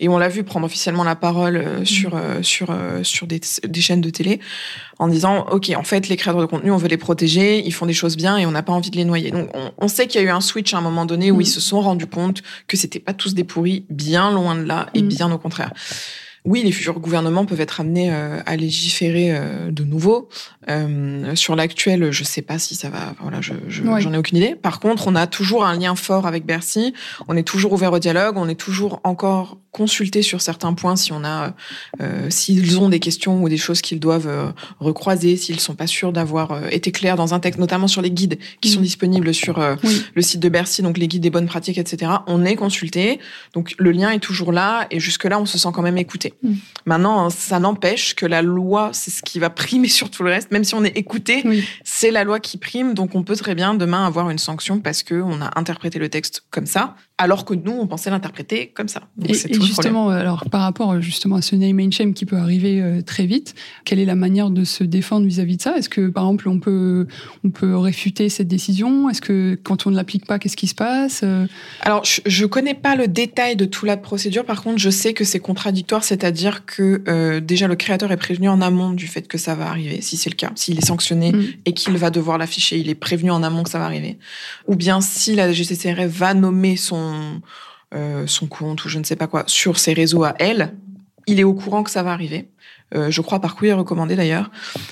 Et 0.00 0.08
on 0.08 0.16
l'a 0.16 0.28
vu 0.28 0.44
prendre 0.44 0.64
officiellement 0.64 1.02
la 1.02 1.16
parole 1.16 1.56
euh, 1.56 1.80
mm. 1.80 1.86
sur 1.86 2.14
euh, 2.14 2.42
sur 2.42 2.70
euh, 2.70 3.02
sur 3.02 3.26
des, 3.26 3.40
chaînes 3.80 4.00
de 4.00 4.10
télé 4.10 4.38
en 4.98 5.08
disant 5.08 5.46
OK, 5.50 5.70
en 5.76 5.82
fait 5.82 6.08
les 6.08 6.16
créateurs 6.16 6.40
de 6.40 6.46
contenu, 6.46 6.70
on 6.70 6.76
veut 6.76 6.88
les 6.88 6.96
protéger, 6.96 7.66
ils 7.66 7.72
font 7.72 7.86
des 7.86 7.92
choses 7.92 8.16
bien 8.16 8.36
et 8.36 8.46
on 8.46 8.52
n'a 8.52 8.62
pas 8.62 8.72
envie 8.72 8.90
de 8.90 8.96
les 8.96 9.04
noyer. 9.04 9.30
Donc 9.32 9.50
on, 9.76 9.88
sait 9.88 10.06
qu'il 10.06 10.20
y 10.20 10.24
a 10.24 10.26
eu 10.26 10.30
un 10.30 10.40
switch 10.40 10.72
à 10.72 10.78
un 10.78 10.82
moment 10.82 11.04
donné 11.04 11.30
où 11.30 11.38
mm. 11.38 11.42
ils 11.42 11.46
se 11.46 11.60
sont 11.60 11.80
rendus 11.80 12.06
compte 12.06 12.42
que 12.68 12.76
c'était 12.76 13.00
pas 13.00 13.12
tous 13.12 13.34
des 13.34 13.44
pourris, 13.44 13.86
bien 13.90 14.30
loin 14.30 14.54
de 14.54 14.62
là 14.62 14.88
et 14.94 15.02
mm. 15.02 15.08
bien 15.08 15.32
au 15.32 15.38
contraire 15.38 15.72
oui, 16.44 16.62
les 16.62 16.72
futurs 16.72 17.00
gouvernements 17.00 17.44
peuvent 17.44 17.60
être 17.60 17.80
amenés 17.80 18.10
euh, 18.12 18.40
à 18.46 18.56
légiférer 18.56 19.28
euh, 19.32 19.70
de 19.70 19.84
nouveau. 19.84 20.28
Euh, 20.70 21.34
sur 21.34 21.56
l'actuel, 21.56 22.10
je 22.12 22.22
ne 22.22 22.26
sais 22.26 22.42
pas 22.42 22.58
si 22.58 22.74
ça 22.74 22.90
va. 22.90 23.14
Voilà, 23.20 23.40
je, 23.40 23.54
j'en 23.68 24.12
ai 24.12 24.18
aucune 24.18 24.38
idée. 24.38 24.54
Par 24.54 24.80
contre, 24.80 25.08
on 25.08 25.14
a 25.14 25.26
toujours 25.26 25.64
un 25.64 25.76
lien 25.78 25.94
fort 25.94 26.26
avec 26.26 26.44
Bercy. 26.44 26.94
On 27.26 27.36
est 27.36 27.42
toujours 27.42 27.72
ouvert 27.72 27.92
au 27.92 27.98
dialogue. 27.98 28.36
On 28.36 28.48
est 28.48 28.54
toujours 28.54 29.00
encore 29.04 29.58
consulter 29.72 30.22
sur 30.22 30.40
certains 30.40 30.72
points 30.74 30.96
si 30.96 31.12
on 31.12 31.24
a, 31.24 31.54
euh, 32.00 32.30
s'ils 32.30 32.78
ont 32.80 32.88
des 32.88 33.00
questions 33.00 33.42
ou 33.42 33.48
des 33.48 33.56
choses 33.56 33.80
qu'ils 33.80 34.00
doivent 34.00 34.54
recroiser, 34.80 35.36
s'ils 35.36 35.60
sont 35.60 35.74
pas 35.74 35.86
sûrs 35.86 36.12
d'avoir 36.12 36.72
été 36.72 36.90
clairs 36.90 37.16
dans 37.16 37.34
un 37.34 37.40
texte, 37.40 37.60
notamment 37.60 37.88
sur 37.88 38.02
les 38.02 38.10
guides 38.10 38.38
qui 38.60 38.70
sont 38.70 38.80
mm. 38.80 38.84
disponibles 38.84 39.34
sur 39.34 39.60
le 40.14 40.22
site 40.22 40.40
de 40.40 40.48
Bercy, 40.48 40.82
donc 40.82 40.98
les 40.98 41.06
guides 41.06 41.22
des 41.22 41.30
bonnes 41.30 41.46
pratiques, 41.46 41.78
etc. 41.78 42.12
On 42.26 42.44
est 42.44 42.56
consulté, 42.56 43.20
donc 43.52 43.74
le 43.78 43.92
lien 43.92 44.10
est 44.10 44.18
toujours 44.18 44.52
là 44.52 44.86
et 44.90 45.00
jusque 45.00 45.24
là 45.24 45.38
on 45.38 45.46
se 45.46 45.58
sent 45.58 45.68
quand 45.72 45.82
même 45.82 45.98
écouté. 45.98 46.27
Maintenant, 46.86 47.30
ça 47.30 47.58
n'empêche 47.58 48.14
que 48.14 48.26
la 48.26 48.42
loi, 48.42 48.90
c'est 48.92 49.10
ce 49.10 49.22
qui 49.22 49.38
va 49.38 49.50
primer 49.50 49.88
sur 49.98 50.10
tout 50.10 50.22
le 50.22 50.30
reste, 50.30 50.50
même 50.50 50.64
si 50.64 50.74
on 50.74 50.84
est 50.84 50.96
écouté, 50.96 51.44
c'est 51.84 52.10
la 52.10 52.24
loi 52.24 52.40
qui 52.40 52.58
prime, 52.58 52.94
donc 52.94 53.14
on 53.14 53.22
peut 53.22 53.36
très 53.36 53.54
bien 53.54 53.74
demain 53.74 54.06
avoir 54.06 54.30
une 54.30 54.38
sanction 54.38 54.80
parce 54.80 55.02
que 55.02 55.14
on 55.14 55.40
a 55.40 55.50
interprété 55.58 55.98
le 55.98 56.08
texte 56.08 56.44
comme 56.50 56.66
ça 56.66 56.96
alors 57.20 57.44
que 57.44 57.52
nous, 57.52 57.72
on 57.72 57.88
pensait 57.88 58.10
l'interpréter 58.10 58.68
comme 58.68 58.86
ça. 58.86 59.02
et, 59.24 59.34
justement, 59.34 60.08
alors 60.08 60.44
par 60.50 60.60
rapport 60.60 61.00
justement 61.00 61.36
à 61.36 61.42
ce 61.42 61.56
name 61.56 61.80
and 61.80 61.90
shame 61.90 62.14
qui 62.14 62.24
peut 62.24 62.36
arriver 62.36 62.80
euh, 62.80 63.02
très 63.02 63.26
vite, 63.26 63.56
quelle 63.84 63.98
est 63.98 64.04
la 64.04 64.14
manière 64.14 64.50
de 64.50 64.62
se 64.62 64.84
défendre 64.84 65.26
vis-à-vis 65.26 65.56
de 65.56 65.62
ça? 65.62 65.76
Est-ce 65.76 65.88
que 65.88 66.08
par 66.08 66.24
exemple 66.24 66.48
on 66.48 66.60
peut 66.60 67.08
on 67.44 67.50
peut 67.50 67.76
réfuter 67.76 68.28
cette 68.28 68.46
décision? 68.46 69.10
Est-ce 69.10 69.20
que 69.20 69.58
quand 69.60 69.88
on 69.88 69.90
ne 69.90 69.96
l'applique 69.96 70.26
pas, 70.26 70.38
qu'est-ce 70.38 70.56
qui 70.56 70.68
se 70.68 70.76
passe 70.76 71.22
euh? 71.24 71.46
Alors 71.80 72.04
je, 72.04 72.42
ne 72.42 72.46
connais 72.46 72.74
pas 72.74 72.94
le 72.94 73.08
détail 73.08 73.56
de 73.56 73.64
toute 73.64 73.88
la 73.88 73.96
procédure. 73.96 74.44
Par 74.44 74.62
contre, 74.62 74.78
je 74.78 74.90
sais 74.90 75.12
que 75.12 75.24
c'est 75.24 75.40
contradictoire, 75.40 76.04
c'est-à-dire 76.18 76.66
que 76.66 77.02
euh, 77.08 77.40
déjà 77.40 77.68
le 77.68 77.76
créateur 77.76 78.10
est 78.10 78.16
prévenu 78.16 78.48
en 78.48 78.60
amont 78.60 78.90
du 78.90 79.06
fait 79.06 79.28
que 79.28 79.38
ça 79.38 79.54
va 79.54 79.68
arriver, 79.68 80.00
si 80.00 80.16
c'est 80.16 80.30
le 80.30 80.36
cas, 80.36 80.50
s'il 80.54 80.78
est 80.78 80.86
sanctionné 80.86 81.32
mm. 81.32 81.46
et 81.64 81.72
qu'il 81.74 81.96
va 81.96 82.10
devoir 82.10 82.38
l'afficher, 82.38 82.78
il 82.78 82.88
est 82.88 82.94
prévenu 82.94 83.30
en 83.30 83.42
amont 83.42 83.62
que 83.62 83.70
ça 83.70 83.78
va 83.78 83.84
arriver. 83.84 84.18
Ou 84.66 84.76
bien 84.76 85.00
si 85.00 85.34
la 85.34 85.52
GCCRF 85.52 86.06
va 86.06 86.34
nommer 86.34 86.76
son 86.76 87.40
euh, 87.94 88.26
son, 88.26 88.46
compte 88.46 88.84
ou 88.84 88.90
je 88.90 88.98
ne 88.98 89.04
sais 89.04 89.16
pas 89.16 89.26
quoi 89.26 89.44
sur 89.46 89.78
ses 89.78 89.94
réseaux 89.94 90.22
à 90.22 90.34
elle, 90.38 90.74
il 91.26 91.40
est 91.40 91.44
au 91.44 91.54
courant 91.54 91.82
que 91.82 91.90
ça 91.90 92.02
va 92.02 92.12
arriver. 92.12 92.50
Euh, 92.94 93.10
je 93.10 93.22
crois 93.22 93.40
par 93.40 93.56
est 93.62 93.72
recommandé 93.72 94.14
d'ailleurs. 94.14 94.50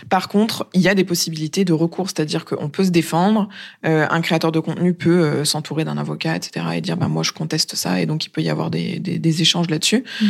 Par 0.08 0.28
contre, 0.28 0.66
il 0.72 0.80
y 0.80 0.88
a 0.88 0.94
des 0.94 1.04
possibilités 1.04 1.66
de 1.66 1.74
recours, 1.74 2.08
c'est-à-dire 2.08 2.46
qu'on 2.46 2.70
peut 2.70 2.84
se 2.84 2.90
défendre. 2.90 3.50
Euh, 3.84 4.06
un 4.08 4.20
créateur 4.22 4.50
de 4.50 4.60
contenu 4.60 4.94
peut 4.94 5.44
s'entourer 5.44 5.84
d'un 5.84 5.98
avocat, 5.98 6.36
etc., 6.36 6.66
et 6.74 6.80
dire 6.80 6.96
bah 6.96 7.08
moi 7.08 7.22
je 7.22 7.32
conteste 7.32 7.74
ça, 7.74 8.00
et 8.00 8.06
donc 8.06 8.24
il 8.24 8.30
peut 8.30 8.42
y 8.42 8.48
avoir 8.48 8.70
des, 8.70 9.42
échanges 9.42 9.68
là-dessus. 9.68 10.04
Mm. 10.22 10.26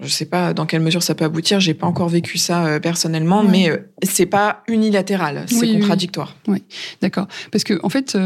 Je 0.00 0.08
sais 0.08 0.26
pas 0.26 0.54
dans 0.54 0.66
quelle 0.66 0.80
mesure 0.80 1.02
ça 1.02 1.14
peut 1.14 1.24
aboutir. 1.24 1.60
J'ai 1.60 1.74
pas 1.74 1.86
encore 1.86 2.08
vécu 2.08 2.38
ça 2.38 2.78
personnellement, 2.80 3.42
mais 3.42 3.70
c'est 4.02 4.26
pas 4.26 4.62
unilatéral, 4.68 5.44
c'est 5.48 5.72
contradictoire. 5.72 6.36
Oui, 6.46 6.62
d'accord. 7.02 7.26
Parce 7.50 7.64
que 7.64 7.80
en 7.82 7.88
fait, 7.88 8.16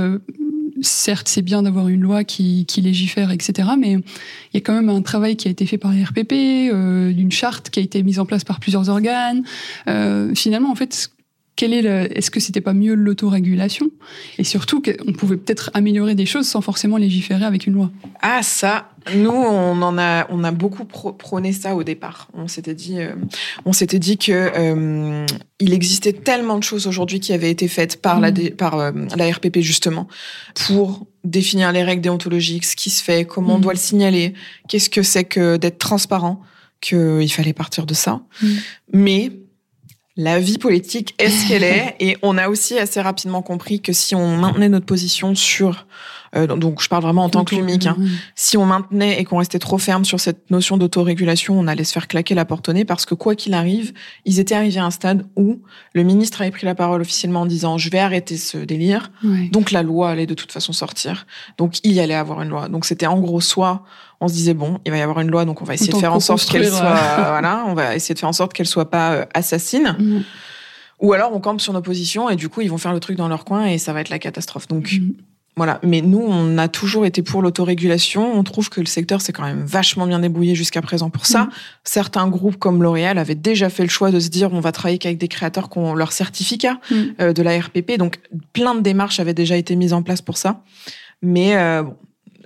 certes, 0.82 1.28
c'est 1.28 1.42
bien 1.42 1.62
d'avoir 1.62 1.88
une 1.88 2.00
loi 2.00 2.24
qui, 2.24 2.66
légifère, 2.76 3.30
etc. 3.30 3.70
Mais 3.78 3.92
il 3.92 4.54
y 4.54 4.56
a 4.56 4.60
quand 4.60 4.74
même 4.74 4.88
un 4.88 5.02
travail 5.02 5.36
qui 5.36 5.48
a 5.48 5.50
été 5.50 5.66
fait 5.66 5.78
par 5.78 5.92
les 5.92 6.02
RPP, 6.04 6.32
euh, 6.32 7.12
d'une 7.12 7.30
charte 7.30 7.70
qui 7.70 7.80
a 7.80 7.82
été 7.82 8.02
mise 8.02 8.18
en 8.18 8.26
place 8.26 8.44
par 8.44 8.60
plusieurs 8.60 8.88
organes. 8.88 9.42
Euh, 9.88 10.34
finalement, 10.34 10.70
en 10.70 10.74
fait, 10.74 11.10
quel 11.56 11.74
est 11.74 11.84
est-ce 11.84 12.30
que 12.30 12.40
c'était 12.40 12.60
pas 12.60 12.72
mieux 12.72 12.94
l'autorégulation? 12.94 13.90
Et 14.38 14.44
surtout, 14.44 14.82
on 15.06 15.12
pouvait 15.12 15.36
peut-être 15.36 15.70
améliorer 15.74 16.14
des 16.14 16.26
choses 16.26 16.46
sans 16.46 16.60
forcément 16.60 16.96
légiférer 16.96 17.44
avec 17.44 17.66
une 17.66 17.74
loi. 17.74 17.90
Ah 18.22 18.42
ça, 18.42 18.92
nous 19.14 19.30
on 19.30 19.82
en 19.82 19.98
a, 19.98 20.26
on 20.30 20.44
a 20.44 20.50
beaucoup 20.50 20.84
prôné 20.84 21.52
ça 21.52 21.74
au 21.74 21.82
départ. 21.82 22.28
On 22.34 22.48
s'était 22.48 22.74
dit, 22.74 22.98
euh, 22.98 23.14
on 23.64 23.72
s'était 23.72 23.98
dit 23.98 24.16
que 24.16 24.32
euh, 24.32 25.26
il 25.60 25.72
existait 25.72 26.12
tellement 26.12 26.58
de 26.58 26.64
choses 26.64 26.86
aujourd'hui 26.86 27.20
qui 27.20 27.32
avaient 27.32 27.50
été 27.50 27.68
faites 27.68 28.00
par 28.00 28.20
la 28.20 28.30
mm. 28.30 28.50
par 28.50 28.78
euh, 28.78 28.92
la 29.16 29.30
RPP 29.30 29.60
justement 29.60 30.08
pour 30.66 31.06
définir 31.24 31.72
les 31.72 31.82
règles 31.82 32.02
déontologiques, 32.02 32.64
ce 32.64 32.76
qui 32.76 32.90
se 32.90 33.02
fait, 33.02 33.24
comment 33.24 33.54
on 33.54 33.58
mm. 33.58 33.62
doit 33.62 33.72
le 33.72 33.78
signaler, 33.78 34.34
qu'est-ce 34.68 34.90
que 34.90 35.02
c'est 35.02 35.24
que 35.24 35.56
d'être 35.56 35.78
transparent, 35.78 36.40
qu'il 36.80 37.30
fallait 37.30 37.52
partir 37.52 37.86
de 37.86 37.94
ça. 37.94 38.22
Mm. 38.42 38.48
Mais 38.92 39.32
la 40.16 40.38
vie 40.38 40.58
politique 40.58 41.14
est 41.18 41.30
ce 41.30 41.48
qu'elle 41.48 41.64
est. 41.64 41.96
Et 42.00 42.16
on 42.22 42.38
a 42.38 42.48
aussi 42.48 42.78
assez 42.78 43.00
rapidement 43.00 43.42
compris 43.42 43.80
que 43.80 43.92
si 43.92 44.14
on 44.14 44.36
maintenait 44.36 44.68
notre 44.68 44.86
position 44.86 45.34
sur 45.34 45.86
euh, 46.34 46.46
donc 46.46 46.80
je 46.80 46.88
parle 46.88 47.02
vraiment 47.02 47.24
en 47.24 47.28
tant 47.28 47.44
que 47.44 47.54
lumique. 47.54 47.86
Hein. 47.86 47.96
Si 48.34 48.56
on 48.56 48.64
maintenait 48.64 49.20
et 49.20 49.24
qu'on 49.24 49.38
restait 49.38 49.58
trop 49.58 49.78
ferme 49.78 50.04
sur 50.04 50.18
cette 50.18 50.50
notion 50.50 50.76
d'autorégulation, 50.76 51.58
on 51.58 51.66
allait 51.66 51.84
se 51.84 51.92
faire 51.92 52.08
claquer 52.08 52.34
la 52.34 52.44
porte 52.44 52.68
au 52.68 52.72
nez 52.72 52.84
parce 52.84 53.04
que 53.04 53.14
quoi 53.14 53.34
qu'il 53.34 53.54
arrive, 53.54 53.92
ils 54.24 54.40
étaient 54.40 54.54
arrivés 54.54 54.80
à 54.80 54.84
un 54.84 54.90
stade 54.90 55.26
où 55.36 55.60
le 55.92 56.02
ministre 56.02 56.40
avait 56.40 56.50
pris 56.50 56.64
la 56.64 56.74
parole 56.74 57.00
officiellement 57.00 57.42
en 57.42 57.46
disant 57.46 57.76
je 57.78 57.90
vais 57.90 57.98
arrêter 57.98 58.36
ce 58.36 58.58
délire. 58.58 59.10
Donc 59.52 59.70
la 59.70 59.82
loi 59.82 60.10
allait 60.10 60.26
de 60.26 60.34
toute 60.34 60.52
façon 60.52 60.72
sortir. 60.72 61.26
Donc 61.58 61.78
il 61.84 61.92
y 61.92 62.00
allait 62.00 62.14
avoir 62.14 62.42
une 62.42 62.48
loi. 62.48 62.68
Donc 62.68 62.84
c'était 62.84 63.06
en 63.06 63.20
gros 63.20 63.40
soit 63.40 63.84
on 64.22 64.28
se 64.28 64.34
disait 64.34 64.54
bon, 64.54 64.78
il 64.84 64.92
va 64.92 64.98
y 64.98 65.00
avoir 65.00 65.20
une 65.20 65.30
loi, 65.30 65.44
donc 65.44 65.62
on 65.62 65.64
va 65.64 65.74
essayer 65.74 65.92
de 65.92 65.98
faire 65.98 66.14
en 66.14 66.20
sorte 66.20 66.48
qu'elle 66.48 66.68
soit, 66.68 66.78
voilà, 67.16 67.64
on 67.66 67.74
va 67.74 67.96
essayer 67.96 68.14
de 68.14 68.20
faire 68.20 68.28
en 68.28 68.32
sorte 68.32 68.52
qu'elle 68.52 68.68
soit 68.68 68.88
pas 68.88 69.14
euh, 69.14 69.24
assassine. 69.34 69.96
Mm. 69.98 70.20
Ou 71.00 71.12
alors 71.12 71.34
on 71.34 71.40
campe 71.40 71.60
sur 71.60 71.72
nos 71.72 71.82
positions 71.82 72.30
et 72.30 72.36
du 72.36 72.48
coup 72.48 72.60
ils 72.60 72.70
vont 72.70 72.78
faire 72.78 72.92
le 72.92 73.00
truc 73.00 73.16
dans 73.16 73.26
leur 73.26 73.44
coin 73.44 73.66
et 73.66 73.78
ça 73.78 73.92
va 73.92 74.00
être 74.00 74.10
la 74.10 74.20
catastrophe. 74.20 74.68
Donc 74.68 74.92
mm. 74.92 75.10
Voilà, 75.56 75.80
mais 75.82 76.00
nous, 76.00 76.24
on 76.26 76.56
a 76.56 76.68
toujours 76.68 77.04
été 77.04 77.22
pour 77.22 77.42
l'autorégulation. 77.42 78.38
On 78.38 78.42
trouve 78.42 78.70
que 78.70 78.80
le 78.80 78.86
secteur 78.86 79.20
s'est 79.20 79.34
quand 79.34 79.42
même 79.42 79.62
vachement 79.64 80.06
bien 80.06 80.18
débrouillé 80.18 80.54
jusqu'à 80.54 80.80
présent 80.80 81.10
pour 81.10 81.26
ça. 81.26 81.44
Mm. 81.44 81.50
Certains 81.84 82.28
groupes 82.28 82.56
comme 82.56 82.82
L'Oréal 82.82 83.18
avaient 83.18 83.34
déjà 83.34 83.68
fait 83.68 83.82
le 83.82 83.90
choix 83.90 84.10
de 84.10 84.18
se 84.18 84.30
dire 84.30 84.52
on 84.54 84.60
va 84.60 84.72
travailler 84.72 84.98
qu'avec 84.98 85.18
des 85.18 85.28
créateurs 85.28 85.68
qui 85.68 85.76
ont 85.76 85.94
leur 85.94 86.12
certificat 86.12 86.78
mm. 86.90 86.94
euh, 87.20 87.32
de 87.34 87.42
la 87.42 87.58
RPP. 87.58 87.98
Donc 87.98 88.18
plein 88.54 88.74
de 88.74 88.80
démarches 88.80 89.20
avaient 89.20 89.34
déjà 89.34 89.56
été 89.56 89.76
mises 89.76 89.92
en 89.92 90.02
place 90.02 90.22
pour 90.22 90.38
ça. 90.38 90.62
Mais 91.20 91.54
euh, 91.56 91.82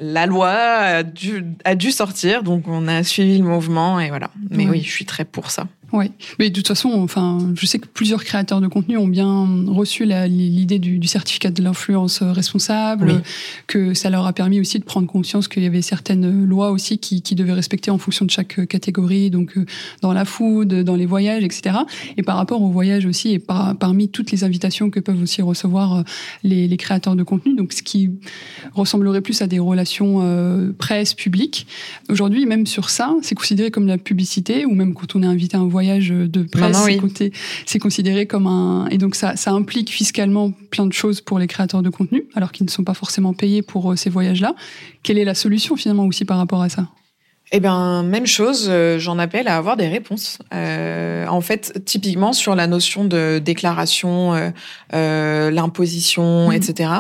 la 0.00 0.26
loi 0.26 0.50
a 0.50 1.02
dû, 1.04 1.44
a 1.64 1.76
dû 1.76 1.92
sortir, 1.92 2.42
donc 2.42 2.64
on 2.66 2.88
a 2.88 3.04
suivi 3.04 3.38
le 3.38 3.44
mouvement 3.44 4.00
et 4.00 4.09
voilà. 4.09 4.30
Mais 4.50 4.66
oui, 4.66 4.82
je 4.82 4.90
suis 4.90 5.07
très 5.07 5.24
pour 5.24 5.50
ça. 5.52 5.68
Oui, 5.93 6.11
mais 6.41 6.51
de 6.51 6.55
toute 6.55 6.66
façon, 6.66 6.91
enfin, 6.95 7.39
je 7.55 7.64
sais 7.64 7.78
que 7.78 7.87
plusieurs 7.87 8.24
créateurs 8.24 8.61
de 8.61 8.66
contenu 8.66 8.97
ont 8.97 9.07
bien 9.07 9.47
reçu 9.68 10.05
l'idée 10.05 10.80
du, 10.80 11.07
certificat 11.07 11.51
de 11.51 11.62
l'influence 11.62 12.22
responsable, 12.22 13.22
que 13.68 13.95
ça 13.95 14.11
leur 14.11 14.26
a 14.26 14.32
permis 14.32 14.59
aussi 14.59 14.80
de 14.80 14.84
prendre 14.84 15.07
conscience 15.07 15.47
qu'il 15.47 15.62
y 15.62 15.66
avait 15.66 15.82
certaines 15.82 16.45
lois 16.45 16.72
aussi 16.72 16.99
qui, 16.99 17.22
qui, 17.22 17.37
devaient 17.37 17.53
respecter 17.53 17.93
en 17.93 17.99
fonction 17.99 18.24
de 18.24 18.30
chaque 18.30 18.66
catégorie, 18.66 19.30
donc 19.30 19.57
euh, 19.57 19.64
dans 20.03 20.12
la 20.12 20.24
food, 20.24 20.74
dans 20.82 20.97
les 20.97 21.07
voyages, 21.07 21.45
etc. 21.45 21.76
Et 22.16 22.22
par 22.22 22.37
rapport 22.37 22.62
aux 22.62 22.70
voyages 22.70 23.07
aussi, 23.07 23.32
et 23.32 23.39
par, 23.39 23.76
parmi 23.76 24.09
toutes 24.09 24.32
les 24.32 24.43
invitations 24.43 24.91
que 24.91 24.99
peuvent 24.99 25.22
aussi 25.22 25.41
recevoir 25.41 25.99
euh, 25.99 26.03
les, 26.43 26.66
les, 26.66 26.76
créateurs 26.76 27.14
de 27.14 27.22
contenu, 27.22 27.55
donc 27.55 27.72
ce 27.72 27.82
qui 27.82 28.11
ressemblerait 28.74 29.20
plus 29.20 29.41
à 29.41 29.47
des 29.47 29.61
relations 29.61 30.18
euh, 30.22 30.72
presse 30.76 31.14
publique. 31.14 31.68
Aujourd'hui, 32.09 32.45
même 32.45 32.66
sur 32.66 32.91
ça, 32.91 33.14
c'est 33.22 33.37
considéré 33.37 33.70
comme 33.70 33.87
la 33.87 33.99
publicité, 33.99 34.64
ou 34.66 34.74
même 34.74 34.93
quand 34.95 35.14
on 35.14 35.22
est 35.22 35.26
invité 35.26 35.57
à 35.57 35.61
un 35.61 35.68
voyage 35.68 35.76
de 35.83 36.43
presse, 36.43 36.77
c'est 37.66 37.79
considéré 37.79 38.27
comme 38.27 38.47
un... 38.47 38.89
Et 38.91 38.99
donc 38.99 39.14
ça, 39.14 39.37
ça 39.37 39.53
implique 39.53 39.91
fiscalement 39.91 40.53
plein 40.70 40.87
de 40.87 40.93
choses 40.93 41.20
pour 41.20 41.39
les 41.39 41.47
créateurs 41.47 41.83
de 41.83 41.91
contenu, 41.91 42.24
alors 42.35 42.53
qu'ils 42.53 42.66
ne 42.66 42.70
sont 42.70 42.85
pas 42.85 42.95
forcément 42.95 43.35
payés 43.35 43.62
pour 43.62 43.93
euh, 43.93 43.97
ces 43.97 44.11
voyages-là. 44.11 44.55
Quelle 45.03 45.18
est 45.18 45.24
la 45.24 45.35
solution 45.35 45.77
finalement 45.77 46.07
aussi 46.07 46.24
par 46.24 46.39
rapport 46.39 46.62
à 46.62 46.68
ça? 46.68 46.89
Eh 47.53 47.61
bien, 47.61 48.03
même 48.03 48.27
chose, 48.27 48.66
euh, 48.68 48.99
j'en 48.99 49.18
appelle 49.18 49.47
à 49.47 49.57
avoir 49.57 49.77
des 49.77 49.87
réponses. 49.87 50.39
Euh, 50.53 51.27
en 51.27 51.41
fait, 51.41 51.85
typiquement 51.85 52.33
sur 52.33 52.57
la 52.57 52.66
notion 52.66 53.05
de 53.05 53.41
déclaration, 53.43 54.53
euh, 54.93 55.51
l'imposition, 55.51 56.49
mmh. 56.49 56.53
etc. 56.53 56.91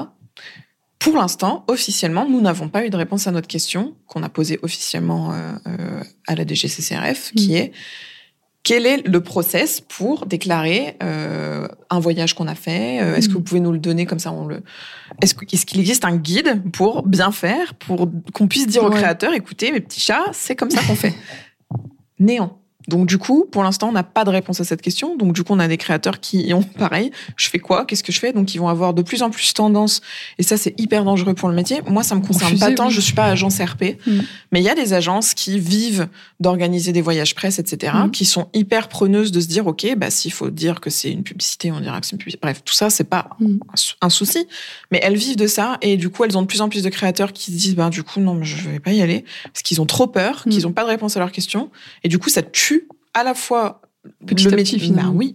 Pour 1.00 1.16
l'instant, 1.16 1.64
officiellement, 1.66 2.28
nous 2.28 2.40
n'avons 2.40 2.68
pas 2.68 2.86
eu 2.86 2.90
de 2.90 2.96
réponse 2.96 3.26
à 3.26 3.32
notre 3.32 3.48
question 3.48 3.96
qu'on 4.06 4.22
a 4.22 4.28
posée 4.28 4.58
officiellement 4.62 5.32
à 6.26 6.34
la 6.34 6.46
DGCCRF, 6.46 7.32
qui 7.36 7.52
mmh. 7.52 7.56
est 7.56 7.72
quel 8.66 8.84
est 8.84 9.06
le 9.06 9.20
process 9.20 9.80
pour 9.80 10.26
déclarer 10.26 10.96
euh, 11.00 11.68
un 11.88 12.00
voyage 12.00 12.34
qu'on 12.34 12.48
a 12.48 12.56
fait 12.56 13.00
euh, 13.00 13.14
Est-ce 13.14 13.28
que 13.28 13.34
vous 13.34 13.40
pouvez 13.40 13.60
nous 13.60 13.70
le 13.70 13.78
donner 13.78 14.06
comme 14.06 14.18
ça 14.18 14.32
on 14.32 14.44
le 14.44 14.64
Est-ce 15.22 15.36
qu'il 15.36 15.78
existe 15.78 16.04
un 16.04 16.16
guide 16.16 16.68
pour 16.72 17.06
bien 17.06 17.30
faire, 17.30 17.74
pour 17.74 18.10
qu'on 18.32 18.48
puisse 18.48 18.66
dire 18.66 18.82
au 18.82 18.90
créateur 18.90 19.34
écoutez, 19.34 19.70
mes 19.70 19.80
petits 19.80 20.00
chats, 20.00 20.24
c'est 20.32 20.56
comme 20.56 20.70
ça 20.70 20.82
qu'on 20.82 20.96
fait. 20.96 21.14
Néant. 22.18 22.58
Donc 22.88 23.06
du 23.06 23.18
coup, 23.18 23.46
pour 23.50 23.62
l'instant, 23.62 23.88
on 23.88 23.92
n'a 23.92 24.02
pas 24.02 24.24
de 24.24 24.30
réponse 24.30 24.60
à 24.60 24.64
cette 24.64 24.82
question. 24.82 25.16
Donc 25.16 25.32
du 25.32 25.42
coup, 25.42 25.52
on 25.52 25.58
a 25.58 25.68
des 25.68 25.76
créateurs 25.76 26.20
qui 26.20 26.52
ont 26.52 26.62
pareil. 26.78 27.10
Je 27.36 27.48
fais 27.48 27.58
quoi 27.58 27.84
Qu'est-ce 27.84 28.04
que 28.04 28.12
je 28.12 28.20
fais? 28.20 28.32
Donc 28.32 28.54
ils 28.54 28.58
vont 28.58 28.68
avoir 28.68 28.94
de 28.94 29.02
plus 29.02 29.22
en 29.22 29.30
plus 29.30 29.54
tendance. 29.54 30.00
Et 30.38 30.42
ça, 30.42 30.56
c'est 30.56 30.78
hyper 30.78 31.04
dangereux 31.04 31.34
pour 31.34 31.48
le 31.48 31.54
métier. 31.54 31.80
Moi, 31.88 32.02
ça 32.02 32.14
me 32.14 32.20
concerne 32.20 32.58
pas 32.58 32.72
tant. 32.72 32.90
Je 32.90 33.00
suis 33.00 33.14
pas 33.14 33.26
agence 33.26 33.60
RP, 33.60 33.96
mm. 34.06 34.20
mais 34.52 34.60
il 34.60 34.64
y 34.64 34.68
a 34.68 34.74
des 34.74 34.92
agences 34.92 35.34
qui 35.34 35.58
vivent 35.58 36.08
d'organiser 36.40 36.92
des 36.92 37.02
voyages 37.02 37.34
presse, 37.34 37.58
etc., 37.58 37.92
mm. 38.06 38.10
qui 38.10 38.24
sont 38.24 38.48
hyper 38.54 38.88
preneuses 38.88 39.32
de 39.32 39.40
se 39.40 39.46
dire, 39.46 39.66
ok, 39.66 39.86
bah 39.96 40.10
s'il 40.10 40.32
faut 40.32 40.50
dire 40.50 40.80
que 40.80 40.90
c'est 40.90 41.10
une 41.10 41.22
publicité, 41.22 41.72
on 41.72 41.80
dira 41.80 42.00
que 42.00 42.06
c'est 42.06 42.12
une 42.12 42.18
publicité. 42.18 42.40
Bref, 42.42 42.62
tout 42.64 42.74
ça, 42.74 42.90
c'est 42.90 43.04
pas 43.04 43.30
mm. 43.40 43.58
un 44.00 44.10
souci. 44.10 44.46
Mais 44.90 45.00
elles 45.02 45.16
vivent 45.16 45.36
de 45.36 45.46
ça 45.46 45.78
et 45.82 45.96
du 45.96 46.10
coup, 46.10 46.24
elles 46.24 46.36
ont 46.38 46.42
de 46.42 46.46
plus 46.46 46.60
en 46.60 46.68
plus 46.68 46.82
de 46.82 46.88
créateurs 46.88 47.32
qui 47.32 47.52
se 47.52 47.56
disent, 47.56 47.74
bah 47.74 47.90
du 47.90 48.02
coup, 48.02 48.20
non, 48.20 48.42
je 48.42 48.68
vais 48.68 48.80
pas 48.80 48.92
y 48.92 49.02
aller 49.02 49.24
parce 49.44 49.62
qu'ils 49.62 49.80
ont 49.80 49.86
trop 49.86 50.06
peur, 50.06 50.44
qu'ils 50.44 50.62
n'ont 50.62 50.72
pas 50.72 50.84
de 50.84 50.88
réponse 50.88 51.16
à 51.16 51.20
leurs 51.20 51.32
questions 51.32 51.70
et 52.04 52.08
du 52.08 52.18
coup, 52.18 52.28
ça 52.28 52.42
tue 52.42 52.75
à 53.16 53.24
la 53.24 53.34
fois 53.34 53.80
Petit 54.24 54.44
le 54.44 54.54
métier 54.54 54.78
finalement. 54.78 55.12
oui. 55.12 55.34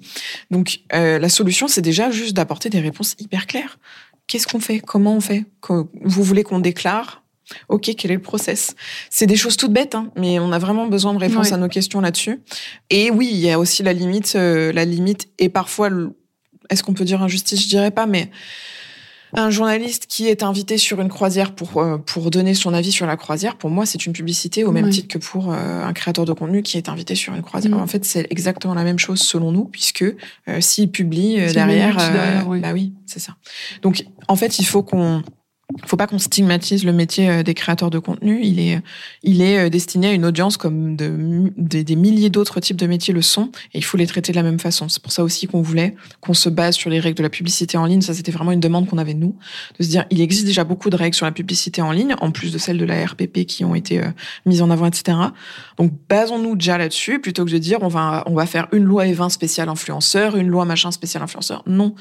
Donc 0.50 0.82
euh, 0.94 1.20
la 1.20 1.28
solution, 1.28 1.68
c'est 1.68 1.82
déjà 1.82 2.10
juste 2.10 2.34
d'apporter 2.34 2.70
des 2.70 2.80
réponses 2.80 3.16
hyper 3.20 3.46
claires. 3.48 3.80
Qu'est-ce 4.28 4.48
qu'on 4.48 4.62
fait? 4.62 4.80
Comment 4.80 5.16
on 5.16 5.20
fait? 5.20 5.44
Vous 5.68 6.24
voulez 6.24 6.44
qu'on 6.44 6.60
déclare? 6.60 7.22
Ok, 7.68 7.92
quel 7.98 8.12
est 8.12 8.16
le 8.16 8.22
process? 8.22 8.76
C'est 9.10 9.26
des 9.26 9.36
choses 9.36 9.58
toutes 9.58 9.74
bêtes, 9.74 9.94
hein, 9.94 10.10
mais 10.16 10.40
on 10.40 10.54
a 10.54 10.60
vraiment 10.60 10.88
besoin 10.88 11.14
de 11.14 11.20
réponses 11.20 11.52
à 11.52 11.58
nos 11.58 11.68
questions 11.68 12.00
là-dessus. 12.00 12.40
Et 12.90 13.12
oui, 13.12 13.28
il 13.30 13.40
y 13.40 13.52
a 13.52 13.60
aussi 13.60 13.84
la 13.84 13.92
limite, 13.92 14.34
euh, 14.36 14.72
la 14.72 14.86
limite, 14.86 15.28
et 15.38 15.50
parfois, 15.50 15.90
est-ce 16.70 16.82
qu'on 16.82 16.94
peut 16.94 17.04
dire 17.04 17.22
injustice? 17.22 17.62
Je 17.62 17.68
dirais 17.68 17.92
pas, 17.92 18.06
mais 18.06 18.32
un 19.34 19.50
journaliste 19.50 20.06
qui 20.08 20.28
est 20.28 20.44
invité 20.44 20.78
sur 20.78 21.00
une 21.02 21.10
croisière 21.10 21.54
pour 21.54 21.78
euh, 21.78 21.98
pour 21.98 22.32
donner 22.32 22.54
son 22.54 22.74
avis 22.74 22.92
sur 22.92 23.06
la 23.06 23.18
croisière, 23.18 23.58
pour 23.58 23.70
moi, 23.70 23.86
c'est 23.86 24.06
une 24.06 24.14
publicité 24.14 24.64
au 24.64 24.72
même 24.72 24.90
titre 24.90 25.08
que 25.08 25.18
pour 25.18 25.52
euh, 25.52 25.84
un 25.84 25.94
créateur 25.94 26.26
de 26.26 26.34
contenu 26.34 26.64
qui 26.64 26.78
est 26.78 26.90
invité 26.90 27.16
sur 27.16 27.34
une 27.34 27.42
croisière. 27.42 27.76
Mm. 27.76 27.82
En 27.82 27.88
fait, 27.88 28.06
c'est 28.06 28.28
exactement 28.30 28.74
la 28.74 28.84
même 28.84 29.00
chose 29.00 29.22
selon 29.22 29.52
nous, 29.52 29.66
puisque 29.66 30.04
euh, 30.04 30.62
s'il 30.62 30.92
publie 30.92 31.36
derrière, 31.54 31.98
bah 32.46 32.72
oui, 32.74 32.94
c'est 33.06 33.20
ça. 33.20 33.36
Donc, 33.82 34.06
en 34.28 34.36
fait, 34.36 34.60
il 34.60 34.66
faut 34.66 34.84
qu'on 34.84 35.24
faut 35.86 35.98
pas 35.98 36.08
qu'on 36.08 36.20
stigmatise 36.20 36.84
le 36.84 36.94
métier 36.94 37.30
euh, 37.30 37.44
des 37.44 37.54
créateurs 37.54 37.90
de 37.90 38.00
contenu. 38.00 38.40
Il 38.44 38.60
est, 38.60 38.82
il 39.24 39.42
est 39.42 39.66
euh, 39.66 39.70
destiné 39.70 40.08
à 40.08 40.12
une 40.14 40.26
audience 40.26 40.58
comme 40.58 40.96
de, 40.96 41.52
des 41.58 41.96
milliers 41.96 42.30
d'autres 42.30 42.60
types 42.60 42.78
de 42.78 42.88
métiers 42.88 43.14
le 43.14 43.22
sont, 43.22 43.52
et 43.74 43.78
il 43.78 43.84
faut 43.84 43.98
les 43.98 44.08
traiter 44.08 44.32
de 44.32 44.38
la 44.38 44.44
même 44.44 44.60
façon. 44.60 44.90
C'est 44.90 45.02
pour 45.02 45.12
ça 45.12 45.24
aussi 45.24 45.48
qu'on 45.48 45.62
voulait 45.62 45.96
qu'on 46.20 46.34
se 46.34 46.50
base 46.50 46.76
sur 46.76 46.90
les 46.90 47.00
règles 47.00 47.18
de 47.18 47.24
la 47.24 47.30
publicité 47.30 47.78
en 47.78 47.86
ligne. 47.86 48.02
Ça, 48.02 48.14
c'était 48.14 48.32
vraiment 48.32 48.52
une 48.52 48.60
demande 48.60 48.88
qu'on 48.88 48.98
avait 48.98 49.14
nous, 49.14 49.36
de 49.80 49.84
se 49.84 49.90
dire, 49.90 50.06
il 50.10 50.22
existe 50.22 50.46
déjà 50.46 50.64
beaucoup 50.64 50.90
de 50.90 50.96
règles 50.96 51.16
sur 51.16 51.26
la 51.26 51.32
publicité 51.32 51.82
en 51.82 51.92
ligne, 51.92 52.16
en 52.22 52.32
plus 52.32 52.52
de 52.52 52.58
celles 52.58 52.78
de 52.78 52.86
la 52.86 53.06
RPP 53.06 53.46
qui 53.46 53.64
ont 53.66 53.76
été 53.76 54.00
euh, 54.00 54.08
mises 54.46 54.62
en 54.62 54.70
avant, 54.70 54.88
etc. 54.88 55.18
Donc, 55.78 55.94
basons-nous 56.10 56.56
déjà 56.56 56.78
là-dessus, 56.78 57.20
plutôt 57.20 57.46
que 57.46 57.52
de 57.52 57.58
dire, 57.58 57.80
on 57.82 57.88
va, 57.88 58.24
on 58.26 58.34
va 58.34 58.46
faire 58.46 58.68
une 58.72 58.84
loi 58.84 59.06
E20 59.06 59.30
spéciale 59.30 59.70
influenceur, 59.70 60.36
une 60.36 60.48
loi 60.48 60.66
machin 60.66 60.92
spéciale 60.92 61.24
influenceur. 61.24 61.64
Non, 61.68 61.96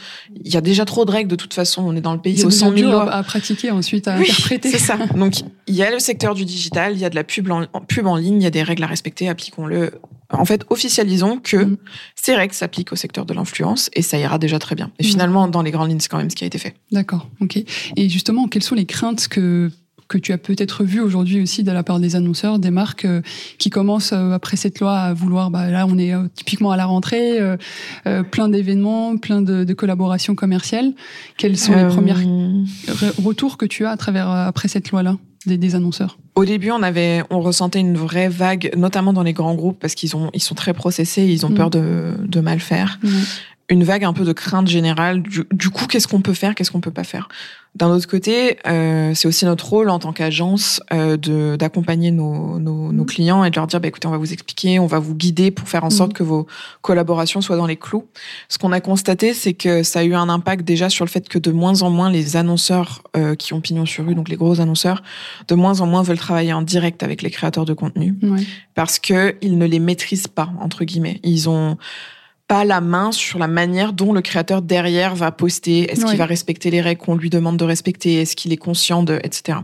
il 0.44 0.52
y 0.52 0.56
a 0.56 0.60
déjà 0.60 0.84
trop 0.84 1.04
de 1.04 1.10
règles 1.10 1.30
de 1.30 1.36
toute 1.36 1.54
façon. 1.54 1.82
On 1.86 1.96
est 1.96 2.00
dans 2.00 2.12
le 2.12 2.20
pays, 2.20 2.38
c'est 2.38 2.50
100 2.50 2.76
000 2.76 2.90
lois 2.90 3.12
à 3.12 3.22
pratiquer 3.22 3.59
ensuite 3.68 4.08
à 4.08 4.14
interpréter. 4.14 4.70
C'est 4.70 4.78
ça. 4.78 4.96
Donc 5.16 5.34
il 5.66 5.74
y 5.74 5.82
a 5.82 5.90
le 5.90 5.98
secteur 5.98 6.34
du 6.34 6.44
digital, 6.44 6.94
il 6.94 7.00
y 7.00 7.04
a 7.04 7.10
de 7.10 7.14
la 7.14 7.24
pub 7.24 7.50
en, 7.50 7.66
pub 7.86 8.06
en 8.06 8.16
ligne, 8.16 8.40
il 8.40 8.44
y 8.44 8.46
a 8.46 8.50
des 8.50 8.62
règles 8.62 8.84
à 8.84 8.86
respecter, 8.86 9.28
appliquons-le. 9.28 10.00
En 10.32 10.44
fait, 10.44 10.64
officialisons 10.70 11.38
que 11.38 11.56
mm. 11.56 11.76
ces 12.14 12.36
règles 12.36 12.54
s'appliquent 12.54 12.92
au 12.92 12.96
secteur 12.96 13.26
de 13.26 13.34
l'influence 13.34 13.90
et 13.94 14.02
ça 14.02 14.16
ira 14.16 14.38
déjà 14.38 14.58
très 14.60 14.76
bien. 14.76 14.92
Et 14.98 15.04
mm. 15.04 15.06
finalement, 15.06 15.48
dans 15.48 15.62
les 15.62 15.72
grandes 15.72 15.90
lignes, 15.90 16.00
c'est 16.00 16.08
quand 16.08 16.18
même 16.18 16.30
ce 16.30 16.36
qui 16.36 16.44
a 16.44 16.46
été 16.46 16.58
fait. 16.58 16.74
D'accord, 16.92 17.28
ok. 17.40 17.58
Et 17.96 18.08
justement, 18.08 18.46
quelles 18.48 18.62
sont 18.62 18.76
les 18.76 18.86
craintes 18.86 19.28
que 19.28 19.70
que 20.10 20.18
tu 20.18 20.32
as 20.32 20.38
peut-être 20.38 20.82
vu 20.82 21.00
aujourd'hui 21.00 21.40
aussi 21.40 21.62
de 21.62 21.70
la 21.70 21.84
part 21.84 22.00
des 22.00 22.16
annonceurs, 22.16 22.58
des 22.58 22.72
marques 22.72 23.04
euh, 23.04 23.22
qui 23.58 23.70
commencent 23.70 24.12
euh, 24.12 24.32
après 24.32 24.56
cette 24.56 24.80
loi 24.80 24.98
à 24.98 25.14
vouloir, 25.14 25.50
bah, 25.50 25.70
là 25.70 25.86
on 25.88 25.96
est 25.98 26.12
euh, 26.12 26.24
typiquement 26.34 26.72
à 26.72 26.76
la 26.76 26.84
rentrée, 26.84 27.38
plein 28.32 28.48
d'événements, 28.48 29.16
plein 29.16 29.40
de, 29.40 29.72
collaborations 29.72 30.34
commerciales. 30.34 30.92
Quels 31.38 31.56
sont 31.56 31.74
les 31.74 31.86
premiers 31.86 32.14
retours 33.22 33.56
que 33.56 33.66
tu 33.66 33.86
as 33.86 33.90
à 33.90 33.96
travers 33.96 34.28
après 34.28 34.66
cette 34.66 34.90
loi-là 34.90 35.16
des, 35.46 35.74
annonceurs? 35.76 36.18
Au 36.34 36.44
début, 36.44 36.72
on 36.72 36.82
avait, 36.82 37.22
on 37.30 37.40
ressentait 37.40 37.78
une 37.78 37.96
vraie 37.96 38.28
vague, 38.28 38.72
notamment 38.76 39.12
dans 39.12 39.22
les 39.22 39.32
grands 39.32 39.54
groupes, 39.54 39.78
parce 39.78 39.94
qu'ils 39.94 40.16
ont, 40.16 40.30
ils 40.34 40.42
sont 40.42 40.56
très 40.56 40.74
processés, 40.74 41.24
ils 41.24 41.46
ont 41.46 41.50
mm. 41.50 41.54
peur 41.54 41.70
de, 41.70 42.14
de 42.26 42.40
mal 42.40 42.58
faire. 42.58 42.98
Une 43.70 43.84
vague 43.84 44.04
un 44.04 44.12
peu 44.12 44.24
de 44.24 44.32
crainte 44.32 44.66
générale. 44.66 45.22
Du, 45.22 45.70
coup, 45.70 45.86
qu'est-ce 45.86 46.08
qu'on 46.08 46.20
peut 46.20 46.34
faire, 46.34 46.54
qu'est-ce 46.56 46.72
qu'on 46.72 46.80
peut 46.80 46.90
pas 46.90 47.04
faire? 47.04 47.28
D'un 47.76 47.88
autre 47.88 48.08
côté, 48.08 48.58
euh, 48.66 49.12
c'est 49.14 49.28
aussi 49.28 49.44
notre 49.44 49.68
rôle 49.68 49.90
en 49.90 50.00
tant 50.00 50.12
qu'agence 50.12 50.82
euh, 50.92 51.16
de 51.16 51.54
d'accompagner 51.54 52.10
nos, 52.10 52.58
nos, 52.58 52.90
nos, 52.90 53.04
clients 53.04 53.44
et 53.44 53.50
de 53.50 53.54
leur 53.54 53.68
dire, 53.68 53.80
bah, 53.80 53.86
écoutez, 53.86 54.08
on 54.08 54.10
va 54.10 54.18
vous 54.18 54.32
expliquer, 54.32 54.80
on 54.80 54.88
va 54.88 54.98
vous 54.98 55.14
guider 55.14 55.52
pour 55.52 55.68
faire 55.68 55.84
en 55.84 55.90
sorte 55.90 56.10
mmh. 56.10 56.14
que 56.14 56.22
vos 56.24 56.48
collaborations 56.82 57.40
soient 57.40 57.56
dans 57.56 57.68
les 57.68 57.76
clous. 57.76 58.08
Ce 58.48 58.58
qu'on 58.58 58.72
a 58.72 58.80
constaté, 58.80 59.34
c'est 59.34 59.54
que 59.54 59.84
ça 59.84 60.00
a 60.00 60.02
eu 60.02 60.14
un 60.14 60.28
impact 60.28 60.64
déjà 60.64 60.90
sur 60.90 61.04
le 61.04 61.10
fait 61.10 61.28
que 61.28 61.38
de 61.38 61.52
moins 61.52 61.82
en 61.82 61.90
moins 61.90 62.10
les 62.10 62.36
annonceurs 62.36 63.02
euh, 63.16 63.36
qui 63.36 63.54
ont 63.54 63.60
pignon 63.60 63.86
sur 63.86 64.04
rue, 64.04 64.16
donc 64.16 64.28
les 64.28 64.36
gros 64.36 64.60
annonceurs, 64.60 65.04
de 65.46 65.54
moins 65.54 65.80
en 65.80 65.86
moins 65.86 66.02
veulent 66.02 66.18
travailler 66.18 66.52
en 66.52 66.62
direct 66.62 67.04
avec 67.04 67.22
les 67.22 67.30
créateurs 67.30 67.66
de 67.66 67.74
contenu 67.74 68.16
parce 68.74 68.98
que 68.98 69.36
ils 69.42 69.58
ne 69.58 69.66
les 69.66 69.78
maîtrisent 69.78 70.28
pas 70.28 70.50
entre 70.60 70.84
guillemets. 70.84 71.20
Ils 71.22 71.48
ont 71.48 71.76
pas 72.50 72.64
la 72.64 72.80
main 72.80 73.12
sur 73.12 73.38
la 73.38 73.46
manière 73.46 73.92
dont 73.92 74.12
le 74.12 74.22
créateur 74.22 74.60
derrière 74.60 75.14
va 75.14 75.30
poster. 75.30 75.88
Est-ce 75.88 76.04
qu'il 76.04 76.18
va 76.18 76.26
respecter 76.26 76.68
les 76.72 76.80
règles 76.80 77.00
qu'on 77.00 77.14
lui 77.14 77.30
demande 77.30 77.56
de 77.56 77.64
respecter? 77.64 78.20
Est-ce 78.20 78.34
qu'il 78.34 78.52
est 78.52 78.56
conscient 78.56 79.04
de, 79.04 79.20
etc. 79.22 79.58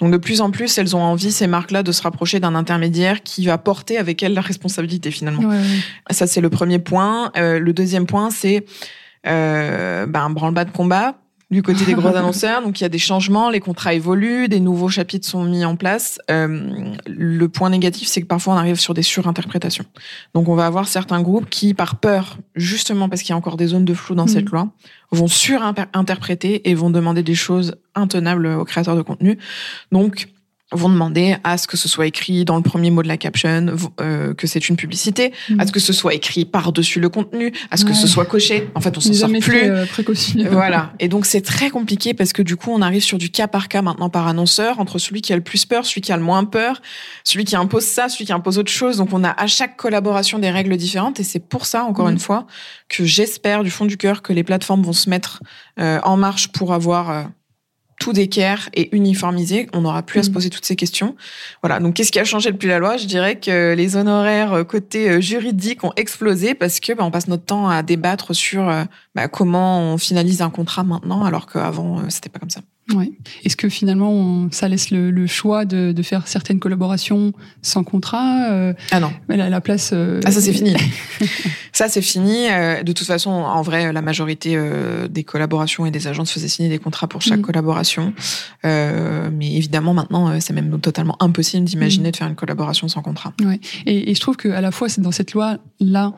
Donc 0.00 0.12
de 0.12 0.18
plus 0.18 0.42
en 0.42 0.50
plus, 0.50 0.76
elles 0.76 0.94
ont 0.94 1.02
envie 1.02 1.32
ces 1.32 1.46
marques-là 1.46 1.82
de 1.82 1.90
se 1.92 2.02
rapprocher 2.02 2.38
d'un 2.38 2.54
intermédiaire 2.54 3.22
qui 3.22 3.46
va 3.46 3.56
porter 3.56 3.96
avec 3.96 4.22
elle 4.22 4.34
la 4.34 4.42
responsabilité 4.42 5.10
finalement. 5.10 5.50
Ça 6.10 6.26
c'est 6.26 6.42
le 6.42 6.50
premier 6.50 6.78
point. 6.78 7.32
Euh, 7.38 7.58
le 7.58 7.72
deuxième 7.72 8.04
point 8.04 8.28
c'est 8.28 8.66
euh, 9.26 10.04
ben, 10.04 10.28
branle-bas 10.28 10.66
de 10.66 10.72
combat 10.72 11.14
du 11.50 11.62
côté 11.62 11.84
des 11.84 11.94
gros 11.94 12.08
annonceurs. 12.16 12.62
Donc 12.62 12.80
il 12.80 12.84
y 12.84 12.86
a 12.86 12.88
des 12.88 12.98
changements, 12.98 13.50
les 13.50 13.60
contrats 13.60 13.94
évoluent, 13.94 14.48
des 14.48 14.60
nouveaux 14.60 14.88
chapitres 14.88 15.26
sont 15.26 15.44
mis 15.44 15.64
en 15.64 15.76
place. 15.76 16.18
Euh, 16.30 16.94
le 17.06 17.48
point 17.48 17.70
négatif, 17.70 18.08
c'est 18.08 18.20
que 18.20 18.26
parfois 18.26 18.54
on 18.54 18.56
arrive 18.56 18.80
sur 18.80 18.94
des 18.94 19.02
surinterprétations. 19.02 19.84
Donc 20.34 20.48
on 20.48 20.54
va 20.54 20.66
avoir 20.66 20.88
certains 20.88 21.22
groupes 21.22 21.48
qui, 21.48 21.74
par 21.74 21.96
peur, 21.96 22.38
justement 22.54 23.08
parce 23.08 23.22
qu'il 23.22 23.30
y 23.30 23.34
a 23.34 23.36
encore 23.36 23.56
des 23.56 23.68
zones 23.68 23.84
de 23.84 23.94
flou 23.94 24.14
dans 24.14 24.26
cette 24.26 24.46
mm. 24.46 24.52
loi, 24.52 24.68
vont 25.12 25.28
surinterpréter 25.28 26.68
et 26.68 26.74
vont 26.74 26.90
demander 26.90 27.22
des 27.22 27.34
choses 27.34 27.76
intenables 27.94 28.46
aux 28.46 28.64
créateurs 28.64 28.96
de 28.96 29.02
contenu. 29.02 29.38
Donc 29.92 30.28
vont 30.72 30.88
demander 30.88 31.36
à 31.44 31.58
ce 31.58 31.68
que 31.68 31.76
ce 31.76 31.88
soit 31.88 32.06
écrit 32.06 32.44
dans 32.44 32.56
le 32.56 32.62
premier 32.62 32.90
mot 32.90 33.02
de 33.02 33.08
la 33.08 33.16
caption 33.16 33.66
euh, 34.00 34.34
que 34.34 34.46
c'est 34.48 34.68
une 34.68 34.76
publicité, 34.76 35.32
à 35.58 35.66
ce 35.66 35.70
que 35.70 35.78
ce 35.78 35.92
soit 35.92 36.14
écrit 36.14 36.44
par-dessus 36.44 36.98
le 36.98 37.08
contenu, 37.08 37.52
à 37.70 37.76
ce 37.76 37.84
que 37.84 37.94
ce 37.94 38.08
soit 38.08 38.24
coché. 38.24 38.68
En 38.74 38.80
fait, 38.80 38.96
on 38.96 39.00
s'en 39.00 39.12
sort 39.12 39.30
plus. 39.40 39.70
Euh, 39.70 39.84
voilà. 40.50 40.92
Et 40.98 41.08
donc 41.08 41.24
c'est 41.26 41.40
très 41.40 41.70
compliqué 41.70 42.14
parce 42.14 42.32
que 42.32 42.42
du 42.42 42.56
coup, 42.56 42.70
on 42.72 42.82
arrive 42.82 43.02
sur 43.02 43.18
du 43.18 43.30
cas 43.30 43.46
par 43.46 43.68
cas 43.68 43.82
maintenant 43.82 44.10
par 44.10 44.26
annonceur 44.26 44.80
entre 44.80 44.98
celui 44.98 45.20
qui 45.20 45.32
a 45.32 45.36
le 45.36 45.42
plus 45.42 45.66
peur, 45.66 45.86
celui 45.86 46.00
qui 46.00 46.12
a 46.12 46.16
le 46.16 46.22
moins 46.22 46.44
peur, 46.44 46.82
celui 47.22 47.44
qui 47.44 47.54
impose 47.54 47.84
ça, 47.84 48.08
celui 48.08 48.24
qui 48.24 48.32
impose 48.32 48.58
autre 48.58 48.72
chose. 48.72 48.96
Donc 48.96 49.12
on 49.12 49.22
a 49.22 49.30
à 49.30 49.46
chaque 49.46 49.76
collaboration 49.76 50.40
des 50.40 50.50
règles 50.50 50.76
différentes 50.76 51.20
et 51.20 51.24
c'est 51.24 51.40
pour 51.40 51.66
ça 51.66 51.84
encore 51.84 52.08
mm. 52.08 52.12
une 52.12 52.18
fois 52.18 52.46
que 52.88 53.04
j'espère 53.04 53.62
du 53.62 53.70
fond 53.70 53.84
du 53.84 53.96
cœur 53.96 54.22
que 54.22 54.32
les 54.32 54.42
plateformes 54.42 54.82
vont 54.82 54.92
se 54.92 55.08
mettre 55.08 55.42
euh, 55.78 56.00
en 56.02 56.16
marche 56.16 56.48
pour 56.48 56.72
avoir 56.72 57.28
tout 57.98 58.12
d'équerre 58.12 58.68
et 58.74 58.94
uniformisé, 58.94 59.68
on 59.72 59.82
n'aura 59.82 60.02
plus 60.02 60.20
à 60.20 60.22
se 60.22 60.30
mm. 60.30 60.32
poser 60.32 60.50
toutes 60.50 60.64
ces 60.64 60.76
questions. 60.76 61.16
Voilà. 61.62 61.80
Donc, 61.80 61.94
qu'est-ce 61.94 62.12
qui 62.12 62.18
a 62.18 62.24
changé 62.24 62.52
depuis 62.52 62.68
la 62.68 62.78
loi? 62.78 62.96
Je 62.96 63.06
dirais 63.06 63.38
que 63.38 63.74
les 63.74 63.96
honoraires 63.96 64.52
euh, 64.52 64.64
côté 64.64 65.10
euh, 65.10 65.20
juridique 65.20 65.84
ont 65.84 65.92
explosé 65.96 66.54
parce 66.54 66.80
que 66.80 66.92
bah, 66.92 67.04
on 67.04 67.10
passe 67.10 67.28
notre 67.28 67.44
temps 67.44 67.68
à 67.68 67.82
débattre 67.82 68.34
sur 68.34 68.68
euh, 68.68 68.84
bah, 69.14 69.28
comment 69.28 69.80
on 69.92 69.98
finalise 69.98 70.42
un 70.42 70.50
contrat 70.50 70.84
maintenant, 70.84 71.24
alors 71.24 71.46
qu'avant 71.46 72.08
c'était 72.10 72.28
pas 72.28 72.38
comme 72.38 72.50
ça. 72.50 72.60
Ouais. 72.94 73.10
Est-ce 73.44 73.56
que 73.56 73.68
finalement, 73.68 74.46
ça 74.52 74.68
laisse 74.68 74.90
le, 74.92 75.26
choix 75.26 75.64
de, 75.64 75.90
de, 75.90 76.02
faire 76.02 76.28
certaines 76.28 76.60
collaborations 76.60 77.32
sans 77.60 77.82
contrat 77.82 78.52
euh, 78.52 78.74
Ah 78.92 79.00
non. 79.00 79.12
La, 79.28 79.50
la 79.50 79.60
place. 79.60 79.90
Euh, 79.92 80.20
ah 80.24 80.30
ça 80.30 80.40
c'est 80.40 80.52
fini. 80.52 80.76
ça 81.72 81.88
c'est 81.88 82.00
fini. 82.00 82.48
Euh, 82.48 82.84
de 82.84 82.92
toute 82.92 83.06
façon, 83.06 83.30
en 83.30 83.60
vrai, 83.62 83.92
la 83.92 84.02
majorité 84.02 84.52
euh, 84.54 85.08
des 85.08 85.24
collaborations 85.24 85.84
et 85.84 85.90
des 85.90 86.06
agences 86.06 86.30
faisaient 86.30 86.46
signer 86.46 86.68
des 86.68 86.78
contrats 86.78 87.08
pour 87.08 87.22
chaque 87.22 87.40
mm. 87.40 87.42
collaboration. 87.42 88.14
mais 88.62 89.54
évidemment, 89.54 89.92
maintenant, 89.92 90.38
c'est 90.40 90.52
même 90.52 90.78
totalement 90.80 91.16
impossible 91.20 91.64
d'imaginer 91.64 92.08
mm. 92.08 92.12
de 92.12 92.16
faire 92.16 92.28
une 92.28 92.36
collaboration 92.36 92.86
sans 92.86 93.02
contrat. 93.02 93.32
Ouais. 93.42 93.58
Et, 93.86 94.12
et 94.12 94.14
je 94.14 94.20
trouve 94.20 94.36
qu'à 94.36 94.60
la 94.60 94.70
fois, 94.70 94.88
c'est 94.88 95.00
dans 95.00 95.12
cette 95.12 95.32
loi 95.32 95.58
là 95.80 96.12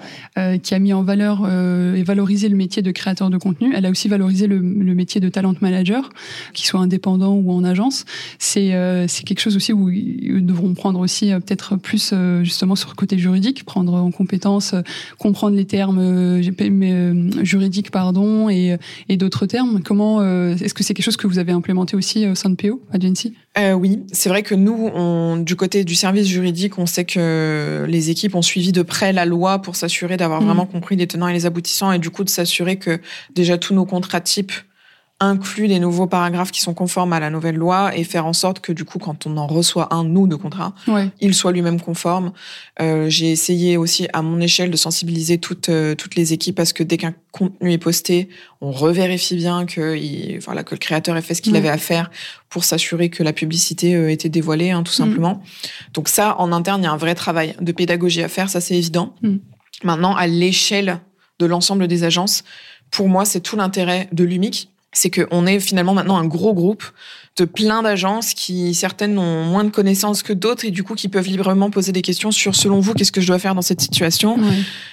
qui 0.63 0.75
a 0.75 0.79
mis 0.79 0.93
en 0.93 1.03
valeur 1.03 1.49
et 1.49 2.03
valorisé 2.03 2.49
le 2.49 2.57
métier 2.57 2.83
de 2.83 2.91
créateur 2.91 3.31
de 3.31 3.39
contenu, 3.39 3.73
elle 3.75 3.87
a 3.87 3.91
aussi 3.91 4.09
valorisé 4.09 4.47
le, 4.47 4.59
le 4.59 4.95
métier 4.95 5.21
de 5.21 5.29
talent 5.29 5.55
manager 5.61 6.11
qu'ils 6.59 6.67
soient 6.67 6.81
indépendants 6.81 7.35
ou 7.35 7.53
en 7.53 7.65
agence, 7.65 8.05
c'est 8.39 8.75
euh, 8.75 9.07
c'est 9.09 9.23
quelque 9.23 9.41
chose 9.41 9.57
aussi 9.57 9.73
où 9.73 9.89
ils 9.91 10.45
devront 10.45 10.75
prendre 10.75 10.99
aussi 10.99 11.33
euh, 11.33 11.41
peut-être 11.41 11.77
plus 11.77 12.11
euh, 12.13 12.43
justement 12.43 12.75
sur 12.75 12.91
le 12.91 12.95
côté 12.95 13.17
juridique, 13.17 13.65
prendre 13.65 13.95
en 13.95 14.11
compétence, 14.11 14.75
comprendre 15.19 15.57
les 15.57 15.65
termes 15.65 16.41
juridiques 17.43 17.91
pardon 17.91 18.49
et, 18.51 18.77
et 19.09 19.17
d'autres 19.17 19.47
termes. 19.47 19.81
Comment 19.83 20.23
est-ce 20.23 20.75
que 20.75 20.83
c'est 20.83 20.95
quelque 20.95 21.05
chose 21.05 21.17
que 21.17 21.27
vous 21.27 21.39
avez 21.39 21.53
implémenté 21.53 21.97
aussi 21.97 22.27
au 22.27 22.35
sein 22.35 22.51
de 22.51 22.57
PO 22.57 22.83
Agency? 22.93 23.35
Euh, 23.59 23.73
Oui, 23.73 24.01
c'est 24.13 24.29
vrai 24.29 24.43
que 24.43 24.55
nous, 24.55 24.91
on, 24.95 25.37
du 25.37 25.57
côté 25.57 25.85
du 25.85 25.95
service 25.95 26.27
juridique, 26.27 26.79
on 26.79 26.87
sait 26.87 27.05
que 27.05 27.85
les 27.89 28.11
équipes 28.11 28.35
ont 28.35 28.43
suivi 28.43 28.73
de 28.73 28.83
près 28.83 29.13
la 29.13 29.25
loi 29.25 29.61
pour 29.61 29.77
s'assurer 29.77 30.17
d'avoir 30.17 30.41
mm. 30.41 30.47
vraiment 30.47 30.67
compris 30.67 30.97
les 30.97 31.07
tenants 31.07 31.29
et 31.29 31.33
les 31.33 31.47
aboutissants 31.47 31.93
et 31.93 31.99
du 31.99 32.11
coup 32.11 32.25
de 32.25 32.29
s'assurer 32.29 32.77
que 32.77 33.01
déjà 33.35 33.59
tous 33.59 33.75
nos 33.75 33.85
contrats 33.85 34.21
types 34.21 34.53
inclut 35.21 35.67
des 35.67 35.81
nouveaux 35.81 36.07
paragraphes 36.07 36.53
qui 36.53 36.61
sont 36.61 36.75
conformes 36.75 37.13
à 37.13 37.19
la 37.19 37.29
nouvelle 37.29 37.57
loi 37.57 37.97
et 37.97 38.05
faire 38.05 38.25
en 38.25 38.33
sorte 38.33 38.61
que 38.61 38.71
du 38.73 38.85
coup, 38.85 38.99
quand 38.99 39.27
on 39.27 39.37
en 39.37 39.49
reçoit 39.49 39.93
un, 39.93 40.05
nous, 40.05 40.29
de 40.29 40.37
contrat, 40.37 40.75
il 41.21 41.35
soit 41.35 41.51
lui-même 41.51 41.81
conforme. 41.81 42.33
Euh, 42.81 43.09
j'ai 43.09 43.33
essayé 43.33 43.77
aussi 43.77 44.07
à 44.13 44.23
mon 44.23 44.41
échelle 44.41 44.71
de 44.71 44.77
sensibiliser 44.77 45.39
toutes, 45.39 45.71
euh, 45.71 45.97
toutes 45.97 46.15
les 46.15 46.33
équipes 46.33 46.55
parce 46.55 46.73
que 46.73 46.85
dès 46.85 46.99
qu'un 46.99 47.15
contenu 47.33 47.73
est 47.73 47.79
posté, 47.79 48.29
on 48.61 48.71
revérifie 48.71 49.35
bien 49.35 49.67
que, 49.67 49.97
il, 49.97 50.39
voilà, 50.39 50.63
que 50.63 50.75
le 50.75 50.79
créateur 50.79 51.17
ait 51.17 51.23
fait 51.23 51.35
ce 51.35 51.43
qu'il 51.43 51.57
avait 51.57 51.69
à 51.69 51.79
faire 51.79 52.11
pour 52.49 52.63
s'assurer 52.63 53.09
que 53.09 53.25
la 53.25 53.33
publicité 53.33 53.97
euh, 53.97 54.11
était 54.11 54.29
dévoilée, 54.29 54.71
hein, 54.71 54.85
tout 54.85 54.93
mm. 54.93 55.05
simplement. 55.05 55.43
Donc 55.95 56.09
ça, 56.09 56.37
en 56.39 56.53
interne, 56.53 56.83
il 56.83 56.85
y 56.85 56.89
a 56.89 56.93
un 56.93 56.97
vrai 56.97 57.17
travail 57.17 57.57
de 57.61 57.73
pédagogie 57.73 58.23
à 58.23 58.29
faire, 58.29 58.49
ça 58.49 58.61
c'est 58.61 58.77
évident. 58.77 59.15
Mm. 59.23 59.37
Maintenant, 59.83 60.15
à 60.15 60.29
l'échelle 60.29 61.01
de 61.41 61.47
l'ensemble 61.47 61.89
des 61.89 62.05
agences, 62.05 62.45
pour 62.93 63.09
moi, 63.09 63.25
c'est 63.25 63.41
tout 63.41 63.57
l'intérêt 63.57 64.09
de 64.13 64.23
l'UMIC 64.23 64.71
c'est 64.93 65.11
qu'on 65.11 65.47
est 65.47 65.61
finalement 65.61 65.95
maintenant 65.95 66.17
un 66.17 66.25
gros 66.25 66.55
groupe 66.55 66.83
de 67.37 67.45
plein 67.45 67.83
d'agences 67.83 68.35
qui 68.35 68.75
certaines 68.75 69.19
ont 69.19 69.45
moins 69.45 69.63
de 69.63 69.71
connaissances 69.71 70.23
que 70.23 70.33
d'autres 70.33 70.65
et 70.65 70.71
du 70.71 70.83
coup 70.83 70.95
qui 70.95 71.09
peuvent 71.09 71.29
librement 71.29 71.71
poser 71.71 71.93
des 71.93 72.03
questions 72.03 72.31
sur 72.31 72.57
selon 72.57 72.81
vous 72.81 72.95
qu'est-ce 72.95 73.13
que 73.13 73.21
je 73.21 73.29
dois 73.29 73.39
faire 73.39 73.55
dans 73.55 73.63
cette 73.63 73.81
situation. 73.81 74.37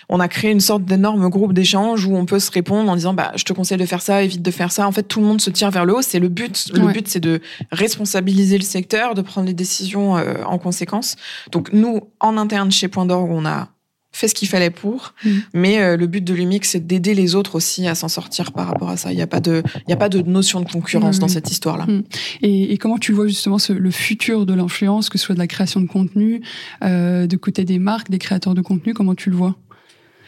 On 0.09 0.19
a 0.19 0.27
créé 0.27 0.51
une 0.51 0.59
sorte 0.59 0.83
d'énorme 0.83 1.27
groupe 1.29 1.53
d'échange 1.53 2.05
où 2.05 2.15
on 2.15 2.25
peut 2.25 2.39
se 2.39 2.51
répondre 2.51 2.91
en 2.91 2.95
disant 2.95 3.13
bah 3.13 3.31
je 3.35 3.43
te 3.43 3.53
conseille 3.53 3.77
de 3.77 3.85
faire 3.85 4.01
ça, 4.01 4.21
évite 4.21 4.41
de 4.41 4.51
faire 4.51 4.71
ça. 4.71 4.87
En 4.87 4.91
fait 4.91 5.03
tout 5.03 5.21
le 5.21 5.25
monde 5.25 5.41
se 5.41 5.49
tire 5.49 5.71
vers 5.71 5.85
le 5.85 5.95
haut, 5.95 6.01
c'est 6.01 6.19
le 6.19 6.29
but. 6.29 6.71
Le 6.73 6.87
but 6.91 7.07
c'est 7.07 7.19
de 7.19 7.41
responsabiliser 7.71 8.57
le 8.57 8.63
secteur, 8.63 9.15
de 9.15 9.21
prendre 9.21 9.47
les 9.47 9.53
décisions 9.53 10.17
euh, 10.17 10.35
en 10.45 10.57
conséquence. 10.57 11.15
Donc 11.51 11.73
nous 11.73 12.01
en 12.19 12.37
interne 12.37 12.71
chez 12.71 12.87
Point 12.87 13.05
d'Orgue, 13.05 13.31
on 13.31 13.45
a 13.45 13.69
fait 14.15 14.29
ce 14.29 14.33
qu'il 14.33 14.47
fallait 14.47 14.69
pour. 14.69 15.13
Mm. 15.23 15.29
Mais 15.53 15.79
euh, 15.79 15.97
le 15.97 16.07
but 16.07 16.23
de 16.23 16.33
l'UMIC, 16.33 16.63
c'est 16.63 16.87
d'aider 16.87 17.13
les 17.13 17.35
autres 17.35 17.55
aussi 17.55 17.85
à 17.85 17.95
s'en 17.95 18.07
sortir 18.07 18.53
par 18.53 18.67
rapport 18.67 18.89
à 18.89 18.95
ça. 18.95 19.11
Il 19.11 19.15
n'y 19.17 19.21
a 19.21 19.27
pas 19.27 19.41
de, 19.41 19.61
il 19.87 19.89
y 19.89 19.93
a 19.93 19.97
pas 19.97 20.07
de 20.07 20.21
notion 20.21 20.61
de 20.61 20.71
concurrence 20.71 21.19
dans 21.19 21.27
cette 21.27 21.51
histoire-là. 21.51 21.85
Mm. 21.85 22.03
Et, 22.41 22.73
et, 22.73 22.77
comment 22.77 22.97
tu 22.97 23.11
vois 23.11 23.27
justement 23.27 23.59
ce, 23.59 23.73
le 23.73 23.91
futur 23.91 24.45
de 24.45 24.53
l'influence, 24.53 25.09
que 25.09 25.17
ce 25.17 25.25
soit 25.25 25.35
de 25.35 25.39
la 25.39 25.47
création 25.47 25.81
de 25.81 25.87
contenu, 25.87 26.41
euh, 26.83 27.27
de 27.27 27.35
côté 27.35 27.65
des 27.65 27.77
marques, 27.77 28.09
des 28.09 28.17
créateurs 28.17 28.53
de 28.53 28.61
contenu, 28.61 28.93
comment 28.93 29.15
tu 29.15 29.29
le 29.29 29.35
vois? 29.35 29.55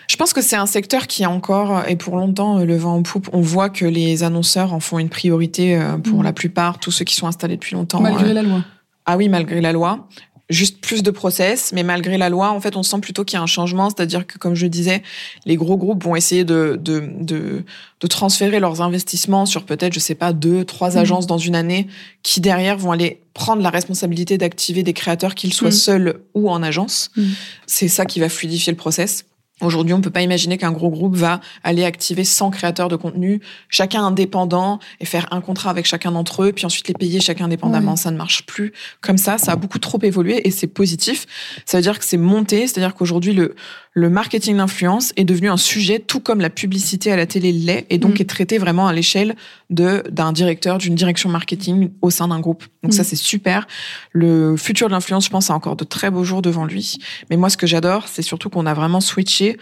Je 0.09 0.15
pense 0.17 0.33
que 0.33 0.41
c'est 0.41 0.55
un 0.55 0.65
secteur 0.65 1.07
qui 1.07 1.23
a 1.23 1.29
encore, 1.29 1.83
et 1.87 1.95
pour 1.95 2.17
longtemps, 2.17 2.59
le 2.59 2.77
vent 2.77 2.95
en 2.95 3.03
poupe. 3.03 3.29
On 3.33 3.41
voit 3.41 3.69
que 3.69 3.85
les 3.85 4.23
annonceurs 4.23 4.73
en 4.73 4.79
font 4.79 4.99
une 4.99 5.09
priorité 5.09 5.77
euh, 5.77 5.97
pour 5.97 6.19
mm. 6.19 6.23
la 6.23 6.33
plupart, 6.33 6.79
tous 6.79 6.91
ceux 6.91 7.05
qui 7.05 7.15
sont 7.15 7.27
installés 7.27 7.55
depuis 7.55 7.75
longtemps. 7.75 8.01
Malgré 8.01 8.33
la 8.33 8.43
loi. 8.43 8.63
Ah 9.05 9.15
oui, 9.15 9.29
malgré 9.29 9.61
la 9.61 9.71
loi 9.71 10.09
juste 10.49 10.79
plus 10.79 11.03
de 11.03 11.11
process, 11.11 11.71
mais 11.73 11.83
malgré 11.83 12.17
la 12.17 12.29
loi, 12.29 12.51
en 12.51 12.61
fait, 12.61 12.77
on 12.77 12.83
sent 12.83 12.99
plutôt 13.01 13.25
qu'il 13.25 13.35
y 13.35 13.39
a 13.39 13.43
un 13.43 13.47
changement, 13.47 13.89
c'est-à-dire 13.89 14.25
que, 14.25 14.37
comme 14.37 14.55
je 14.55 14.65
disais, 14.67 15.03
les 15.45 15.57
gros 15.57 15.75
groupes 15.75 16.03
vont 16.03 16.15
essayer 16.15 16.45
de, 16.45 16.79
de, 16.81 17.03
de, 17.19 17.63
de 17.99 18.07
transférer 18.07 18.59
leurs 18.59 18.81
investissements 18.81 19.45
sur 19.45 19.65
peut-être, 19.65 19.93
je 19.93 19.99
sais 19.99 20.15
pas, 20.15 20.31
deux, 20.31 20.63
trois 20.63 20.91
mmh. 20.91 20.97
agences 20.97 21.27
dans 21.27 21.37
une 21.37 21.55
année, 21.55 21.87
qui 22.23 22.39
derrière 22.39 22.77
vont 22.77 22.91
aller 22.91 23.21
prendre 23.33 23.61
la 23.61 23.69
responsabilité 23.69 24.37
d'activer 24.37 24.83
des 24.83 24.93
créateurs, 24.93 25.35
qu'ils 25.35 25.53
soient 25.53 25.69
mmh. 25.69 25.71
seuls 25.73 26.21
ou 26.33 26.49
en 26.49 26.63
agence. 26.63 27.11
Mmh. 27.17 27.23
C'est 27.65 27.89
ça 27.89 28.05
qui 28.05 28.21
va 28.21 28.29
fluidifier 28.29 28.71
le 28.71 28.77
process. 28.77 29.25
Aujourd'hui, 29.59 29.93
on 29.93 30.01
peut 30.01 30.11
pas 30.11 30.21
imaginer 30.21 30.57
qu'un 30.57 30.71
gros 30.71 30.91
groupe 30.91 31.15
va 31.15 31.39
aller 31.63 31.83
activer 31.83 32.23
100 32.23 32.51
créateurs 32.51 32.89
de 32.89 32.95
contenu, 32.95 33.41
chacun 33.69 34.05
indépendant, 34.05 34.79
et 34.99 35.05
faire 35.05 35.27
un 35.31 35.41
contrat 35.41 35.71
avec 35.71 35.87
chacun 35.87 36.11
d'entre 36.11 36.43
eux, 36.43 36.51
puis 36.51 36.65
ensuite 36.65 36.87
les 36.87 36.93
payer 36.93 37.19
chacun 37.21 37.45
indépendamment. 37.45 37.95
Ça 37.95 38.11
ne 38.11 38.17
marche 38.17 38.45
plus 38.45 38.71
comme 39.01 39.17
ça. 39.17 39.39
Ça 39.39 39.53
a 39.53 39.55
beaucoup 39.55 39.79
trop 39.79 39.99
évolué 40.03 40.47
et 40.47 40.51
c'est 40.51 40.67
positif. 40.67 41.25
Ça 41.65 41.77
veut 41.77 41.83
dire 41.83 41.97
que 41.97 42.05
c'est 42.05 42.17
monté, 42.17 42.67
c'est-à-dire 42.67 42.93
qu'aujourd'hui, 42.93 43.33
le, 43.33 43.55
le 43.97 44.11
marketing 44.11 44.57
d'influence 44.57 45.11
est 45.15 45.23
devenu 45.23 45.49
un 45.49 45.57
sujet 45.57 45.97
tout 45.97 46.19
comme 46.19 46.39
la 46.39 46.51
publicité 46.51 47.11
à 47.11 47.15
la 47.15 47.25
télé 47.25 47.51
l'est 47.51 47.87
et 47.89 47.97
donc 47.97 48.19
mm. 48.19 48.21
est 48.21 48.29
traité 48.29 48.59
vraiment 48.59 48.87
à 48.87 48.93
l'échelle 48.93 49.35
de 49.71 50.03
d'un 50.11 50.33
directeur 50.33 50.77
d'une 50.77 50.93
direction 50.93 51.29
marketing 51.29 51.89
au 52.03 52.11
sein 52.11 52.27
d'un 52.27 52.39
groupe. 52.39 52.63
Donc 52.83 52.93
ça 52.93 53.01
mm. 53.01 53.05
c'est 53.05 53.15
super. 53.15 53.65
Le 54.11 54.55
futur 54.55 54.85
de 54.85 54.91
l'influence, 54.91 55.25
je 55.25 55.31
pense, 55.31 55.49
a 55.49 55.55
encore 55.55 55.75
de 55.75 55.83
très 55.83 56.11
beaux 56.11 56.23
jours 56.23 56.43
devant 56.43 56.65
lui. 56.65 56.99
Mais 57.31 57.37
moi 57.37 57.49
ce 57.49 57.57
que 57.57 57.65
j'adore, 57.65 58.07
c'est 58.07 58.21
surtout 58.21 58.51
qu'on 58.51 58.67
a 58.67 58.75
vraiment 58.75 59.01
switché 59.01 59.57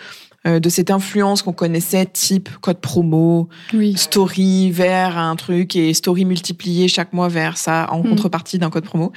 euh, 0.46 0.60
de 0.60 0.70
cette 0.70 0.92
influence 0.92 1.42
qu'on 1.42 1.54
connaissait, 1.54 2.06
type 2.06 2.50
code 2.62 2.80
promo, 2.80 3.50
story 3.96 4.70
vers 4.70 5.18
un 5.18 5.36
truc 5.36 5.76
et 5.76 5.94
story 5.94 6.24
multiplié 6.24 6.88
chaque 6.88 7.14
mois 7.14 7.30
vers 7.30 7.58
ça 7.58 7.88
en 7.90 8.04
mm. 8.04 8.10
contrepartie 8.10 8.60
d'un 8.60 8.70
code 8.70 8.84
promo, 8.84 9.12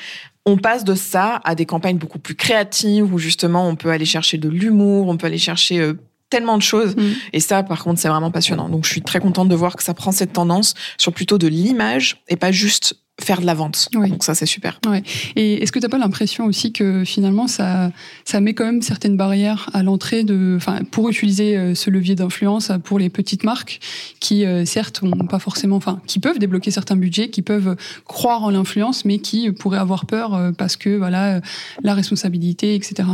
on 0.49 0.57
passe 0.57 0.84
de 0.84 0.94
ça 0.94 1.40
à 1.44 1.55
des 1.55 1.66
campagnes 1.66 1.99
beaucoup 1.99 2.18
plus 2.18 2.34
créatives 2.34 3.12
où 3.12 3.18
justement 3.18 3.68
on 3.68 3.76
peut 3.76 3.90
aller 3.90 4.07
chercher 4.07 4.38
de 4.38 4.49
l'humour, 4.49 5.09
on 5.09 5.16
peut 5.16 5.26
aller 5.26 5.38
chercher 5.38 5.78
euh, 5.80 5.94
tellement 6.30 6.57
de 6.57 6.62
choses. 6.62 6.96
Mm. 6.96 7.12
Et 7.34 7.40
ça, 7.40 7.62
par 7.62 7.84
contre, 7.84 8.01
c'est 8.01 8.09
vraiment 8.09 8.30
passionnant. 8.30 8.68
Donc, 8.68 8.84
je 8.84 8.90
suis 8.90 9.03
très 9.03 9.20
contente 9.20 9.49
de 9.49 9.55
voir 9.55 9.76
que 9.76 9.82
ça 9.82 9.94
prend 9.94 10.12
cette 10.12 10.32
tendance 10.32 10.74
sur 10.96 11.12
plutôt 11.12 11.38
de 11.38 11.46
l'image 11.46 12.22
et 12.28 12.36
pas 12.36 12.51
juste 12.51 12.96
faire 13.21 13.41
de 13.41 13.47
la 13.47 13.55
vente. 13.55 13.89
Donc 13.93 14.23
ça, 14.23 14.35
c'est 14.35 14.47
super. 14.47 14.79
Ouais. 14.87 15.03
Et 15.35 15.62
est-ce 15.62 15.73
que 15.73 15.79
tu 15.79 15.85
n'as 15.85 15.91
pas 15.91 15.99
l'impression 15.99 16.47
aussi 16.47 16.73
que 16.73 17.05
finalement, 17.05 17.49
ça, 17.49 17.91
ça 18.25 18.41
met 18.41 18.55
quand 18.55 18.64
même 18.64 18.83
certaines 18.83 19.16
barrières 19.16 19.69
à 19.73 19.83
l'entrée 19.83 20.23
de, 20.25 20.55
enfin, 20.57 20.81
pour 20.91 21.09
utiliser 21.09 21.57
euh, 21.57 21.75
ce 21.75 21.91
levier 21.91 22.14
d'influence 22.14 22.71
pour 22.85 22.99
les 22.99 23.11
petites 23.11 23.45
marques 23.45 23.81
qui, 24.21 24.45
euh, 24.45 24.64
certes, 24.64 25.03
ont 25.03 25.27
pas 25.27 25.41
forcément, 25.41 25.77
enfin, 25.77 26.01
qui 26.07 26.21
peuvent 26.21 26.39
débloquer 26.39 26.71
certains 26.71 26.97
budgets, 26.97 27.29
qui 27.29 27.43
peuvent 27.43 27.77
croire 28.05 28.45
en 28.45 28.51
l'influence, 28.51 29.05
mais 29.05 29.19
qui 29.19 29.51
pourraient 29.51 29.79
avoir 29.79 30.07
peur 30.07 30.35
euh, 30.35 30.53
parce 30.53 30.77
que, 30.77 30.97
voilà, 30.97 31.41
la 31.83 31.95
responsabilité, 31.95 32.75
etc. 32.75 33.05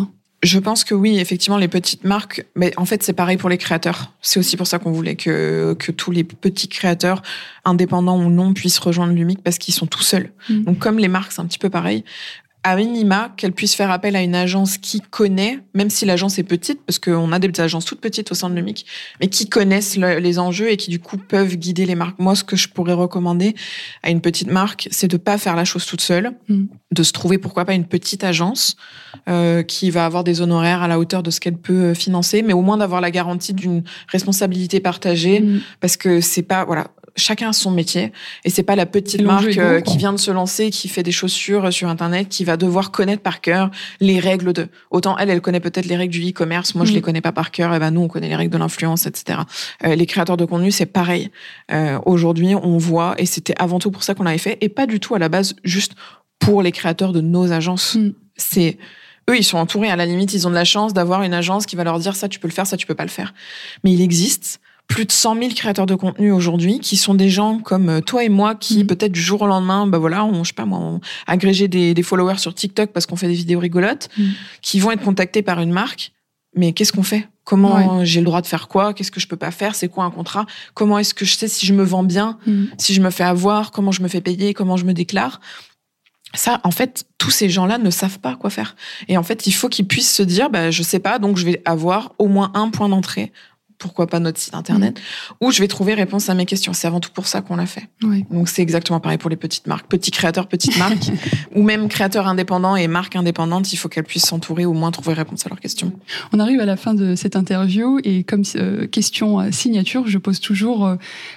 Je 0.45 0.59
pense 0.59 0.85
que 0.85 0.95
oui, 0.95 1.19
effectivement, 1.19 1.57
les 1.57 1.69
petites 1.69 2.05
marques, 2.05 2.45
mais 2.55 2.75
en 2.77 2.85
fait, 2.85 3.03
c'est 3.03 3.15
pareil 3.15 3.39
pour 3.39 3.49
les 3.49 3.57
créateurs. 3.57 4.13
C'est 4.21 4.39
aussi 4.39 4.59
pour 4.59 4.67
ça 4.67 4.79
qu'on 4.79 4.93
voulait 4.93 5.17
que, 5.17 5.75
que 5.79 5.91
tous 5.91 6.11
les 6.11 6.23
petits 6.23 6.69
créateurs, 6.69 7.23
indépendants 7.65 8.19
ou 8.19 8.29
non, 8.29 8.53
puissent 8.53 8.79
rejoindre 8.79 9.15
l'UMIC 9.15 9.43
parce 9.43 9.57
qu'ils 9.57 9.73
sont 9.73 9.87
tout 9.87 10.03
seuls. 10.03 10.33
Mm. 10.51 10.65
Donc, 10.65 10.79
comme 10.79 10.99
les 10.99 11.09
marques, 11.09 11.33
c'est 11.33 11.41
un 11.41 11.47
petit 11.47 11.59
peu 11.59 11.71
pareil. 11.71 12.05
À 12.65 12.77
minima, 12.77 13.33
qu'elle 13.37 13.53
puisse 13.53 13.75
faire 13.75 13.91
appel 13.91 14.17
à 14.17 14.23
une 14.23 14.35
agence 14.35 14.79
qui 14.79 15.03
connaît, 15.03 15.61
même 15.75 15.91
si 15.91 16.07
l'agence 16.07 16.39
est 16.39 16.45
petite, 16.45 16.81
parce 16.87 16.99
qu'on 16.99 17.31
a 17.31 17.39
des 17.39 17.61
agences 17.61 17.85
toutes 17.85 18.01
petites 18.01 18.33
au 18.33 18.35
sein 18.35 18.49
de 18.49 18.57
l'UMIC, 18.57 18.87
mais 19.21 19.29
qui 19.29 19.49
connaissent 19.49 19.97
les 19.97 20.39
enjeux 20.39 20.71
et 20.71 20.79
qui 20.79 20.91
du 20.91 20.99
coup 20.99 21.19
peuvent 21.19 21.57
guider 21.57 21.85
les 21.85 21.95
marques. 21.95 22.19
Moi, 22.19 22.35
ce 22.35 22.43
que 22.43 22.57
je 22.57 22.69
pourrais 22.69 22.95
recommander 22.95 23.55
à 24.03 24.11
une 24.11 24.23
petite 24.23 24.51
marque, 24.51 24.89
c'est 24.91 25.09
de 25.09 25.19
pas 25.19 25.37
faire 25.37 25.57
la 25.57 25.67
chose 25.67 25.85
toute 25.85 26.01
seule, 26.01 26.33
mm. 26.49 26.65
de 26.93 27.03
se 27.03 27.13
trouver 27.13 27.37
pourquoi 27.37 27.67
pas 27.67 27.75
une 27.75 27.85
petite 27.85 28.25
agence 28.25 28.77
euh, 29.29 29.63
qui 29.63 29.91
va 29.91 30.07
avoir 30.07 30.25
des 30.25 30.41
honoraires 30.41 30.83
à 30.83 30.89
la 30.89 30.99
hauteur 30.99 31.23
de 31.23 31.31
ce 31.31 31.41
qu'elle 31.41 31.59
peut 31.59 31.91
euh, 31.91 31.95
financer, 31.95 32.41
mais 32.41 32.55
au 32.55 32.63
moins 32.63 32.79
d'avoir 32.79 33.03
la 33.03 33.11
garantie 33.11 33.53
d'une 33.53 33.83
responsabilité 34.09 34.81
partagée, 34.81 35.41
mm. 35.41 35.61
parce 35.81 35.99
que 35.99 36.23
c'est 36.23 36.43
pas 36.43 36.65
voilà 36.65 36.89
chacun 37.17 37.51
a 37.51 37.53
son 37.53 37.71
métier 37.71 38.13
et 38.45 38.51
c'est 38.51 38.63
pas 38.63 38.77
la 38.77 38.87
petite 38.87 39.23
marque 39.23 39.57
euh, 39.59 39.81
qui 39.81 39.97
vient 39.97 40.13
de 40.13 40.19
se 40.19 40.31
lancer, 40.31 40.71
qui 40.71 40.89
fait 40.89 41.03
des 41.03 41.13
chaussures 41.13 41.73
sur 41.73 41.89
internet, 41.89 42.29
qui 42.29 42.45
va 42.45 42.57
devoir 42.57 42.91
connaître 42.91 43.23
par 43.23 43.41
cœur 43.41 43.71
les 44.01 44.19
règles 44.19 44.53
de. 44.53 44.69
Autant 44.91 45.17
elle, 45.19 45.31
elle 45.31 45.41
connaît 45.41 45.61
peut-être 45.61 45.87
les 45.87 45.97
règles 45.97 46.13
du 46.13 46.29
e-commerce, 46.29 46.75
moi 46.75 46.85
je 46.85 46.93
mm. 46.93 46.95
les 46.95 47.01
connais 47.01 47.21
pas 47.21 47.33
par 47.33 47.51
cœur. 47.51 47.75
Et 47.75 47.79
ben 47.79 47.91
nous, 47.91 48.03
on 48.03 48.09
connaît 48.09 48.29
les 48.29 48.37
règles 48.37 48.53
de 48.53 48.59
l'influence, 48.59 49.07
etc. 49.07 49.41
Euh, 49.85 49.95
les 49.95 50.07
créateurs 50.07 50.37
de 50.37 50.45
contenu, 50.45 50.71
c'est 50.71 50.87
pareil. 50.87 51.31
Euh, 51.71 51.99
Aujourd'hui, 52.05 52.55
on 52.55 52.79
voit 52.79 53.15
et 53.19 53.27
c'était 53.27 53.55
avant 53.59 53.79
tout 53.79 53.91
pour 53.91 54.03
ça 54.03 54.15
qu'on 54.15 54.25
l'avait 54.25 54.39
fait 54.39 54.59
et 54.61 54.69
pas 54.69 54.87
du 54.87 55.01
tout 55.01 55.15
à 55.15 55.19
la 55.19 55.29
base 55.29 55.55
juste 55.65 55.93
pour 56.39 56.63
les 56.63 56.73
créateurs 56.73 57.13
de 57.13 57.21
nos 57.21 57.53
agences. 57.53 57.95
Mm. 57.95 58.13
C'est 58.37 58.79
eux, 59.31 59.39
ils 59.39 59.45
sont 59.45 59.59
entourés. 59.59 59.89
À 59.89 59.97
la 59.97 60.07
limite, 60.07 60.35
ils 60.35 60.47
ont 60.47 60.51
de 60.51 60.55
la 60.55 60.65
chance 60.65 60.93
d'avoir 60.93 61.23
une 61.23 61.35
agence 61.35 61.67
qui 61.67 61.77
va 61.77 61.85
leur 61.85 61.99
dire 61.99 62.17
ça, 62.17 62.29
tu 62.29 62.39
peux 62.39 62.49
le 62.49 62.53
faire, 62.53 62.67
ça, 62.67 62.77
tu 62.77 62.87
peux 62.87 62.95
pas 62.95 63.05
le 63.05 63.11
faire. 63.11 63.33
Mais 63.83 63.93
il 63.93 64.01
existe 64.01 64.61
plus 64.89 65.07
de 65.07 65.13
100 65.13 65.39
000 65.39 65.51
créateurs 65.55 65.87
de 65.87 65.95
contenu 65.95 66.31
aujourd'hui 66.31 66.79
qui 66.79 66.97
sont 66.97 67.15
des 67.15 67.31
gens 67.31 67.59
comme 67.59 67.89
euh, 67.89 68.01
toi 68.01 68.25
et 68.25 68.29
moi 68.29 68.55
qui 68.55 68.85
mm. 68.85 68.87
peut-être 68.87 69.13
du 69.13 69.21
jour 69.21 69.43
au 69.43 69.47
lendemain 69.47 69.87
bah 69.87 69.99
voilà 69.99 70.25
on 70.25 70.45
je 70.45 70.49
sais 70.49 70.55
pas 70.55 70.67
moi 70.67 70.79
on 70.79 71.01
agrégé 71.27 71.69
des, 71.69 71.95
des 71.95 72.03
followers 72.03 72.39
sur 72.39 72.55
TikTok 72.55 72.91
parce 72.91 73.07
qu'on 73.07 73.17
fait 73.17 73.29
des 73.29 73.35
vidéos 73.35 73.61
rigolotes 73.61 74.09
mm. 74.17 74.25
qui 74.63 74.81
vont 74.81 74.91
être 74.91 75.03
contactés 75.03 75.43
par 75.43 75.61
une 75.61 75.73
marque. 75.73 76.13
Mais 76.57 76.73
qu'est-ce 76.73 76.93
qu'on 76.93 77.03
fait? 77.03 77.29
Comment 77.43 78.05
j'ai 78.05 78.21
le 78.21 78.27
droit 78.27 78.41
de 78.41 78.47
faire 78.47 78.69
quoi? 78.69 78.95
Qu'est-ce 78.95 79.11
que 79.11 79.19
je 79.19 79.27
peux 79.27 79.37
pas 79.37 79.51
faire? 79.51 79.75
C'est 79.75 79.89
quoi 79.89 80.05
un 80.05 80.11
contrat? 80.11 80.47
Comment 80.73 80.99
est-ce 80.99 81.13
que 81.13 81.25
je 81.25 81.35
sais 81.35 81.49
si 81.49 81.67
je 81.67 81.75
me 81.75 81.83
vends 81.83 82.05
bien? 82.05 82.39
Mm. 82.47 82.67
Si 82.79 82.95
je 82.95 83.01
me 83.01 83.11
fais 83.11 83.25
avoir? 83.25 83.73
Comment 83.73 83.91
je 83.91 84.03
me 84.03 84.09
fais 84.09 84.21
payer? 84.21 84.55
Comment 84.55 84.77
je 84.77 84.85
me 84.85 84.95
déclare? 84.95 85.41
Ça, 86.33 86.61
en 86.65 86.71
fait, 86.71 87.07
tous 87.19 87.31
ces 87.31 87.49
gens-là 87.49 87.79
ne 87.79 87.91
savent 87.91 88.19
pas 88.19 88.35
quoi 88.37 88.51
faire. 88.51 88.77
Et 89.09 89.17
en 89.17 89.23
fait, 89.23 89.47
il 89.47 89.53
faut 89.53 89.69
qu'ils 89.69 89.87
puissent 89.87 90.15
se 90.15 90.23
dire, 90.23 90.49
bah, 90.49 90.71
je 90.71 90.83
sais 90.83 90.99
pas, 90.99 91.19
donc 91.19 91.37
je 91.37 91.45
vais 91.45 91.61
avoir 91.65 92.13
au 92.19 92.29
moins 92.29 92.51
un 92.55 92.71
point 92.71 92.89
d'entrée 92.89 93.33
pourquoi 93.79 94.07
pas 94.07 94.21
notre 94.21 94.39
site 94.39 94.55
internet, 94.55 94.99
mm. 94.99 95.45
où 95.45 95.51
je 95.51 95.61
vais 95.61 95.69
trouver 95.69 95.95
réponse 95.95 96.29
à 96.29 96.35
mes 96.35 96.47
questions. 96.47 96.73
C'est 96.73 96.87
avant 96.87 97.01
tout 97.01 97.11
pour 97.11 97.27
ça 97.27 97.41
qu'on 97.41 97.57
l'a 97.57 97.67
fait. 97.67 97.89
Donc 98.31 98.49
c'est 98.49 98.63
exactement 98.63 99.01
pareil 99.01 99.19
pour 99.19 99.31
les 99.31 99.37
petites 99.37 99.67
marques, 99.67 99.87
petits 99.89 100.11
créateurs, 100.11 100.49
petites 100.49 100.79
marques, 100.79 101.11
ou 101.55 101.63
même 101.63 101.89
créateurs 101.89 102.27
indépendants 102.27 102.77
et 102.77 102.89
marques 102.89 103.17
indépendantes. 103.17 103.73
Il 103.73 103.77
faut 103.77 103.89
qu'elles 103.89 104.05
puissent 104.05 104.27
s'entourer, 104.27 104.65
au 104.65 104.73
moins 104.73 104.91
trouver 104.91 105.15
réponse 105.15 105.47
à 105.47 105.49
leurs 105.49 105.61
questions. 105.61 105.93
On 106.33 106.41
arrive 106.41 106.61
à 106.61 106.67
la 106.67 106.77
fin 106.77 106.95
de 106.95 107.15
cette 107.15 107.37
interview 107.37 107.99
et 108.05 108.25
comme 108.25 108.43
euh, 108.57 108.87
question 108.87 109.51
signature, 109.53 110.07
je 110.07 110.19
pose 110.19 110.41
toujours 110.41 110.87
euh, 110.87 110.97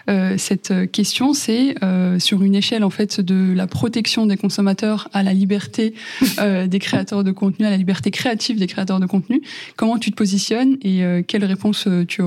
euh, 0.10 0.36
cette 0.38 0.92
question. 0.92 1.34
C'est 1.34 1.76
sur 2.20 2.44
une 2.44 2.56
échelle 2.56 2.84
en 2.84 2.90
fait 2.90 3.22
de 3.22 3.54
la 3.54 3.68
protection 3.68 4.26
des 4.26 4.38
consommateurs 4.38 5.10
à 5.14 5.24
la 5.24 5.34
liberté 5.34 5.94
des 6.38 6.80
créateurs 6.80 7.24
de 7.24 7.32
contenu, 7.32 7.66
à 7.66 7.70
la 7.70 7.78
liberté 7.78 8.12
créative 8.12 8.60
des 8.60 8.68
créateurs 8.68 9.00
de 9.00 9.06
contenu. 9.06 9.42
Comment 9.76 9.98
tu 9.98 10.12
te 10.12 10.16
positionnes 10.16 10.78
et 10.82 11.24
quelle 11.28 11.46
réponse 11.46 11.88
tu 12.08 12.22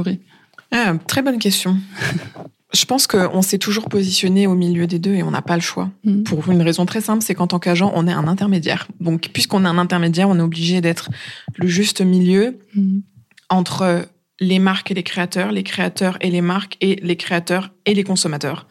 ah, 0.73 0.95
très 1.07 1.23
bonne 1.23 1.39
question. 1.39 1.77
Je 2.73 2.85
pense 2.85 3.09
qu'on 3.09 3.43
s'est 3.43 3.59
toujours 3.59 3.89
positionné 3.89 4.47
au 4.47 4.55
milieu 4.55 4.87
des 4.87 5.01
deux 5.01 5.15
et 5.15 5.25
on 5.25 5.33
n'a 5.33 5.43
pas 5.43 5.57
le 5.57 5.61
choix. 5.61 5.91
Mm. 6.05 6.23
Pour 6.23 6.49
une 6.51 6.63
raison 6.63 6.87
très 6.87 7.01
simple, 7.01 7.23
c'est 7.23 7.35
qu'en 7.35 7.49
tant 7.49 7.59
qu'agent, 7.59 7.91
on 7.97 8.07
est 8.07 8.13
un 8.13 8.29
intermédiaire. 8.29 8.87
Donc, 9.01 9.31
puisqu'on 9.33 9.65
est 9.65 9.69
un 9.69 9.79
intermédiaire, 9.79 10.29
on 10.29 10.39
est 10.39 10.43
obligé 10.43 10.81
d'être 10.81 11.11
le 11.57 11.67
juste 11.67 12.01
milieu 12.01 12.61
mm. 12.77 13.01
entre 13.49 14.07
les 14.39 14.61
marques 14.61 14.93
et 14.93 14.95
les 14.95 15.03
créateurs, 15.03 15.51
les 15.51 15.65
créateurs 15.65 16.17
et 16.21 16.31
les 16.31 16.41
marques, 16.41 16.77
et 16.81 16.97
les 17.03 17.17
créateurs 17.17 17.73
et 17.87 17.95
les 17.95 18.05
consommateurs. 18.05 18.69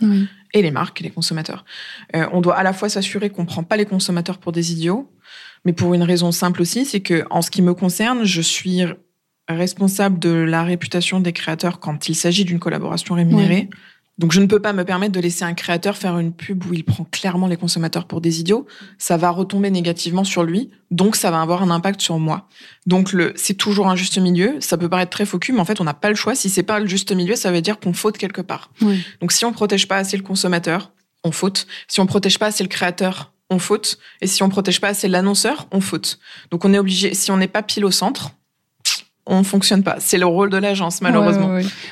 Et 0.53 0.61
les 0.61 0.71
marques 0.71 1.01
et 1.01 1.03
les 1.03 1.11
consommateurs. 1.11 1.65
Euh, 2.15 2.25
on 2.31 2.41
doit 2.41 2.55
à 2.55 2.63
la 2.63 2.73
fois 2.73 2.89
s'assurer 2.89 3.29
qu'on 3.29 3.45
prend 3.45 3.63
pas 3.63 3.77
les 3.77 3.85
consommateurs 3.85 4.39
pour 4.39 4.51
des 4.51 4.71
idiots, 4.71 5.11
mais 5.65 5.73
pour 5.73 5.93
une 5.93 6.03
raison 6.03 6.31
simple 6.31 6.61
aussi, 6.61 6.85
c'est 6.85 7.01
que 7.01 7.25
en 7.29 7.41
ce 7.41 7.51
qui 7.51 7.61
me 7.61 7.73
concerne, 7.73 8.23
je 8.23 8.41
suis 8.41 8.83
responsable 9.55 10.19
de 10.19 10.29
la 10.29 10.63
réputation 10.63 11.19
des 11.19 11.33
créateurs 11.33 11.79
quand 11.79 12.09
il 12.09 12.15
s'agit 12.15 12.45
d'une 12.45 12.59
collaboration 12.59 13.15
rémunérée. 13.15 13.69
Donc 14.19 14.33
je 14.33 14.41
ne 14.41 14.47
peux 14.47 14.59
pas 14.59 14.73
me 14.73 14.83
permettre 14.83 15.13
de 15.13 15.19
laisser 15.21 15.45
un 15.45 15.53
créateur 15.53 15.95
faire 15.95 16.19
une 16.19 16.33
pub 16.33 16.65
où 16.65 16.73
il 16.73 16.83
prend 16.83 17.05
clairement 17.05 17.47
les 17.47 17.55
consommateurs 17.55 18.05
pour 18.05 18.19
des 18.19 18.41
idiots. 18.41 18.67
Ça 18.97 19.15
va 19.15 19.29
retomber 19.29 19.71
négativement 19.71 20.25
sur 20.25 20.43
lui, 20.43 20.71
donc 20.91 21.15
ça 21.15 21.31
va 21.31 21.41
avoir 21.41 21.63
un 21.63 21.69
impact 21.69 22.01
sur 22.01 22.19
moi. 22.19 22.49
Donc 22.85 23.13
le, 23.13 23.31
c'est 23.37 23.53
toujours 23.53 23.87
un 23.87 23.95
juste 23.95 24.17
milieu. 24.17 24.57
Ça 24.59 24.77
peut 24.77 24.89
paraître 24.89 25.11
très 25.11 25.25
focus, 25.25 25.55
mais 25.55 25.61
en 25.61 25.65
fait 25.65 25.79
on 25.79 25.85
n'a 25.85 25.93
pas 25.93 26.09
le 26.09 26.15
choix. 26.15 26.35
Si 26.35 26.49
c'est 26.49 26.63
pas 26.63 26.81
le 26.81 26.87
juste 26.87 27.13
milieu, 27.13 27.37
ça 27.37 27.49
veut 27.49 27.61
dire 27.61 27.79
qu'on 27.79 27.93
faute 27.93 28.17
quelque 28.17 28.41
part. 28.41 28.71
Donc 29.21 29.31
si 29.31 29.45
on 29.45 29.53
protège 29.53 29.87
pas 29.87 29.95
assez 29.95 30.17
le 30.17 30.23
consommateur, 30.23 30.91
on 31.23 31.31
faute. 31.31 31.65
Si 31.87 32.01
on 32.01 32.05
protège 32.05 32.39
pas 32.39 32.47
assez 32.47 32.63
le 32.63 32.69
créateur, 32.69 33.31
on 33.49 33.57
faute. 33.57 33.99
Et 34.19 34.27
si 34.27 34.43
on 34.43 34.49
protège 34.49 34.81
pas 34.81 34.89
assez 34.89 35.07
l'annonceur, 35.07 35.67
on 35.71 35.79
faute. 35.79 36.19
Donc 36.51 36.65
on 36.65 36.73
est 36.73 36.79
obligé. 36.79 37.13
Si 37.13 37.31
on 37.31 37.37
n'est 37.37 37.47
pas 37.47 37.63
pile 37.63 37.85
au 37.85 37.91
centre, 37.91 38.31
on 39.25 39.43
fonctionne 39.43 39.83
pas. 39.83 39.97
C'est 39.99 40.17
le 40.17 40.25
rôle 40.25 40.49
de 40.49 40.57
l'agence, 40.57 41.01
malheureusement. 41.01 41.49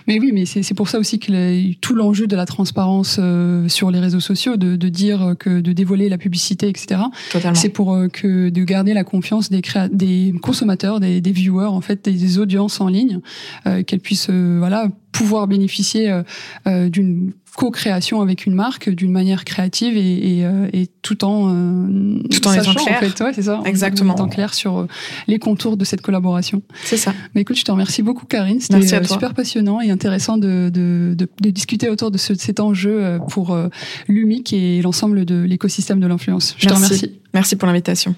Mais 0.07 0.19
oui, 0.19 0.31
mais 0.33 0.45
c'est 0.45 0.73
pour 0.73 0.89
ça 0.89 0.97
aussi 0.97 1.19
que 1.19 1.73
tout 1.75 1.93
l'enjeu 1.93 2.27
de 2.27 2.35
la 2.35 2.45
transparence 2.45 3.17
euh, 3.19 3.67
sur 3.67 3.91
les 3.91 3.99
réseaux 3.99 4.19
sociaux, 4.19 4.57
de, 4.57 4.75
dire 4.89 5.35
que 5.37 5.59
de 5.61 5.71
dévoiler 5.71 6.09
la 6.09 6.17
publicité, 6.17 6.67
etc. 6.67 7.01
C'est 7.53 7.69
pour 7.69 7.93
euh, 7.93 8.07
que 8.07 8.49
de 8.49 8.63
garder 8.63 8.93
la 8.93 9.03
confiance 9.03 9.49
des, 9.49 9.61
des 9.91 10.33
consommateurs, 10.41 10.99
des, 10.99 11.21
viewers, 11.21 11.67
en 11.67 11.81
fait, 11.81 12.03
des, 12.05 12.39
audiences 12.39 12.81
en 12.81 12.87
ligne, 12.87 13.19
euh, 13.67 13.83
qu'elles 13.83 13.99
puissent, 13.99 14.29
voilà, 14.29 14.87
pouvoir 15.17 15.47
bénéficier 15.47 16.21
d'une 16.65 17.33
co-création 17.57 18.21
avec 18.21 18.45
une 18.45 18.53
marque 18.53 18.87
d'une 18.89 19.11
manière 19.11 19.43
créative 19.43 19.97
et, 19.97 20.37
et, 20.37 20.45
euh, 20.45 20.69
et 20.73 20.87
tout 21.01 21.25
en 21.25 21.51
euh, 21.51 22.19
tout 22.29 22.47
en 22.47 22.53
sachant, 22.53 22.71
étant 22.73 22.85
clair. 22.85 22.97
En 22.97 22.99
fait, 22.99 23.23
ouais, 23.23 23.33
c'est 23.33 23.41
ça. 23.41 23.61
Exactement. 23.65 24.13
En 24.13 24.15
étant 24.15 24.27
clair 24.27 24.53
sur 24.53 24.77
euh, 24.77 24.87
les 25.27 25.39
contours 25.39 25.75
de 25.75 25.83
cette 25.83 26.01
collaboration. 26.01 26.61
C'est 26.83 26.97
ça. 26.97 27.15
Mais 27.33 27.41
écoute, 27.41 27.57
je 27.57 27.63
te 27.63 27.71
remercie 27.71 28.03
beaucoup, 28.03 28.27
Karine. 28.27 28.59
C'était 28.59 29.03
super 29.03 29.33
passionnant 29.33 29.81
et 29.81 29.89
intéressant 29.89 30.37
de, 30.37 30.69
de, 30.71 31.15
de, 31.17 31.27
de 31.41 31.49
discuter 31.49 31.89
autour 31.89 32.11
de 32.11 32.19
ce, 32.19 32.35
cet 32.35 32.59
enjeu 32.59 33.17
pour 33.29 33.57
l'UMIC 34.07 34.53
et 34.53 34.81
l'ensemble 34.83 35.25
de 35.25 35.41
l'écosystème 35.41 35.99
de 35.99 36.05
l'influence. 36.07 36.55
Je 36.59 36.67
te 36.67 36.73
remercie. 36.73 37.13
Merci 37.33 37.55
pour 37.55 37.67
l'invitation. 37.67 38.15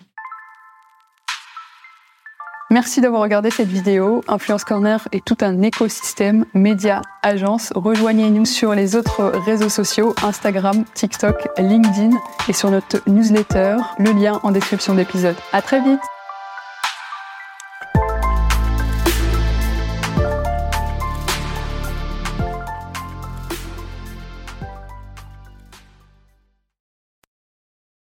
Merci 2.72 3.01
d'avoir 3.01 3.24
regardé 3.24 3.49
cette 3.49 3.67
vidéo. 3.67 4.24
Influence 4.28 4.63
Corner 4.63 5.07
est 5.11 5.26
tout 5.26 5.38
un 5.41 5.63
écosystème, 5.63 6.45
médias, 6.53 7.01
agences. 7.24 7.74
Rejoignez-nous 7.76 8.45
sur 8.45 8.76
les 8.76 8.95
autres 8.95 9.32
réseaux 9.45 9.70
sociaux, 9.70 10.13
Instagram, 10.24 10.86
TikTok, 10.93 11.47
LinkedIn 11.57 12.15
et 12.47 12.53
sur 12.53 12.70
notre 12.70 13.01
newsletter. 13.09 13.78
Le 13.97 14.11
lien 14.11 14.39
en 14.43 14.51
description 14.51 14.93
d'épisode. 14.93 15.36
À 15.51 15.63
très 15.63 15.82
vite! 15.82 16.18